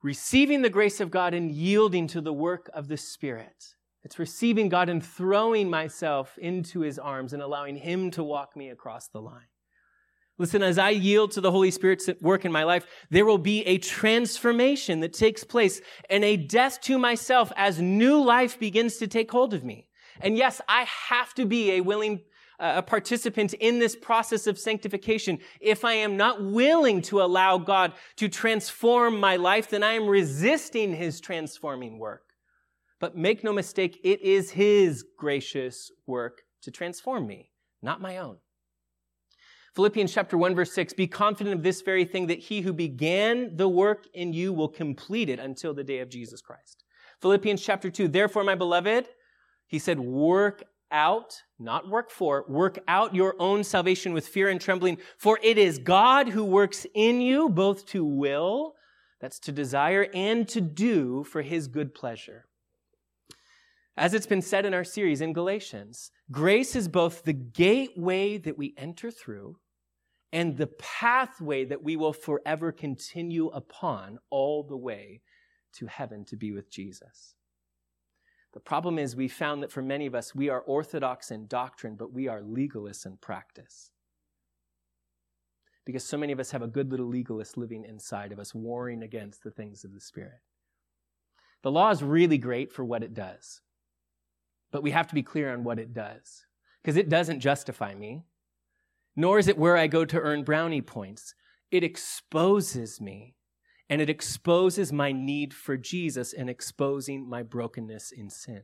receiving 0.00 0.62
the 0.62 0.70
grace 0.70 1.00
of 1.00 1.10
God 1.10 1.34
and 1.34 1.50
yielding 1.50 2.06
to 2.06 2.20
the 2.20 2.32
work 2.32 2.70
of 2.72 2.86
the 2.86 2.96
Spirit. 2.96 3.74
It's 4.02 4.18
receiving 4.18 4.68
God 4.68 4.88
and 4.88 5.04
throwing 5.04 5.68
myself 5.68 6.38
into 6.38 6.80
his 6.80 6.98
arms 6.98 7.32
and 7.32 7.42
allowing 7.42 7.76
him 7.76 8.10
to 8.12 8.24
walk 8.24 8.56
me 8.56 8.70
across 8.70 9.08
the 9.08 9.20
line. 9.20 9.48
Listen, 10.38 10.62
as 10.62 10.78
I 10.78 10.90
yield 10.90 11.32
to 11.32 11.42
the 11.42 11.50
Holy 11.50 11.70
Spirit's 11.70 12.08
work 12.22 12.46
in 12.46 12.52
my 12.52 12.64
life, 12.64 12.86
there 13.10 13.26
will 13.26 13.36
be 13.36 13.60
a 13.66 13.76
transformation 13.76 15.00
that 15.00 15.12
takes 15.12 15.44
place 15.44 15.82
and 16.08 16.24
a 16.24 16.38
death 16.38 16.80
to 16.82 16.98
myself 16.98 17.52
as 17.56 17.78
new 17.78 18.22
life 18.22 18.58
begins 18.58 18.96
to 18.96 19.06
take 19.06 19.30
hold 19.30 19.52
of 19.52 19.64
me. 19.64 19.88
And 20.22 20.38
yes, 20.38 20.62
I 20.66 20.86
have 21.08 21.34
to 21.34 21.44
be 21.44 21.72
a 21.72 21.82
willing 21.82 22.22
uh, 22.58 22.74
a 22.76 22.82
participant 22.82 23.54
in 23.54 23.78
this 23.78 23.96
process 23.96 24.46
of 24.46 24.58
sanctification. 24.58 25.38
If 25.60 25.84
I 25.84 25.94
am 25.94 26.18
not 26.18 26.44
willing 26.44 27.00
to 27.02 27.22
allow 27.22 27.56
God 27.56 27.94
to 28.16 28.28
transform 28.28 29.18
my 29.18 29.36
life, 29.36 29.70
then 29.70 29.82
I 29.82 29.92
am 29.92 30.06
resisting 30.06 30.94
his 30.94 31.20
transforming 31.20 31.98
work. 31.98 32.29
But 33.00 33.16
make 33.16 33.42
no 33.42 33.52
mistake, 33.52 33.98
it 34.04 34.20
is 34.20 34.50
His 34.50 35.04
gracious 35.16 35.90
work 36.06 36.42
to 36.62 36.70
transform 36.70 37.26
me, 37.26 37.50
not 37.82 38.00
my 38.00 38.18
own. 38.18 38.36
Philippians 39.74 40.12
chapter 40.12 40.36
1 40.36 40.54
verse 40.54 40.72
6, 40.72 40.94
be 40.94 41.06
confident 41.06 41.54
of 41.56 41.62
this 41.62 41.80
very 41.80 42.04
thing 42.04 42.26
that 42.26 42.40
he 42.40 42.60
who 42.60 42.72
began 42.72 43.56
the 43.56 43.68
work 43.68 44.06
in 44.14 44.32
you 44.32 44.52
will 44.52 44.68
complete 44.68 45.28
it 45.28 45.38
until 45.38 45.72
the 45.72 45.84
day 45.84 46.00
of 46.00 46.10
Jesus 46.10 46.40
Christ. 46.40 46.84
Philippians 47.22 47.62
chapter 47.62 47.88
2, 47.88 48.08
therefore 48.08 48.42
my 48.42 48.56
beloved, 48.56 49.06
he 49.68 49.78
said, 49.78 50.00
work 50.00 50.64
out, 50.90 51.34
not 51.58 51.88
work 51.88 52.10
for, 52.10 52.44
work 52.48 52.80
out 52.88 53.14
your 53.14 53.36
own 53.38 53.62
salvation 53.62 54.12
with 54.12 54.26
fear 54.26 54.48
and 54.48 54.60
trembling, 54.60 54.98
for 55.18 55.38
it 55.42 55.56
is 55.56 55.78
God 55.78 56.28
who 56.28 56.44
works 56.44 56.84
in 56.94 57.20
you 57.20 57.48
both 57.48 57.86
to 57.86 58.04
will, 58.04 58.74
that's 59.20 59.38
to 59.40 59.52
desire, 59.52 60.08
and 60.12 60.48
to 60.48 60.60
do 60.60 61.22
for 61.22 61.42
his 61.42 61.68
good 61.68 61.94
pleasure. 61.94 62.46
As 63.96 64.14
it's 64.14 64.26
been 64.26 64.42
said 64.42 64.64
in 64.64 64.74
our 64.74 64.84
series 64.84 65.20
in 65.20 65.32
Galatians, 65.32 66.10
grace 66.30 66.74
is 66.74 66.88
both 66.88 67.22
the 67.22 67.32
gateway 67.32 68.38
that 68.38 68.56
we 68.56 68.74
enter 68.76 69.10
through 69.10 69.56
and 70.32 70.56
the 70.56 70.68
pathway 70.68 71.64
that 71.64 71.82
we 71.82 71.96
will 71.96 72.12
forever 72.12 72.72
continue 72.72 73.48
upon 73.48 74.18
all 74.30 74.62
the 74.62 74.76
way 74.76 75.22
to 75.74 75.86
heaven 75.86 76.24
to 76.26 76.36
be 76.36 76.52
with 76.52 76.70
Jesus. 76.70 77.34
The 78.52 78.60
problem 78.60 78.98
is, 78.98 79.14
we 79.14 79.28
found 79.28 79.62
that 79.62 79.70
for 79.70 79.82
many 79.82 80.06
of 80.06 80.14
us, 80.14 80.34
we 80.34 80.48
are 80.48 80.60
orthodox 80.60 81.30
in 81.30 81.46
doctrine, 81.46 81.94
but 81.96 82.12
we 82.12 82.26
are 82.26 82.40
legalists 82.40 83.06
in 83.06 83.16
practice. 83.16 83.90
Because 85.86 86.04
so 86.04 86.18
many 86.18 86.32
of 86.32 86.40
us 86.40 86.50
have 86.50 86.62
a 86.62 86.68
good 86.68 86.90
little 86.90 87.08
legalist 87.08 87.56
living 87.56 87.84
inside 87.84 88.32
of 88.32 88.38
us, 88.40 88.54
warring 88.54 89.02
against 89.02 89.44
the 89.44 89.52
things 89.52 89.84
of 89.84 89.92
the 89.92 90.00
Spirit. 90.00 90.40
The 91.62 91.70
law 91.70 91.90
is 91.90 92.02
really 92.02 92.38
great 92.38 92.72
for 92.72 92.84
what 92.84 93.04
it 93.04 93.14
does. 93.14 93.60
But 94.70 94.82
we 94.82 94.90
have 94.90 95.08
to 95.08 95.14
be 95.14 95.22
clear 95.22 95.52
on 95.52 95.64
what 95.64 95.78
it 95.78 95.92
does. 95.92 96.44
Because 96.82 96.96
it 96.96 97.08
doesn't 97.08 97.40
justify 97.40 97.94
me, 97.94 98.24
nor 99.14 99.38
is 99.38 99.48
it 99.48 99.58
where 99.58 99.76
I 99.76 99.86
go 99.86 100.04
to 100.04 100.20
earn 100.20 100.44
brownie 100.44 100.80
points. 100.80 101.34
It 101.70 101.84
exposes 101.84 103.00
me, 103.00 103.34
and 103.88 104.00
it 104.00 104.08
exposes 104.08 104.92
my 104.92 105.12
need 105.12 105.52
for 105.52 105.76
Jesus 105.76 106.32
and 106.32 106.48
exposing 106.48 107.28
my 107.28 107.42
brokenness 107.42 108.12
in 108.12 108.30
sin. 108.30 108.62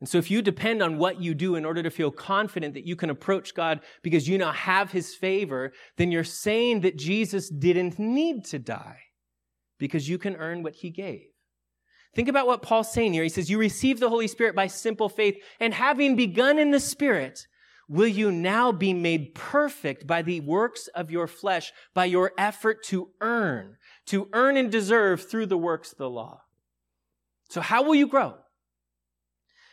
And 0.00 0.08
so, 0.08 0.18
if 0.18 0.32
you 0.32 0.42
depend 0.42 0.82
on 0.82 0.98
what 0.98 1.20
you 1.20 1.32
do 1.32 1.54
in 1.54 1.64
order 1.64 1.82
to 1.82 1.90
feel 1.90 2.10
confident 2.10 2.74
that 2.74 2.86
you 2.86 2.96
can 2.96 3.10
approach 3.10 3.54
God 3.54 3.80
because 4.02 4.26
you 4.26 4.36
now 4.36 4.50
have 4.50 4.90
His 4.90 5.14
favor, 5.14 5.72
then 5.96 6.10
you're 6.10 6.24
saying 6.24 6.80
that 6.80 6.96
Jesus 6.96 7.48
didn't 7.48 8.00
need 8.00 8.44
to 8.46 8.58
die 8.58 8.98
because 9.78 10.08
you 10.08 10.18
can 10.18 10.34
earn 10.36 10.64
what 10.64 10.74
He 10.74 10.90
gave. 10.90 11.31
Think 12.14 12.28
about 12.28 12.46
what 12.46 12.62
Paul's 12.62 12.92
saying 12.92 13.14
here. 13.14 13.22
He 13.22 13.28
says, 13.28 13.48
You 13.48 13.58
receive 13.58 13.98
the 13.98 14.10
Holy 14.10 14.28
Spirit 14.28 14.54
by 14.54 14.66
simple 14.66 15.08
faith, 15.08 15.36
and 15.58 15.72
having 15.72 16.14
begun 16.14 16.58
in 16.58 16.70
the 16.70 16.80
Spirit, 16.80 17.46
will 17.88 18.08
you 18.08 18.30
now 18.30 18.70
be 18.70 18.92
made 18.92 19.34
perfect 19.34 20.06
by 20.06 20.22
the 20.22 20.40
works 20.40 20.88
of 20.88 21.10
your 21.10 21.26
flesh, 21.26 21.72
by 21.94 22.04
your 22.04 22.32
effort 22.36 22.82
to 22.84 23.08
earn, 23.20 23.76
to 24.06 24.28
earn 24.32 24.56
and 24.56 24.70
deserve 24.70 25.28
through 25.28 25.46
the 25.46 25.58
works 25.58 25.92
of 25.92 25.98
the 25.98 26.10
law? 26.10 26.42
So, 27.48 27.60
how 27.60 27.82
will 27.82 27.94
you 27.94 28.06
grow? 28.06 28.34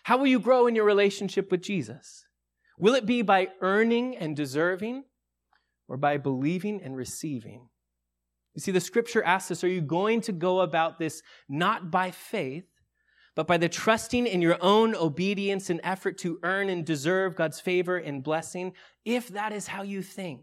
How 0.03 0.17
will 0.17 0.27
you 0.27 0.39
grow 0.39 0.67
in 0.67 0.75
your 0.75 0.85
relationship 0.85 1.51
with 1.51 1.61
Jesus? 1.61 2.25
Will 2.77 2.95
it 2.95 3.05
be 3.05 3.21
by 3.21 3.49
earning 3.61 4.15
and 4.15 4.35
deserving, 4.35 5.03
or 5.89 5.97
by 5.97 6.17
believing 6.17 6.81
and 6.81 6.95
receiving? 6.95 7.67
You 8.55 8.61
see, 8.61 8.71
the 8.71 8.81
scripture 8.81 9.23
asks 9.23 9.51
us, 9.51 9.63
are 9.63 9.69
you 9.69 9.81
going 9.81 10.21
to 10.21 10.31
go 10.31 10.61
about 10.61 10.99
this 10.99 11.21
not 11.47 11.91
by 11.91 12.11
faith, 12.11 12.65
but 13.35 13.47
by 13.47 13.57
the 13.57 13.69
trusting 13.69 14.27
in 14.27 14.41
your 14.41 14.57
own 14.59 14.95
obedience 14.95 15.69
and 15.69 15.79
effort 15.83 16.17
to 16.19 16.39
earn 16.43 16.69
and 16.69 16.85
deserve 16.85 17.35
God's 17.35 17.59
favor 17.59 17.97
and 17.97 18.23
blessing? 18.23 18.73
If 19.05 19.29
that 19.29 19.53
is 19.53 19.67
how 19.67 19.83
you 19.83 20.01
think, 20.01 20.41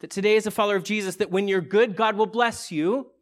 that 0.00 0.10
today 0.10 0.36
as 0.36 0.46
a 0.46 0.50
follower 0.50 0.76
of 0.76 0.84
Jesus, 0.84 1.16
that 1.16 1.30
when 1.30 1.48
you're 1.48 1.60
good, 1.60 1.96
God 1.96 2.16
will 2.16 2.26
bless 2.26 2.70
you. 2.70 3.12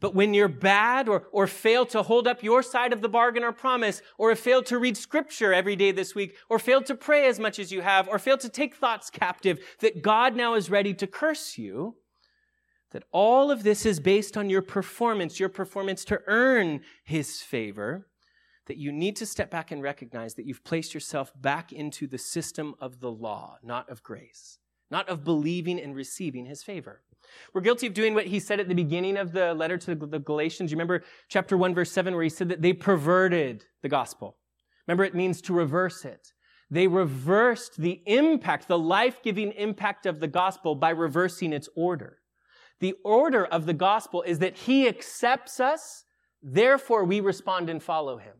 But 0.00 0.14
when 0.14 0.32
you're 0.32 0.48
bad 0.48 1.08
or, 1.08 1.26
or 1.30 1.46
fail 1.46 1.84
to 1.86 2.02
hold 2.02 2.26
up 2.26 2.42
your 2.42 2.62
side 2.62 2.94
of 2.94 3.02
the 3.02 3.08
bargain 3.08 3.44
or 3.44 3.52
promise, 3.52 4.00
or 4.16 4.30
have 4.30 4.38
failed 4.38 4.64
to 4.66 4.78
read 4.78 4.96
scripture 4.96 5.52
every 5.52 5.76
day 5.76 5.92
this 5.92 6.14
week, 6.14 6.36
or 6.48 6.58
failed 6.58 6.86
to 6.86 6.94
pray 6.94 7.26
as 7.26 7.38
much 7.38 7.58
as 7.58 7.70
you 7.70 7.82
have, 7.82 8.08
or 8.08 8.18
failed 8.18 8.40
to 8.40 8.48
take 8.48 8.74
thoughts 8.74 9.10
captive, 9.10 9.58
that 9.80 10.02
God 10.02 10.34
now 10.34 10.54
is 10.54 10.70
ready 10.70 10.94
to 10.94 11.06
curse 11.06 11.58
you, 11.58 11.96
that 12.92 13.04
all 13.12 13.50
of 13.50 13.62
this 13.62 13.86
is 13.86 14.00
based 14.00 14.36
on 14.36 14.50
your 14.50 14.62
performance, 14.62 15.38
your 15.38 15.48
performance 15.48 16.04
to 16.06 16.20
earn 16.26 16.80
his 17.04 17.40
favor, 17.40 18.08
that 18.66 18.76
you 18.76 18.92
need 18.92 19.16
to 19.16 19.26
step 19.26 19.50
back 19.50 19.70
and 19.70 19.82
recognize 19.82 20.34
that 20.34 20.46
you've 20.46 20.64
placed 20.64 20.94
yourself 20.94 21.32
back 21.40 21.72
into 21.72 22.06
the 22.06 22.18
system 22.18 22.74
of 22.80 23.00
the 23.00 23.10
law, 23.10 23.58
not 23.62 23.88
of 23.90 24.02
grace, 24.02 24.58
not 24.90 25.08
of 25.08 25.24
believing 25.24 25.80
and 25.80 25.94
receiving 25.94 26.46
his 26.46 26.62
favor. 26.62 27.02
We're 27.52 27.60
guilty 27.60 27.86
of 27.86 27.94
doing 27.94 28.14
what 28.14 28.26
he 28.26 28.40
said 28.40 28.60
at 28.60 28.68
the 28.68 28.74
beginning 28.74 29.16
of 29.16 29.32
the 29.32 29.54
letter 29.54 29.76
to 29.78 29.94
the 29.94 30.18
Galatians. 30.18 30.70
You 30.70 30.76
remember 30.76 31.02
chapter 31.28 31.56
1, 31.56 31.74
verse 31.74 31.92
7, 31.92 32.14
where 32.14 32.22
he 32.22 32.28
said 32.28 32.48
that 32.48 32.62
they 32.62 32.72
perverted 32.72 33.64
the 33.82 33.88
gospel. 33.88 34.36
Remember, 34.86 35.04
it 35.04 35.14
means 35.14 35.40
to 35.42 35.52
reverse 35.52 36.04
it. 36.04 36.32
They 36.70 36.86
reversed 36.86 37.80
the 37.80 38.02
impact, 38.06 38.68
the 38.68 38.78
life 38.78 39.22
giving 39.22 39.52
impact 39.52 40.06
of 40.06 40.20
the 40.20 40.28
gospel 40.28 40.74
by 40.74 40.90
reversing 40.90 41.52
its 41.52 41.68
order. 41.76 42.18
The 42.80 42.94
order 43.04 43.44
of 43.44 43.66
the 43.66 43.74
gospel 43.74 44.22
is 44.22 44.38
that 44.38 44.56
he 44.56 44.88
accepts 44.88 45.60
us, 45.60 46.04
therefore 46.42 47.04
we 47.04 47.20
respond 47.20 47.70
and 47.70 47.82
follow 47.82 48.16
him. 48.16 48.36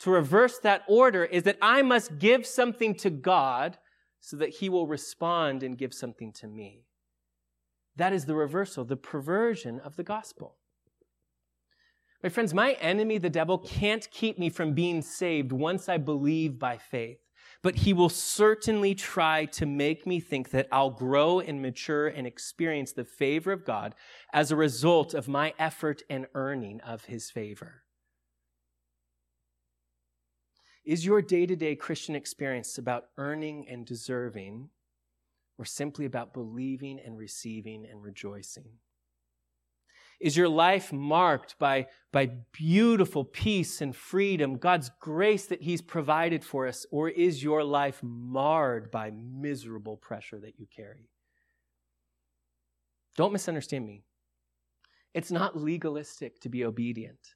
To 0.00 0.10
reverse 0.10 0.58
that 0.58 0.82
order 0.88 1.24
is 1.24 1.44
that 1.44 1.58
I 1.62 1.82
must 1.82 2.18
give 2.18 2.46
something 2.46 2.94
to 2.96 3.10
God 3.10 3.78
so 4.20 4.36
that 4.36 4.50
he 4.56 4.68
will 4.68 4.86
respond 4.86 5.62
and 5.62 5.78
give 5.78 5.94
something 5.94 6.32
to 6.34 6.48
me. 6.48 6.84
That 7.94 8.12
is 8.12 8.26
the 8.26 8.34
reversal, 8.34 8.84
the 8.84 8.96
perversion 8.96 9.80
of 9.80 9.96
the 9.96 10.02
gospel. 10.02 10.56
My 12.22 12.28
friends, 12.28 12.52
my 12.52 12.72
enemy, 12.72 13.18
the 13.18 13.30
devil, 13.30 13.58
can't 13.58 14.10
keep 14.10 14.38
me 14.38 14.50
from 14.50 14.74
being 14.74 15.00
saved 15.00 15.52
once 15.52 15.88
I 15.88 15.96
believe 15.96 16.58
by 16.58 16.76
faith. 16.76 17.20
But 17.62 17.76
he 17.76 17.92
will 17.92 18.08
certainly 18.08 18.94
try 18.94 19.46
to 19.46 19.66
make 19.66 20.06
me 20.06 20.20
think 20.20 20.50
that 20.50 20.68
I'll 20.70 20.90
grow 20.90 21.40
and 21.40 21.60
mature 21.60 22.06
and 22.06 22.26
experience 22.26 22.92
the 22.92 23.04
favor 23.04 23.52
of 23.52 23.64
God 23.64 23.94
as 24.32 24.50
a 24.50 24.56
result 24.56 25.14
of 25.14 25.28
my 25.28 25.54
effort 25.58 26.02
and 26.08 26.26
earning 26.34 26.80
of 26.82 27.06
his 27.06 27.30
favor. 27.30 27.82
Is 30.84 31.04
your 31.04 31.20
day 31.20 31.46
to 31.46 31.56
day 31.56 31.74
Christian 31.74 32.14
experience 32.14 32.78
about 32.78 33.06
earning 33.18 33.66
and 33.68 33.84
deserving, 33.84 34.70
or 35.58 35.64
simply 35.64 36.04
about 36.04 36.32
believing 36.32 37.00
and 37.04 37.18
receiving 37.18 37.84
and 37.90 38.00
rejoicing? 38.02 38.78
Is 40.20 40.36
your 40.36 40.48
life 40.48 40.92
marked 40.92 41.58
by, 41.58 41.86
by 42.12 42.30
beautiful 42.52 43.24
peace 43.24 43.80
and 43.80 43.94
freedom, 43.94 44.56
God's 44.56 44.90
grace 45.00 45.46
that 45.46 45.62
He's 45.62 45.82
provided 45.82 46.44
for 46.44 46.66
us, 46.66 46.86
or 46.90 47.08
is 47.08 47.42
your 47.42 47.62
life 47.62 48.00
marred 48.02 48.90
by 48.90 49.10
miserable 49.10 49.96
pressure 49.96 50.40
that 50.40 50.58
you 50.58 50.66
carry? 50.74 51.10
Don't 53.16 53.32
misunderstand 53.32 53.86
me. 53.86 54.04
It's 55.14 55.30
not 55.30 55.56
legalistic 55.56 56.40
to 56.40 56.48
be 56.48 56.64
obedient. 56.64 57.34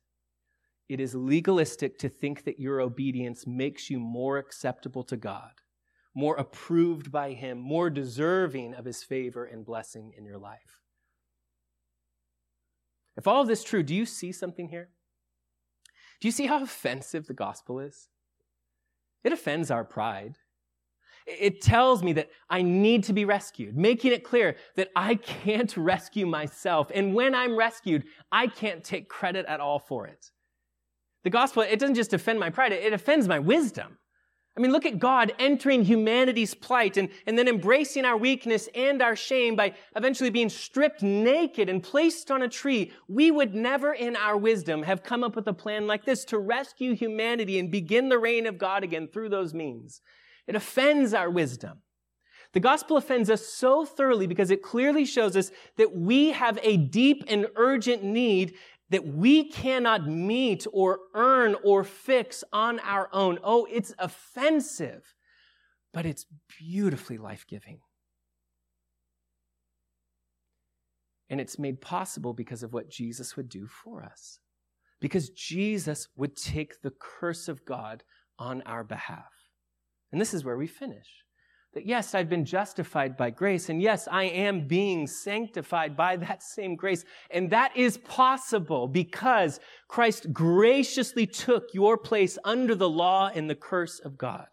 It 0.88 1.00
is 1.00 1.14
legalistic 1.14 1.98
to 1.98 2.08
think 2.08 2.44
that 2.44 2.58
your 2.58 2.80
obedience 2.80 3.46
makes 3.46 3.88
you 3.88 3.98
more 4.00 4.38
acceptable 4.38 5.04
to 5.04 5.16
God 5.16 5.52
more 6.14 6.36
approved 6.36 7.12
by 7.12 7.32
Him, 7.32 7.58
more 7.58 7.90
deserving 7.90 8.74
of 8.74 8.84
His 8.84 9.02
favor 9.02 9.44
and 9.44 9.64
blessing 9.64 10.12
in 10.16 10.24
your 10.24 10.38
life. 10.38 10.79
If 13.16 13.26
all 13.26 13.42
of 13.42 13.48
this 13.48 13.60
is 13.60 13.64
true, 13.64 13.82
do 13.82 13.94
you 13.94 14.06
see 14.06 14.32
something 14.32 14.68
here? 14.68 14.90
Do 16.20 16.28
you 16.28 16.32
see 16.32 16.46
how 16.46 16.62
offensive 16.62 17.26
the 17.26 17.34
gospel 17.34 17.80
is? 17.80 18.08
It 19.24 19.32
offends 19.32 19.70
our 19.70 19.84
pride. 19.84 20.36
It 21.26 21.60
tells 21.60 22.02
me 22.02 22.12
that 22.14 22.30
I 22.48 22.62
need 22.62 23.04
to 23.04 23.12
be 23.12 23.24
rescued, 23.24 23.76
making 23.76 24.12
it 24.12 24.24
clear 24.24 24.56
that 24.76 24.88
I 24.96 25.14
can't 25.16 25.74
rescue 25.76 26.26
myself. 26.26 26.90
And 26.94 27.14
when 27.14 27.34
I'm 27.34 27.56
rescued, 27.56 28.04
I 28.32 28.46
can't 28.46 28.82
take 28.82 29.08
credit 29.08 29.46
at 29.46 29.60
all 29.60 29.78
for 29.78 30.06
it. 30.06 30.30
The 31.22 31.30
gospel, 31.30 31.62
it 31.62 31.78
doesn't 31.78 31.96
just 31.96 32.14
offend 32.14 32.40
my 32.40 32.50
pride, 32.50 32.72
it 32.72 32.92
offends 32.92 33.28
my 33.28 33.38
wisdom. 33.38 33.98
I 34.60 34.62
mean, 34.62 34.72
look 34.72 34.84
at 34.84 34.98
God 34.98 35.32
entering 35.38 35.84
humanity's 35.84 36.52
plight 36.52 36.98
and, 36.98 37.08
and 37.26 37.38
then 37.38 37.48
embracing 37.48 38.04
our 38.04 38.18
weakness 38.18 38.68
and 38.74 39.00
our 39.00 39.16
shame 39.16 39.56
by 39.56 39.72
eventually 39.96 40.28
being 40.28 40.50
stripped 40.50 41.02
naked 41.02 41.70
and 41.70 41.82
placed 41.82 42.30
on 42.30 42.42
a 42.42 42.48
tree. 42.48 42.92
We 43.08 43.30
would 43.30 43.54
never 43.54 43.94
in 43.94 44.16
our 44.16 44.36
wisdom 44.36 44.82
have 44.82 45.02
come 45.02 45.24
up 45.24 45.34
with 45.34 45.48
a 45.48 45.54
plan 45.54 45.86
like 45.86 46.04
this 46.04 46.26
to 46.26 46.38
rescue 46.38 46.94
humanity 46.94 47.58
and 47.58 47.70
begin 47.70 48.10
the 48.10 48.18
reign 48.18 48.44
of 48.44 48.58
God 48.58 48.84
again 48.84 49.08
through 49.08 49.30
those 49.30 49.54
means. 49.54 50.02
It 50.46 50.54
offends 50.54 51.14
our 51.14 51.30
wisdom. 51.30 51.78
The 52.52 52.60
gospel 52.60 52.98
offends 52.98 53.30
us 53.30 53.46
so 53.46 53.86
thoroughly 53.86 54.26
because 54.26 54.50
it 54.50 54.62
clearly 54.62 55.06
shows 55.06 55.36
us 55.38 55.52
that 55.78 55.96
we 55.96 56.32
have 56.32 56.58
a 56.62 56.76
deep 56.76 57.24
and 57.28 57.46
urgent 57.56 58.02
need 58.02 58.56
that 58.90 59.06
we 59.06 59.44
cannot 59.44 60.06
meet 60.06 60.66
or 60.72 60.98
earn 61.14 61.56
or 61.62 61.84
fix 61.84 62.44
on 62.52 62.80
our 62.80 63.08
own. 63.12 63.38
Oh, 63.42 63.66
it's 63.70 63.94
offensive, 63.98 65.14
but 65.92 66.06
it's 66.06 66.26
beautifully 66.58 67.16
life 67.16 67.46
giving. 67.48 67.80
And 71.28 71.40
it's 71.40 71.58
made 71.58 71.80
possible 71.80 72.34
because 72.34 72.64
of 72.64 72.72
what 72.72 72.90
Jesus 72.90 73.36
would 73.36 73.48
do 73.48 73.66
for 73.66 74.02
us. 74.02 74.40
Because 75.00 75.30
Jesus 75.30 76.08
would 76.16 76.36
take 76.36 76.82
the 76.82 76.92
curse 77.00 77.48
of 77.48 77.64
God 77.64 78.02
on 78.38 78.62
our 78.62 78.82
behalf. 78.82 79.32
And 80.10 80.20
this 80.20 80.34
is 80.34 80.44
where 80.44 80.56
we 80.56 80.66
finish 80.66 81.06
that 81.74 81.86
yes, 81.86 82.14
I've 82.14 82.28
been 82.28 82.44
justified 82.44 83.16
by 83.16 83.30
grace, 83.30 83.68
and 83.68 83.80
yes, 83.80 84.08
I 84.10 84.24
am 84.24 84.66
being 84.66 85.06
sanctified 85.06 85.96
by 85.96 86.16
that 86.16 86.42
same 86.42 86.74
grace. 86.74 87.04
And 87.30 87.50
that 87.50 87.76
is 87.76 87.98
possible 87.98 88.88
because 88.88 89.60
Christ 89.88 90.32
graciously 90.32 91.26
took 91.26 91.68
your 91.72 91.96
place 91.96 92.38
under 92.44 92.74
the 92.74 92.88
law 92.88 93.30
and 93.32 93.48
the 93.48 93.54
curse 93.54 94.00
of 94.00 94.18
God. 94.18 94.48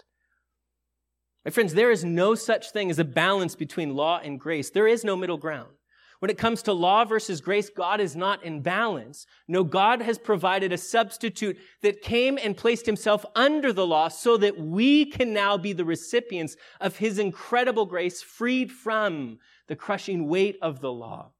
My 1.44 1.52
friends, 1.52 1.74
there 1.74 1.92
is 1.92 2.04
no 2.04 2.36
such 2.36 2.72
thing 2.72 2.92
as 2.92 3.00
a 3.00 3.06
balance 3.06 3.56
between 3.56 3.96
law 3.96 4.20
and 4.22 4.40
grace. 4.40 4.70
There 4.70 4.88
is 4.88 5.04
no 5.04 5.16
middle 5.16 5.38
ground. 5.38 5.77
When 6.20 6.32
it 6.32 6.38
comes 6.38 6.64
to 6.64 6.74
law 6.74 7.06
versus 7.06 7.42
grace, 7.42 7.70
God 7.70 8.00
is 8.00 8.16
not 8.16 8.44
in 8.44 8.62
balance. 8.62 9.28
No, 9.48 9.64
God 9.64 10.02
has 10.02 10.18
provided 10.18 10.74
a 10.74 10.78
substitute 10.78 11.58
that 11.82 12.02
came 12.02 12.40
and 12.42 12.58
placed 12.58 12.88
himself 12.88 13.24
under 13.36 13.72
the 13.72 13.86
law 13.86 14.08
so 14.08 14.36
that 14.38 14.60
we 14.60 15.06
can 15.06 15.32
now 15.32 15.58
be 15.58 15.74
the 15.74 15.86
recipients 15.86 16.56
of 16.82 16.98
his 16.98 17.20
incredible 17.20 17.86
grace, 17.86 18.24
freed 18.24 18.72
from 18.72 19.38
the 19.68 19.76
crushing 19.76 20.28
weight 20.28 20.58
of 20.62 20.82
the 20.82 20.92
law. 20.92 21.34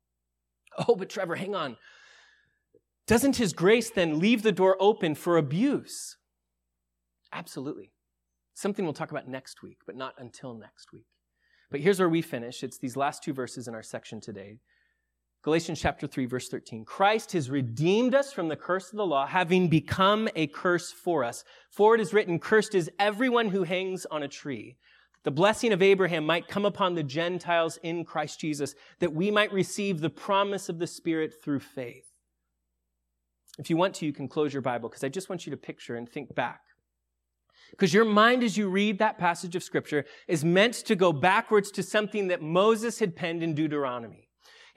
Oh, 0.88 0.96
but 0.96 1.10
Trevor, 1.10 1.36
hang 1.36 1.56
on. 1.56 1.78
Doesn't 3.08 3.38
his 3.38 3.54
grace 3.54 3.90
then 3.90 4.20
leave 4.20 4.44
the 4.44 4.52
door 4.52 4.78
open 4.80 5.16
for 5.16 5.38
abuse? 5.38 6.18
Absolutely. 7.34 7.92
Something 8.54 8.86
we'll 8.86 8.94
talk 8.94 9.12
about 9.12 9.28
next 9.28 9.64
week, 9.64 9.78
but 9.86 9.96
not 9.96 10.14
until 10.18 10.54
next 10.54 10.92
week. 10.94 11.06
But 11.70 11.82
here's 11.82 12.00
where 12.00 12.10
we 12.10 12.22
finish. 12.22 12.64
It's 12.64 12.78
these 12.78 12.96
last 12.96 13.24
two 13.24 13.34
verses 13.34 13.68
in 13.68 13.76
our 13.76 13.84
section 13.84 14.22
today. 14.22 14.60
Galatians 15.44 15.80
chapter 15.80 16.08
3, 16.08 16.26
verse 16.26 16.50
13. 16.50 16.84
Christ 16.86 17.32
has 17.34 17.50
redeemed 17.50 18.16
us 18.16 18.34
from 18.34 18.48
the 18.48 18.56
curse 18.56 18.92
of 18.92 18.98
the 18.98 19.06
law, 19.06 19.28
having 19.28 19.68
become 19.68 20.28
a 20.36 20.48
curse 20.48 20.92
for 20.92 21.24
us. 21.24 21.44
For 21.72 21.96
it 21.96 22.02
is 22.02 22.14
written, 22.14 22.40
Cursed 22.40 22.76
is 22.76 22.90
everyone 23.00 23.50
who 23.50 23.64
hangs 23.64 24.06
on 24.06 24.24
a 24.24 24.28
tree. 24.28 24.78
The 25.24 25.32
blessing 25.32 25.74
of 25.74 25.82
Abraham 25.82 26.26
might 26.26 26.48
come 26.48 26.66
upon 26.66 26.96
the 26.96 27.04
Gentiles 27.04 27.78
in 27.84 28.06
Christ 28.06 28.40
Jesus, 28.40 28.76
that 29.00 29.14
we 29.14 29.30
might 29.30 29.54
receive 29.54 30.00
the 30.00 30.10
promise 30.10 30.70
of 30.70 30.80
the 30.80 30.88
Spirit 30.88 31.34
through 31.42 31.60
faith. 31.60 32.06
If 33.60 33.70
you 33.70 33.78
want 33.78 33.96
to, 33.96 34.06
you 34.06 34.14
can 34.14 34.28
close 34.28 34.54
your 34.54 34.62
Bible, 34.62 34.90
because 34.90 35.04
I 35.04 35.10
just 35.10 35.30
want 35.30 35.46
you 35.46 35.52
to 35.52 35.58
picture 35.58 35.96
and 35.96 36.10
think 36.10 36.34
back 36.34 36.62
because 37.72 37.94
your 37.94 38.06
mind, 38.06 38.44
as 38.44 38.58
you 38.58 38.70
read 38.70 39.00
that 39.00 39.18
passage 39.18 39.56
of 39.56 39.64
scripture, 39.64 40.06
is 40.28 40.44
meant 40.44 40.74
to 40.74 40.96
go 40.96 41.12
backwards 41.14 41.72
to 41.72 41.84
something 41.84 42.28
that 42.28 42.42
Moses 42.42 43.00
had 43.00 43.16
penned 43.16 43.44
in 43.44 43.54
Deuteronomy. 43.54 44.28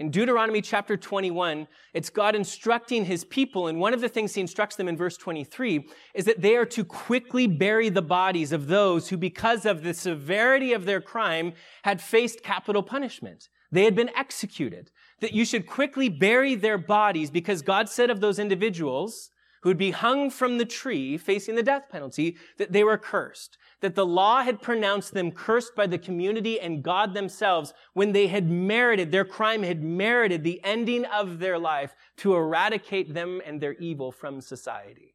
In 0.01 0.11
Deuteronomy 0.11 0.62
chapter 0.62 0.97
21, 0.97 1.68
it's 1.93 2.09
God 2.09 2.34
instructing 2.34 3.05
his 3.05 3.22
people, 3.22 3.66
and 3.66 3.78
one 3.78 3.93
of 3.93 4.01
the 4.01 4.09
things 4.09 4.34
he 4.34 4.41
instructs 4.41 4.76
them 4.76 4.88
in 4.88 4.97
verse 4.97 5.18
23 5.18 5.86
is 6.14 6.24
that 6.24 6.41
they 6.41 6.57
are 6.57 6.64
to 6.64 6.86
quickly 6.86 7.47
bury 7.47 7.91
the 7.91 8.01
bodies 8.01 8.51
of 8.51 8.66
those 8.68 9.11
who, 9.11 9.18
because 9.18 9.66
of 9.66 9.82
the 9.82 9.93
severity 9.93 10.72
of 10.72 10.86
their 10.86 11.03
crime, 11.03 11.53
had 11.82 12.01
faced 12.01 12.43
capital 12.43 12.82
punishment. 12.82 13.51
They 13.70 13.84
had 13.84 13.95
been 13.95 14.11
executed. 14.16 14.91
That 15.20 15.34
you 15.34 15.45
should 15.45 15.66
quickly 15.66 16.09
bury 16.09 16.55
their 16.55 16.78
bodies 16.78 17.30
because 17.30 17.61
God 17.61 17.91
said 17.91 18.09
of 18.09 18.20
those 18.20 18.38
individuals 18.38 19.28
who 19.61 19.71
would 19.71 19.79
be 19.79 19.91
hung 19.91 20.31
from 20.31 20.59
the 20.59 20.65
tree 20.65 21.17
facing 21.19 21.55
the 21.55 21.63
death 21.63 21.89
penalty 21.91 22.37
that 22.57 22.73
they 22.73 22.83
were 22.83 22.99
cursed. 22.99 23.59
That 23.81 23.95
the 23.95 24.07
law 24.07 24.43
had 24.43 24.63
pronounced 24.63 25.15
them 25.15 25.31
cursed 25.31 25.75
by 25.75 25.87
the 25.87 25.99
community 25.99 26.61
and 26.61 26.83
God 26.83 27.15
themselves 27.15 27.73
when 27.93 28.13
they 28.13 28.27
had 28.27 28.51
merited, 28.51 29.11
their 29.13 29.25
crime 29.25 29.63
had 29.63 29.83
merited 29.83 30.45
the 30.45 30.61
ending 30.65 31.05
of 31.05 31.39
their 31.39 31.59
life 31.59 31.95
to 32.19 32.35
eradicate 32.35 33.15
them 33.15 33.41
and 33.45 33.61
their 33.61 33.75
evil 33.75 34.13
from 34.13 34.41
society. 34.41 35.15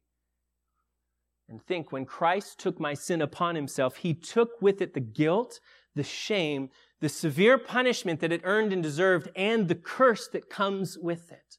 And 1.48 1.62
think 1.62 1.92
when 1.92 2.06
Christ 2.06 2.58
took 2.58 2.80
my 2.80 2.94
sin 2.94 3.22
upon 3.22 3.54
himself, 3.54 3.96
he 3.96 4.14
took 4.14 4.60
with 4.60 4.82
it 4.82 4.94
the 4.94 5.00
guilt, 5.00 5.60
the 5.94 6.02
shame, 6.02 6.70
the 7.00 7.08
severe 7.08 7.58
punishment 7.58 8.20
that 8.20 8.32
it 8.32 8.40
earned 8.44 8.72
and 8.72 8.82
deserved, 8.82 9.28
and 9.36 9.68
the 9.68 9.74
curse 9.74 10.28
that 10.28 10.50
comes 10.50 10.98
with 10.98 11.30
it. 11.30 11.58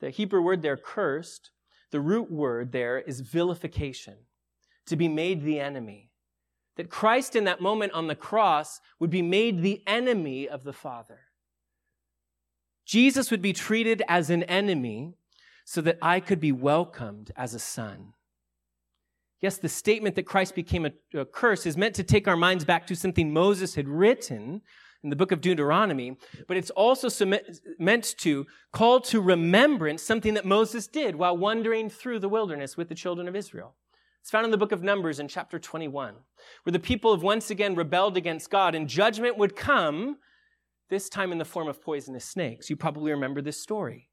The 0.00 0.10
Hebrew 0.10 0.40
word 0.40 0.62
there, 0.62 0.76
cursed, 0.76 1.50
the 1.90 2.00
root 2.00 2.30
word 2.30 2.72
there 2.72 2.98
is 2.98 3.20
vilification, 3.20 4.16
to 4.86 4.96
be 4.96 5.08
made 5.08 5.42
the 5.42 5.60
enemy. 5.60 6.10
That 6.76 6.90
Christ 6.90 7.36
in 7.36 7.44
that 7.44 7.60
moment 7.60 7.92
on 7.92 8.06
the 8.06 8.14
cross 8.14 8.80
would 8.98 9.10
be 9.10 9.22
made 9.22 9.60
the 9.60 9.82
enemy 9.86 10.48
of 10.48 10.64
the 10.64 10.72
Father. 10.72 11.20
Jesus 12.86 13.30
would 13.30 13.42
be 13.42 13.52
treated 13.52 14.02
as 14.08 14.30
an 14.30 14.42
enemy 14.44 15.14
so 15.64 15.80
that 15.82 15.98
I 16.02 16.18
could 16.18 16.40
be 16.40 16.52
welcomed 16.52 17.30
as 17.36 17.54
a 17.54 17.58
son. 17.58 18.14
Yes, 19.40 19.56
the 19.56 19.68
statement 19.68 20.16
that 20.16 20.26
Christ 20.26 20.54
became 20.54 20.86
a, 20.86 20.92
a, 21.18 21.24
curse 21.24 21.64
is 21.64 21.76
meant 21.76 21.94
to 21.94 22.02
take 22.02 22.26
our 22.26 22.36
minds 22.36 22.64
back 22.64 22.86
to 22.88 22.96
something 22.96 23.32
Moses 23.32 23.74
had 23.74 23.88
written 23.88 24.62
in 25.02 25.10
the 25.10 25.16
book 25.16 25.32
of 25.32 25.40
Deuteronomy, 25.40 26.16
but 26.46 26.56
it's 26.56 26.70
also 26.70 27.08
meant 27.78 28.14
to 28.18 28.46
call 28.72 29.00
to 29.00 29.20
remembrance 29.20 30.02
something 30.02 30.34
that 30.34 30.44
Moses 30.44 30.86
did 30.86 31.16
while 31.16 31.36
wandering 31.36 31.88
through 31.88 32.18
the 32.18 32.28
wilderness 32.28 32.76
with 32.76 32.88
the 32.88 32.94
children 32.94 33.26
of 33.26 33.34
Israel. 33.34 33.74
It's 34.20 34.30
found 34.30 34.44
in 34.44 34.50
the 34.50 34.58
book 34.58 34.72
of 34.72 34.82
Numbers 34.82 35.18
in 35.18 35.28
chapter 35.28 35.58
21, 35.58 36.14
where 36.64 36.72
the 36.72 36.78
people 36.78 37.14
have 37.14 37.22
once 37.22 37.50
again 37.50 37.74
rebelled 37.74 38.16
against 38.16 38.50
God 38.50 38.74
and 38.74 38.86
judgment 38.86 39.38
would 39.38 39.56
come, 39.56 40.18
this 40.90 41.08
time 41.08 41.32
in 41.32 41.38
the 41.38 41.44
form 41.44 41.68
of 41.68 41.80
poisonous 41.80 42.24
snakes. 42.24 42.68
You 42.68 42.76
probably 42.76 43.12
remember 43.12 43.40
this 43.40 43.60
story. 43.62 44.10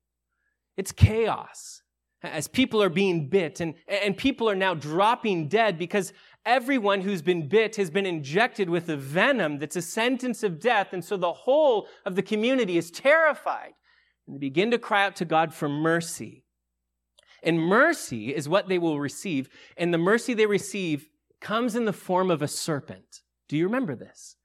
It's 0.77 0.91
chaos 0.91 1.81
as 2.23 2.47
people 2.47 2.81
are 2.81 2.89
being 2.89 3.29
bit 3.29 3.59
and, 3.59 3.75
and 3.87 4.15
people 4.15 4.49
are 4.49 4.55
now 4.55 4.73
dropping 4.73 5.49
dead 5.49 5.77
because 5.77 6.13
everyone 6.45 7.01
who's 7.01 7.21
been 7.21 7.47
bit 7.47 7.75
has 7.75 7.89
been 7.89 8.05
injected 8.05 8.69
with 8.69 8.89
a 8.89 8.97
venom 8.97 9.59
that's 9.59 9.75
a 9.75 9.81
sentence 9.81 10.43
of 10.43 10.59
death. 10.59 10.93
And 10.93 11.03
so 11.03 11.17
the 11.17 11.33
whole 11.33 11.87
of 12.05 12.15
the 12.15 12.21
community 12.21 12.77
is 12.77 12.91
terrified 12.91 13.73
and 14.25 14.35
they 14.35 14.39
begin 14.39 14.71
to 14.71 14.79
cry 14.79 15.05
out 15.05 15.15
to 15.17 15.25
God 15.25 15.53
for 15.53 15.69
mercy. 15.69 16.43
And 17.43 17.59
mercy 17.59 18.33
is 18.33 18.49
what 18.49 18.67
they 18.67 18.77
will 18.77 18.99
receive. 18.99 19.49
And 19.77 19.93
the 19.93 19.97
mercy 19.97 20.33
they 20.33 20.45
receive 20.45 21.09
comes 21.39 21.75
in 21.75 21.85
the 21.85 21.93
form 21.93 22.31
of 22.31 22.41
a 22.41 22.47
serpent. 22.47 23.21
Do 23.47 23.55
you 23.57 23.65
remember 23.65 23.95
this? 23.95 24.35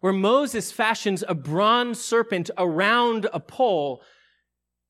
Where 0.00 0.12
Moses 0.12 0.70
fashions 0.70 1.24
a 1.26 1.34
bronze 1.34 2.00
serpent 2.00 2.50
around 2.56 3.26
a 3.32 3.40
pole 3.40 4.02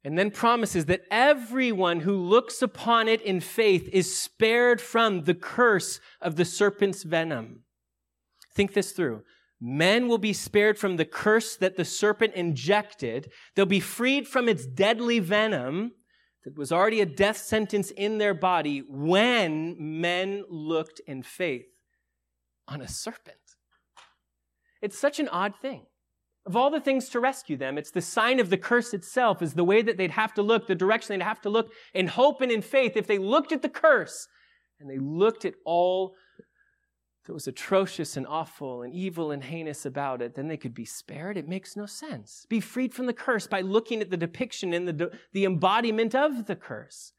and 0.05 0.19
then 0.19 0.31
promises 0.31 0.87
that 0.87 1.03
everyone 1.11 2.01
who 2.01 2.17
looks 2.17 2.63
upon 2.63 3.09
it 3.09 3.21
in 3.23 3.41
faith 3.41 3.89
is 3.93 4.17
spared 4.17 4.81
from 4.81 5.25
the 5.25 5.35
curse 5.35 6.01
of 6.21 6.37
the 6.37 6.45
serpent's 6.45 7.03
venom. 7.03 7.65
Think 8.55 8.75
this 8.75 8.93
through. 8.93 9.23
Men 9.61 10.07
will 10.07 10.19
be 10.19 10.33
spared 10.33 10.79
from 10.79 10.97
the 10.97 11.05
curse 11.05 11.57
that 11.57 11.77
the 11.77 11.85
serpent 11.85 12.35
injected. 12.35 13.33
They'll 13.55 13.67
be 13.67 13.81
freed 13.81 14.29
from 14.29 14.49
its 14.49 14.67
deadly 14.67 15.19
venom 15.19 15.93
that 16.45 16.57
was 16.57 16.71
already 16.71 17.01
a 17.01 17.07
death 17.07 17.39
sentence 17.39 17.91
in 17.91 18.19
their 18.19 18.35
body 18.35 18.85
when 18.89 20.01
men 20.01 20.45
looked 20.49 21.01
in 21.07 21.25
faith 21.25 21.67
on 22.69 22.81
a 22.81 22.89
serpent. 22.89 23.37
It's 24.81 24.99
such 24.99 25.19
an 25.19 25.29
odd 25.29 25.55
thing. 25.61 25.87
Of 26.49 26.57
all 26.57 26.71
the 26.71 26.81
things 26.81 27.11
to 27.11 27.21
rescue 27.21 27.59
them, 27.59 27.77
it's 27.77 27.91
the 27.91 28.01
sign 28.01 28.41
of 28.41 28.49
the 28.49 28.57
curse 28.57 28.95
itself, 28.95 29.43
is 29.43 29.53
the 29.53 29.65
way 29.65 29.83
that 29.83 29.99
they'd 29.99 30.13
have 30.13 30.33
to 30.33 30.43
look, 30.43 30.67
the 30.67 30.75
direction 30.75 31.11
they'd 31.11 31.25
have 31.25 31.43
to 31.43 31.51
look 31.51 31.71
in 31.93 32.07
hope 32.07 32.41
and 32.41 32.51
in 32.51 32.63
faith. 32.63 32.97
If 32.97 33.07
they 33.07 33.19
looked 33.19 33.53
at 33.53 33.61
the 33.61 33.69
curse 33.69 34.29
and 34.81 34.89
they 34.89 34.97
looked 34.97 35.45
at 35.45 35.53
all 35.67 36.15
that 37.27 37.35
was 37.35 37.47
atrocious 37.47 38.17
and 38.17 38.27
awful 38.27 38.81
and 38.81 38.95
evil 38.95 39.31
and 39.31 39.45
heinous 39.45 39.85
about 39.85 40.23
it, 40.23 40.37
then 40.37 40.49
they 40.49 40.57
could 40.57 40.73
be 40.73 40.87
spared. 40.87 41.37
It 41.37 41.47
makes 41.47 41.77
no 41.77 41.85
sense. 41.85 42.47
Be 42.49 42.61
freed 42.61 42.95
from 42.95 43.05
the 43.05 43.13
curse 43.13 43.47
by 43.47 43.61
looking 43.61 44.01
at 44.01 44.09
the 44.09 44.17
depiction 44.17 44.73
and 44.73 44.89
the, 44.89 45.11
the 45.35 45.45
embodiment 45.45 46.15
of 46.15 46.47
the 46.47 46.57
curse. 46.57 47.13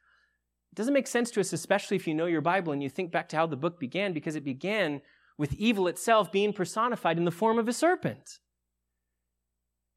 It 0.71 0.75
doesn't 0.75 0.95
make 0.95 1.05
sense 1.05 1.29
to 1.31 1.39
us, 1.39 1.53
especially 1.53 1.97
if 1.97 2.07
you 2.07 2.15
know 2.15 2.25
your 2.25 2.41
Bible 2.41 2.73
and 2.73 2.81
you 2.81 2.89
think 2.89 3.11
back 3.11 3.29
to 3.29 3.35
how 3.35 3.45
the 3.45 3.55
book 3.55 3.79
began, 3.79 4.11
because 4.11 4.35
it 4.35 4.43
began 4.43 5.01
with 5.37 5.53
evil 5.53 5.87
itself 5.87 6.31
being 6.31 6.51
personified 6.51 7.19
in 7.19 7.25
the 7.25 7.31
form 7.31 7.59
of 7.59 7.67
a 7.67 7.73
serpent. 7.73 8.39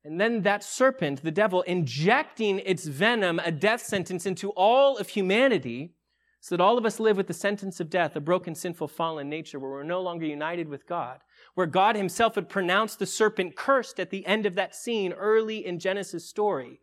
And 0.05 0.21
then 0.21 0.43
that 0.43 0.65
serpent, 0.65 1.23
the 1.23 1.31
devil, 1.31 1.63
injecting 1.63 2.59
its 2.61 2.87
venom, 2.87 3.39
a 3.39 3.53
death 3.53 3.83
sentence 3.83 4.27
into 4.27 4.51
all 4.51 4.99
of 4.99 5.11
humanity, 5.11 5.95
so 6.41 6.57
that 6.57 6.63
all 6.63 6.77
of 6.77 6.85
us 6.85 6.99
live 6.99 7.17
with 7.17 7.29
the 7.29 7.33
sentence 7.33 7.79
of 7.79 7.89
death, 7.89 8.17
a 8.17 8.21
broken, 8.21 8.57
sinful, 8.57 8.89
fallen 8.89 9.29
nature, 9.29 9.61
where 9.61 9.71
we're 9.71 9.85
no 9.85 10.03
longer 10.03 10.27
united 10.27 10.67
with 10.67 10.89
God, 10.89 11.21
where 11.55 11.69
God 11.69 11.95
himself 11.95 12.35
had 12.35 12.49
pronounced 12.49 12.99
the 12.99 13.07
serpent 13.07 13.55
cursed 13.55 14.01
at 14.01 14.11
the 14.11 14.27
end 14.27 14.45
of 14.45 14.57
that 14.57 14.75
scene 14.75 15.13
early 15.13 15.65
in 15.65 15.79
Genesis' 15.79 16.29
story. 16.29 16.81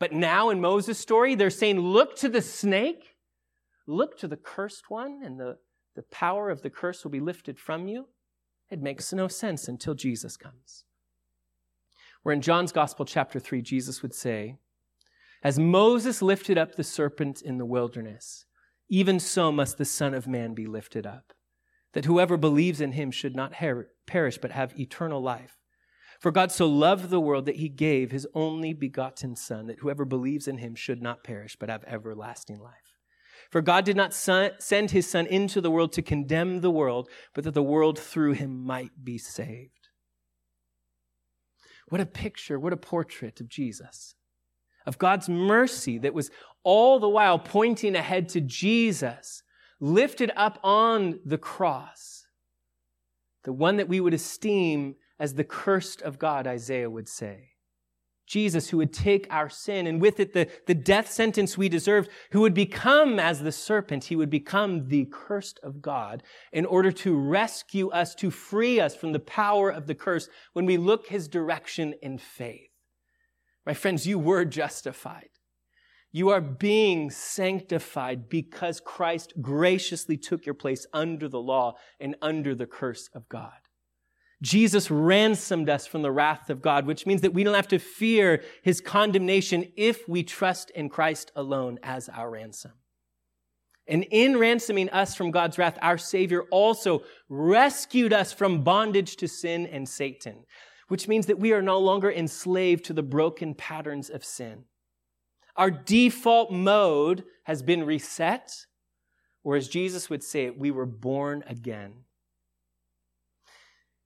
But 0.00 0.12
now 0.12 0.50
in 0.50 0.60
Moses' 0.60 0.98
story, 0.98 1.36
they're 1.36 1.48
saying, 1.48 1.78
look 1.78 2.16
to 2.16 2.28
the 2.28 2.42
snake, 2.42 3.14
look 3.86 4.18
to 4.18 4.26
the 4.26 4.36
cursed 4.36 4.90
one, 4.90 5.20
and 5.22 5.38
the, 5.38 5.58
the 5.94 6.02
power 6.02 6.50
of 6.50 6.62
the 6.62 6.70
curse 6.70 7.04
will 7.04 7.12
be 7.12 7.20
lifted 7.20 7.60
from 7.60 7.86
you. 7.86 8.08
It 8.68 8.82
makes 8.82 9.12
no 9.12 9.28
sense 9.28 9.68
until 9.68 9.94
Jesus 9.94 10.36
comes. 10.36 10.82
Where 12.22 12.32
in 12.32 12.40
John's 12.40 12.72
Gospel, 12.72 13.04
chapter 13.04 13.40
3, 13.40 13.62
Jesus 13.62 14.02
would 14.02 14.14
say, 14.14 14.56
As 15.42 15.58
Moses 15.58 16.22
lifted 16.22 16.56
up 16.56 16.74
the 16.74 16.84
serpent 16.84 17.42
in 17.42 17.58
the 17.58 17.66
wilderness, 17.66 18.44
even 18.88 19.18
so 19.18 19.50
must 19.50 19.78
the 19.78 19.84
Son 19.84 20.14
of 20.14 20.28
Man 20.28 20.54
be 20.54 20.66
lifted 20.66 21.06
up, 21.06 21.32
that 21.94 22.04
whoever 22.04 22.36
believes 22.36 22.80
in 22.80 22.92
him 22.92 23.10
should 23.10 23.34
not 23.34 23.56
her- 23.56 23.88
perish 24.06 24.38
but 24.38 24.52
have 24.52 24.78
eternal 24.78 25.20
life. 25.20 25.58
For 26.20 26.30
God 26.30 26.52
so 26.52 26.66
loved 26.66 27.10
the 27.10 27.20
world 27.20 27.46
that 27.46 27.56
he 27.56 27.68
gave 27.68 28.12
his 28.12 28.28
only 28.34 28.72
begotten 28.72 29.34
Son, 29.34 29.66
that 29.66 29.80
whoever 29.80 30.04
believes 30.04 30.46
in 30.46 30.58
him 30.58 30.76
should 30.76 31.02
not 31.02 31.24
perish 31.24 31.56
but 31.58 31.68
have 31.68 31.82
everlasting 31.84 32.60
life. 32.60 32.92
For 33.50 33.60
God 33.60 33.84
did 33.84 33.96
not 33.96 34.14
son, 34.14 34.52
send 34.60 34.92
his 34.92 35.10
Son 35.10 35.26
into 35.26 35.60
the 35.60 35.70
world 35.70 35.92
to 35.92 36.02
condemn 36.02 36.60
the 36.60 36.70
world, 36.70 37.08
but 37.34 37.44
that 37.44 37.54
the 37.54 37.62
world 37.62 37.98
through 37.98 38.32
him 38.32 38.64
might 38.64 39.04
be 39.04 39.18
saved. 39.18 39.81
What 41.92 42.00
a 42.00 42.06
picture, 42.06 42.58
what 42.58 42.72
a 42.72 42.78
portrait 42.78 43.38
of 43.42 43.48
Jesus, 43.48 44.14
of 44.86 44.96
God's 44.96 45.28
mercy 45.28 45.98
that 45.98 46.14
was 46.14 46.30
all 46.64 46.98
the 46.98 47.08
while 47.10 47.38
pointing 47.38 47.94
ahead 47.94 48.30
to 48.30 48.40
Jesus, 48.40 49.42
lifted 49.78 50.32
up 50.34 50.58
on 50.64 51.20
the 51.22 51.36
cross, 51.36 52.24
the 53.44 53.52
one 53.52 53.76
that 53.76 53.90
we 53.90 54.00
would 54.00 54.14
esteem 54.14 54.94
as 55.18 55.34
the 55.34 55.44
cursed 55.44 56.00
of 56.00 56.18
God, 56.18 56.46
Isaiah 56.46 56.88
would 56.88 57.10
say. 57.10 57.51
Jesus, 58.32 58.70
who 58.70 58.78
would 58.78 58.94
take 58.94 59.26
our 59.28 59.50
sin 59.50 59.86
and 59.86 60.00
with 60.00 60.18
it 60.18 60.32
the, 60.32 60.48
the 60.66 60.74
death 60.74 61.12
sentence 61.12 61.58
we 61.58 61.68
deserved, 61.68 62.08
who 62.30 62.40
would 62.40 62.54
become 62.54 63.18
as 63.18 63.42
the 63.42 63.52
serpent, 63.52 64.04
he 64.04 64.16
would 64.16 64.30
become 64.30 64.88
the 64.88 65.06
cursed 65.12 65.60
of 65.62 65.82
God 65.82 66.22
in 66.50 66.64
order 66.64 66.90
to 66.92 67.14
rescue 67.14 67.90
us, 67.90 68.14
to 68.14 68.30
free 68.30 68.80
us 68.80 68.96
from 68.96 69.12
the 69.12 69.20
power 69.20 69.68
of 69.68 69.86
the 69.86 69.94
curse 69.94 70.30
when 70.54 70.64
we 70.64 70.78
look 70.78 71.08
his 71.08 71.28
direction 71.28 71.92
in 72.00 72.16
faith. 72.16 72.70
My 73.66 73.74
friends, 73.74 74.06
you 74.06 74.18
were 74.18 74.46
justified. 74.46 75.28
You 76.10 76.30
are 76.30 76.40
being 76.40 77.10
sanctified 77.10 78.30
because 78.30 78.80
Christ 78.80 79.34
graciously 79.42 80.16
took 80.16 80.46
your 80.46 80.54
place 80.54 80.86
under 80.94 81.28
the 81.28 81.40
law 81.40 81.74
and 82.00 82.16
under 82.22 82.54
the 82.54 82.66
curse 82.66 83.10
of 83.14 83.28
God. 83.28 83.61
Jesus 84.42 84.90
ransomed 84.90 85.70
us 85.70 85.86
from 85.86 86.02
the 86.02 86.10
wrath 86.10 86.50
of 86.50 86.60
God, 86.60 86.84
which 86.84 87.06
means 87.06 87.20
that 87.20 87.32
we 87.32 87.44
don't 87.44 87.54
have 87.54 87.68
to 87.68 87.78
fear 87.78 88.42
his 88.62 88.80
condemnation 88.80 89.72
if 89.76 90.08
we 90.08 90.24
trust 90.24 90.70
in 90.70 90.88
Christ 90.88 91.30
alone 91.36 91.78
as 91.82 92.08
our 92.08 92.28
ransom. 92.28 92.72
And 93.86 94.04
in 94.10 94.36
ransoming 94.36 94.90
us 94.90 95.14
from 95.14 95.30
God's 95.30 95.58
wrath, 95.58 95.78
our 95.80 95.98
Savior 95.98 96.42
also 96.50 97.02
rescued 97.28 98.12
us 98.12 98.32
from 98.32 98.64
bondage 98.64 99.16
to 99.16 99.28
sin 99.28 99.66
and 99.66 99.88
Satan, 99.88 100.44
which 100.88 101.06
means 101.06 101.26
that 101.26 101.38
we 101.38 101.52
are 101.52 101.62
no 101.62 101.78
longer 101.78 102.10
enslaved 102.10 102.84
to 102.86 102.92
the 102.92 103.02
broken 103.02 103.54
patterns 103.54 104.10
of 104.10 104.24
sin. 104.24 104.64
Our 105.56 105.70
default 105.70 106.50
mode 106.50 107.24
has 107.44 107.62
been 107.62 107.84
reset, 107.84 108.52
or 109.44 109.56
as 109.56 109.68
Jesus 109.68 110.10
would 110.10 110.22
say 110.24 110.46
it, 110.46 110.58
we 110.58 110.70
were 110.70 110.86
born 110.86 111.44
again. 111.46 111.92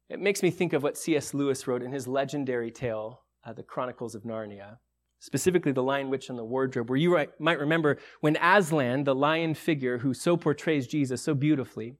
It 0.08 0.20
makes 0.20 0.42
me 0.42 0.50
think 0.50 0.72
of 0.72 0.82
what 0.82 0.96
C.S. 0.96 1.34
Lewis 1.34 1.66
wrote 1.66 1.82
in 1.82 1.92
his 1.92 2.06
legendary 2.06 2.70
tale, 2.70 3.22
uh, 3.44 3.52
The 3.52 3.64
Chronicles 3.64 4.14
of 4.14 4.22
Narnia, 4.22 4.78
specifically 5.18 5.72
The 5.72 5.82
Lion, 5.82 6.10
Witch, 6.10 6.28
and 6.28 6.38
the 6.38 6.44
Wardrobe, 6.44 6.88
where 6.88 6.98
you 6.98 7.26
might 7.40 7.58
remember 7.58 7.98
when 8.20 8.36
Aslan, 8.40 9.04
the 9.04 9.14
lion 9.14 9.54
figure 9.54 9.98
who 9.98 10.14
so 10.14 10.36
portrays 10.36 10.86
Jesus 10.86 11.22
so 11.22 11.34
beautifully, 11.34 11.96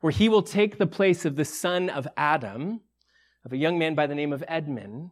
where 0.00 0.12
he 0.12 0.28
will 0.28 0.42
take 0.42 0.78
the 0.78 0.86
place 0.86 1.24
of 1.24 1.34
the 1.34 1.44
son 1.44 1.90
of 1.90 2.06
Adam, 2.16 2.80
of 3.44 3.52
a 3.52 3.56
young 3.56 3.76
man 3.76 3.96
by 3.96 4.06
the 4.06 4.14
name 4.14 4.32
of 4.32 4.44
Edmund, 4.46 5.10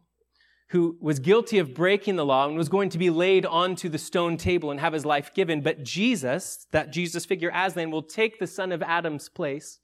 who 0.69 0.97
was 1.01 1.19
guilty 1.19 1.57
of 1.57 1.73
breaking 1.73 2.15
the 2.15 2.25
law 2.25 2.47
and 2.47 2.57
was 2.57 2.69
going 2.69 2.89
to 2.89 2.97
be 2.97 3.09
laid 3.09 3.45
onto 3.45 3.89
the 3.89 3.97
stone 3.97 4.37
table 4.37 4.71
and 4.71 4.79
have 4.79 4.93
his 4.93 5.05
life 5.05 5.33
given. 5.33 5.61
But 5.61 5.83
Jesus, 5.83 6.65
that 6.71 6.93
Jesus 6.93 7.25
figure, 7.25 7.51
Aslan, 7.53 7.91
will 7.91 8.03
take 8.03 8.39
the 8.39 8.47
son 8.47 8.71
of 8.71 8.81
Adam's 8.81 9.27
place. 9.27 9.79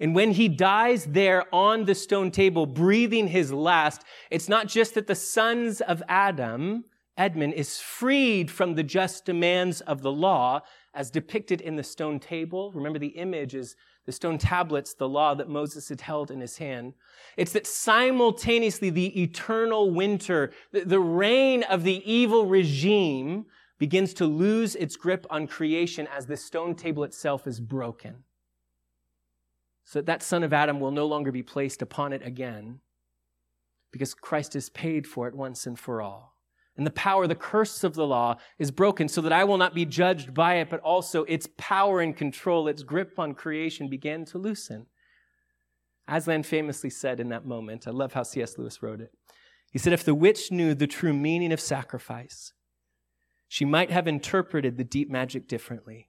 And 0.00 0.14
when 0.14 0.32
he 0.32 0.48
dies 0.48 1.04
there 1.04 1.44
on 1.54 1.84
the 1.84 1.94
stone 1.94 2.30
table, 2.30 2.66
breathing 2.66 3.28
his 3.28 3.52
last, 3.52 4.02
it's 4.30 4.48
not 4.48 4.68
just 4.68 4.94
that 4.94 5.06
the 5.06 5.14
sons 5.14 5.80
of 5.80 6.02
Adam, 6.08 6.84
Edmund, 7.16 7.54
is 7.54 7.80
freed 7.80 8.50
from 8.50 8.74
the 8.74 8.82
just 8.82 9.24
demands 9.24 9.80
of 9.82 10.02
the 10.02 10.12
law 10.12 10.62
as 10.94 11.10
depicted 11.10 11.60
in 11.60 11.76
the 11.76 11.82
stone 11.82 12.18
table. 12.20 12.72
Remember, 12.72 12.98
the 12.98 13.08
image 13.08 13.54
is 13.54 13.76
the 14.06 14.12
stone 14.12 14.38
tablets, 14.38 14.94
the 14.94 15.08
law 15.08 15.34
that 15.34 15.48
Moses 15.48 15.88
had 15.88 16.00
held 16.00 16.30
in 16.30 16.40
his 16.40 16.58
hand. 16.58 16.94
It's 17.36 17.52
that 17.52 17.66
simultaneously 17.66 18.90
the 18.90 19.22
eternal 19.22 19.90
winter, 19.90 20.52
the, 20.72 20.84
the 20.84 21.00
reign 21.00 21.62
of 21.64 21.84
the 21.84 22.02
evil 22.10 22.46
regime 22.46 23.46
begins 23.78 24.14
to 24.14 24.26
lose 24.26 24.76
its 24.76 24.96
grip 24.96 25.26
on 25.30 25.46
creation 25.46 26.06
as 26.14 26.26
the 26.26 26.36
stone 26.36 26.74
table 26.74 27.04
itself 27.04 27.46
is 27.46 27.60
broken. 27.60 28.24
So 29.84 29.98
that 29.98 30.06
that 30.06 30.22
son 30.22 30.42
of 30.42 30.52
Adam 30.52 30.80
will 30.80 30.90
no 30.90 31.06
longer 31.06 31.30
be 31.30 31.42
placed 31.42 31.82
upon 31.82 32.12
it 32.12 32.22
again 32.24 32.80
because 33.92 34.14
Christ 34.14 34.54
has 34.54 34.70
paid 34.70 35.06
for 35.06 35.28
it 35.28 35.34
once 35.34 35.66
and 35.66 35.78
for 35.78 36.02
all. 36.02 36.34
And 36.76 36.84
the 36.84 36.90
power, 36.90 37.28
the 37.28 37.36
curse 37.36 37.84
of 37.84 37.94
the 37.94 38.06
law 38.06 38.36
is 38.58 38.72
broken 38.72 39.08
so 39.08 39.20
that 39.20 39.32
I 39.32 39.44
will 39.44 39.58
not 39.58 39.74
be 39.74 39.84
judged 39.84 40.34
by 40.34 40.56
it, 40.56 40.68
but 40.68 40.80
also 40.80 41.22
its 41.24 41.48
power 41.56 42.00
and 42.00 42.16
control, 42.16 42.66
its 42.66 42.82
grip 42.82 43.18
on 43.18 43.34
creation 43.34 43.88
began 43.88 44.24
to 44.26 44.38
loosen. 44.38 44.86
Aslan 46.08 46.42
famously 46.42 46.90
said 46.90 47.20
in 47.20 47.28
that 47.28 47.46
moment, 47.46 47.86
I 47.86 47.90
love 47.90 48.14
how 48.14 48.24
C.S. 48.24 48.58
Lewis 48.58 48.82
wrote 48.82 49.00
it. 49.00 49.12
He 49.70 49.78
said, 49.78 49.92
If 49.92 50.04
the 50.04 50.14
witch 50.14 50.50
knew 50.50 50.74
the 50.74 50.86
true 50.86 51.12
meaning 51.12 51.52
of 51.52 51.60
sacrifice, 51.60 52.52
she 53.48 53.64
might 53.64 53.90
have 53.90 54.08
interpreted 54.08 54.76
the 54.76 54.84
deep 54.84 55.08
magic 55.08 55.46
differently. 55.46 56.08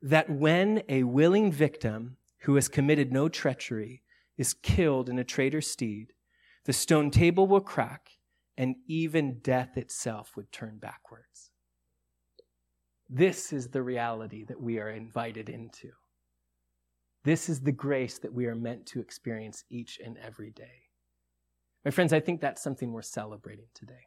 That 0.00 0.30
when 0.30 0.82
a 0.88 1.02
willing 1.02 1.52
victim 1.52 2.16
who 2.42 2.54
has 2.56 2.68
committed 2.68 3.12
no 3.12 3.28
treachery 3.28 4.02
is 4.36 4.54
killed 4.54 5.08
in 5.08 5.18
a 5.18 5.24
traitor's 5.24 5.70
steed, 5.70 6.12
the 6.64 6.72
stone 6.72 7.10
table 7.10 7.46
will 7.46 7.60
crack 7.60 8.10
and 8.56 8.76
even 8.86 9.38
death 9.40 9.76
itself 9.76 10.32
would 10.36 10.50
turn 10.52 10.78
backwards. 10.78 11.50
This 13.08 13.52
is 13.52 13.68
the 13.68 13.82
reality 13.82 14.44
that 14.44 14.60
we 14.60 14.78
are 14.78 14.90
invited 14.90 15.48
into. 15.48 15.90
This 17.24 17.48
is 17.48 17.60
the 17.60 17.72
grace 17.72 18.18
that 18.18 18.32
we 18.32 18.46
are 18.46 18.54
meant 18.54 18.86
to 18.86 19.00
experience 19.00 19.64
each 19.70 20.00
and 20.04 20.18
every 20.18 20.50
day. 20.50 20.88
My 21.84 21.90
friends, 21.90 22.12
I 22.12 22.20
think 22.20 22.40
that's 22.40 22.62
something 22.62 22.92
we're 22.92 23.02
celebrating 23.02 23.66
today. 23.74 24.06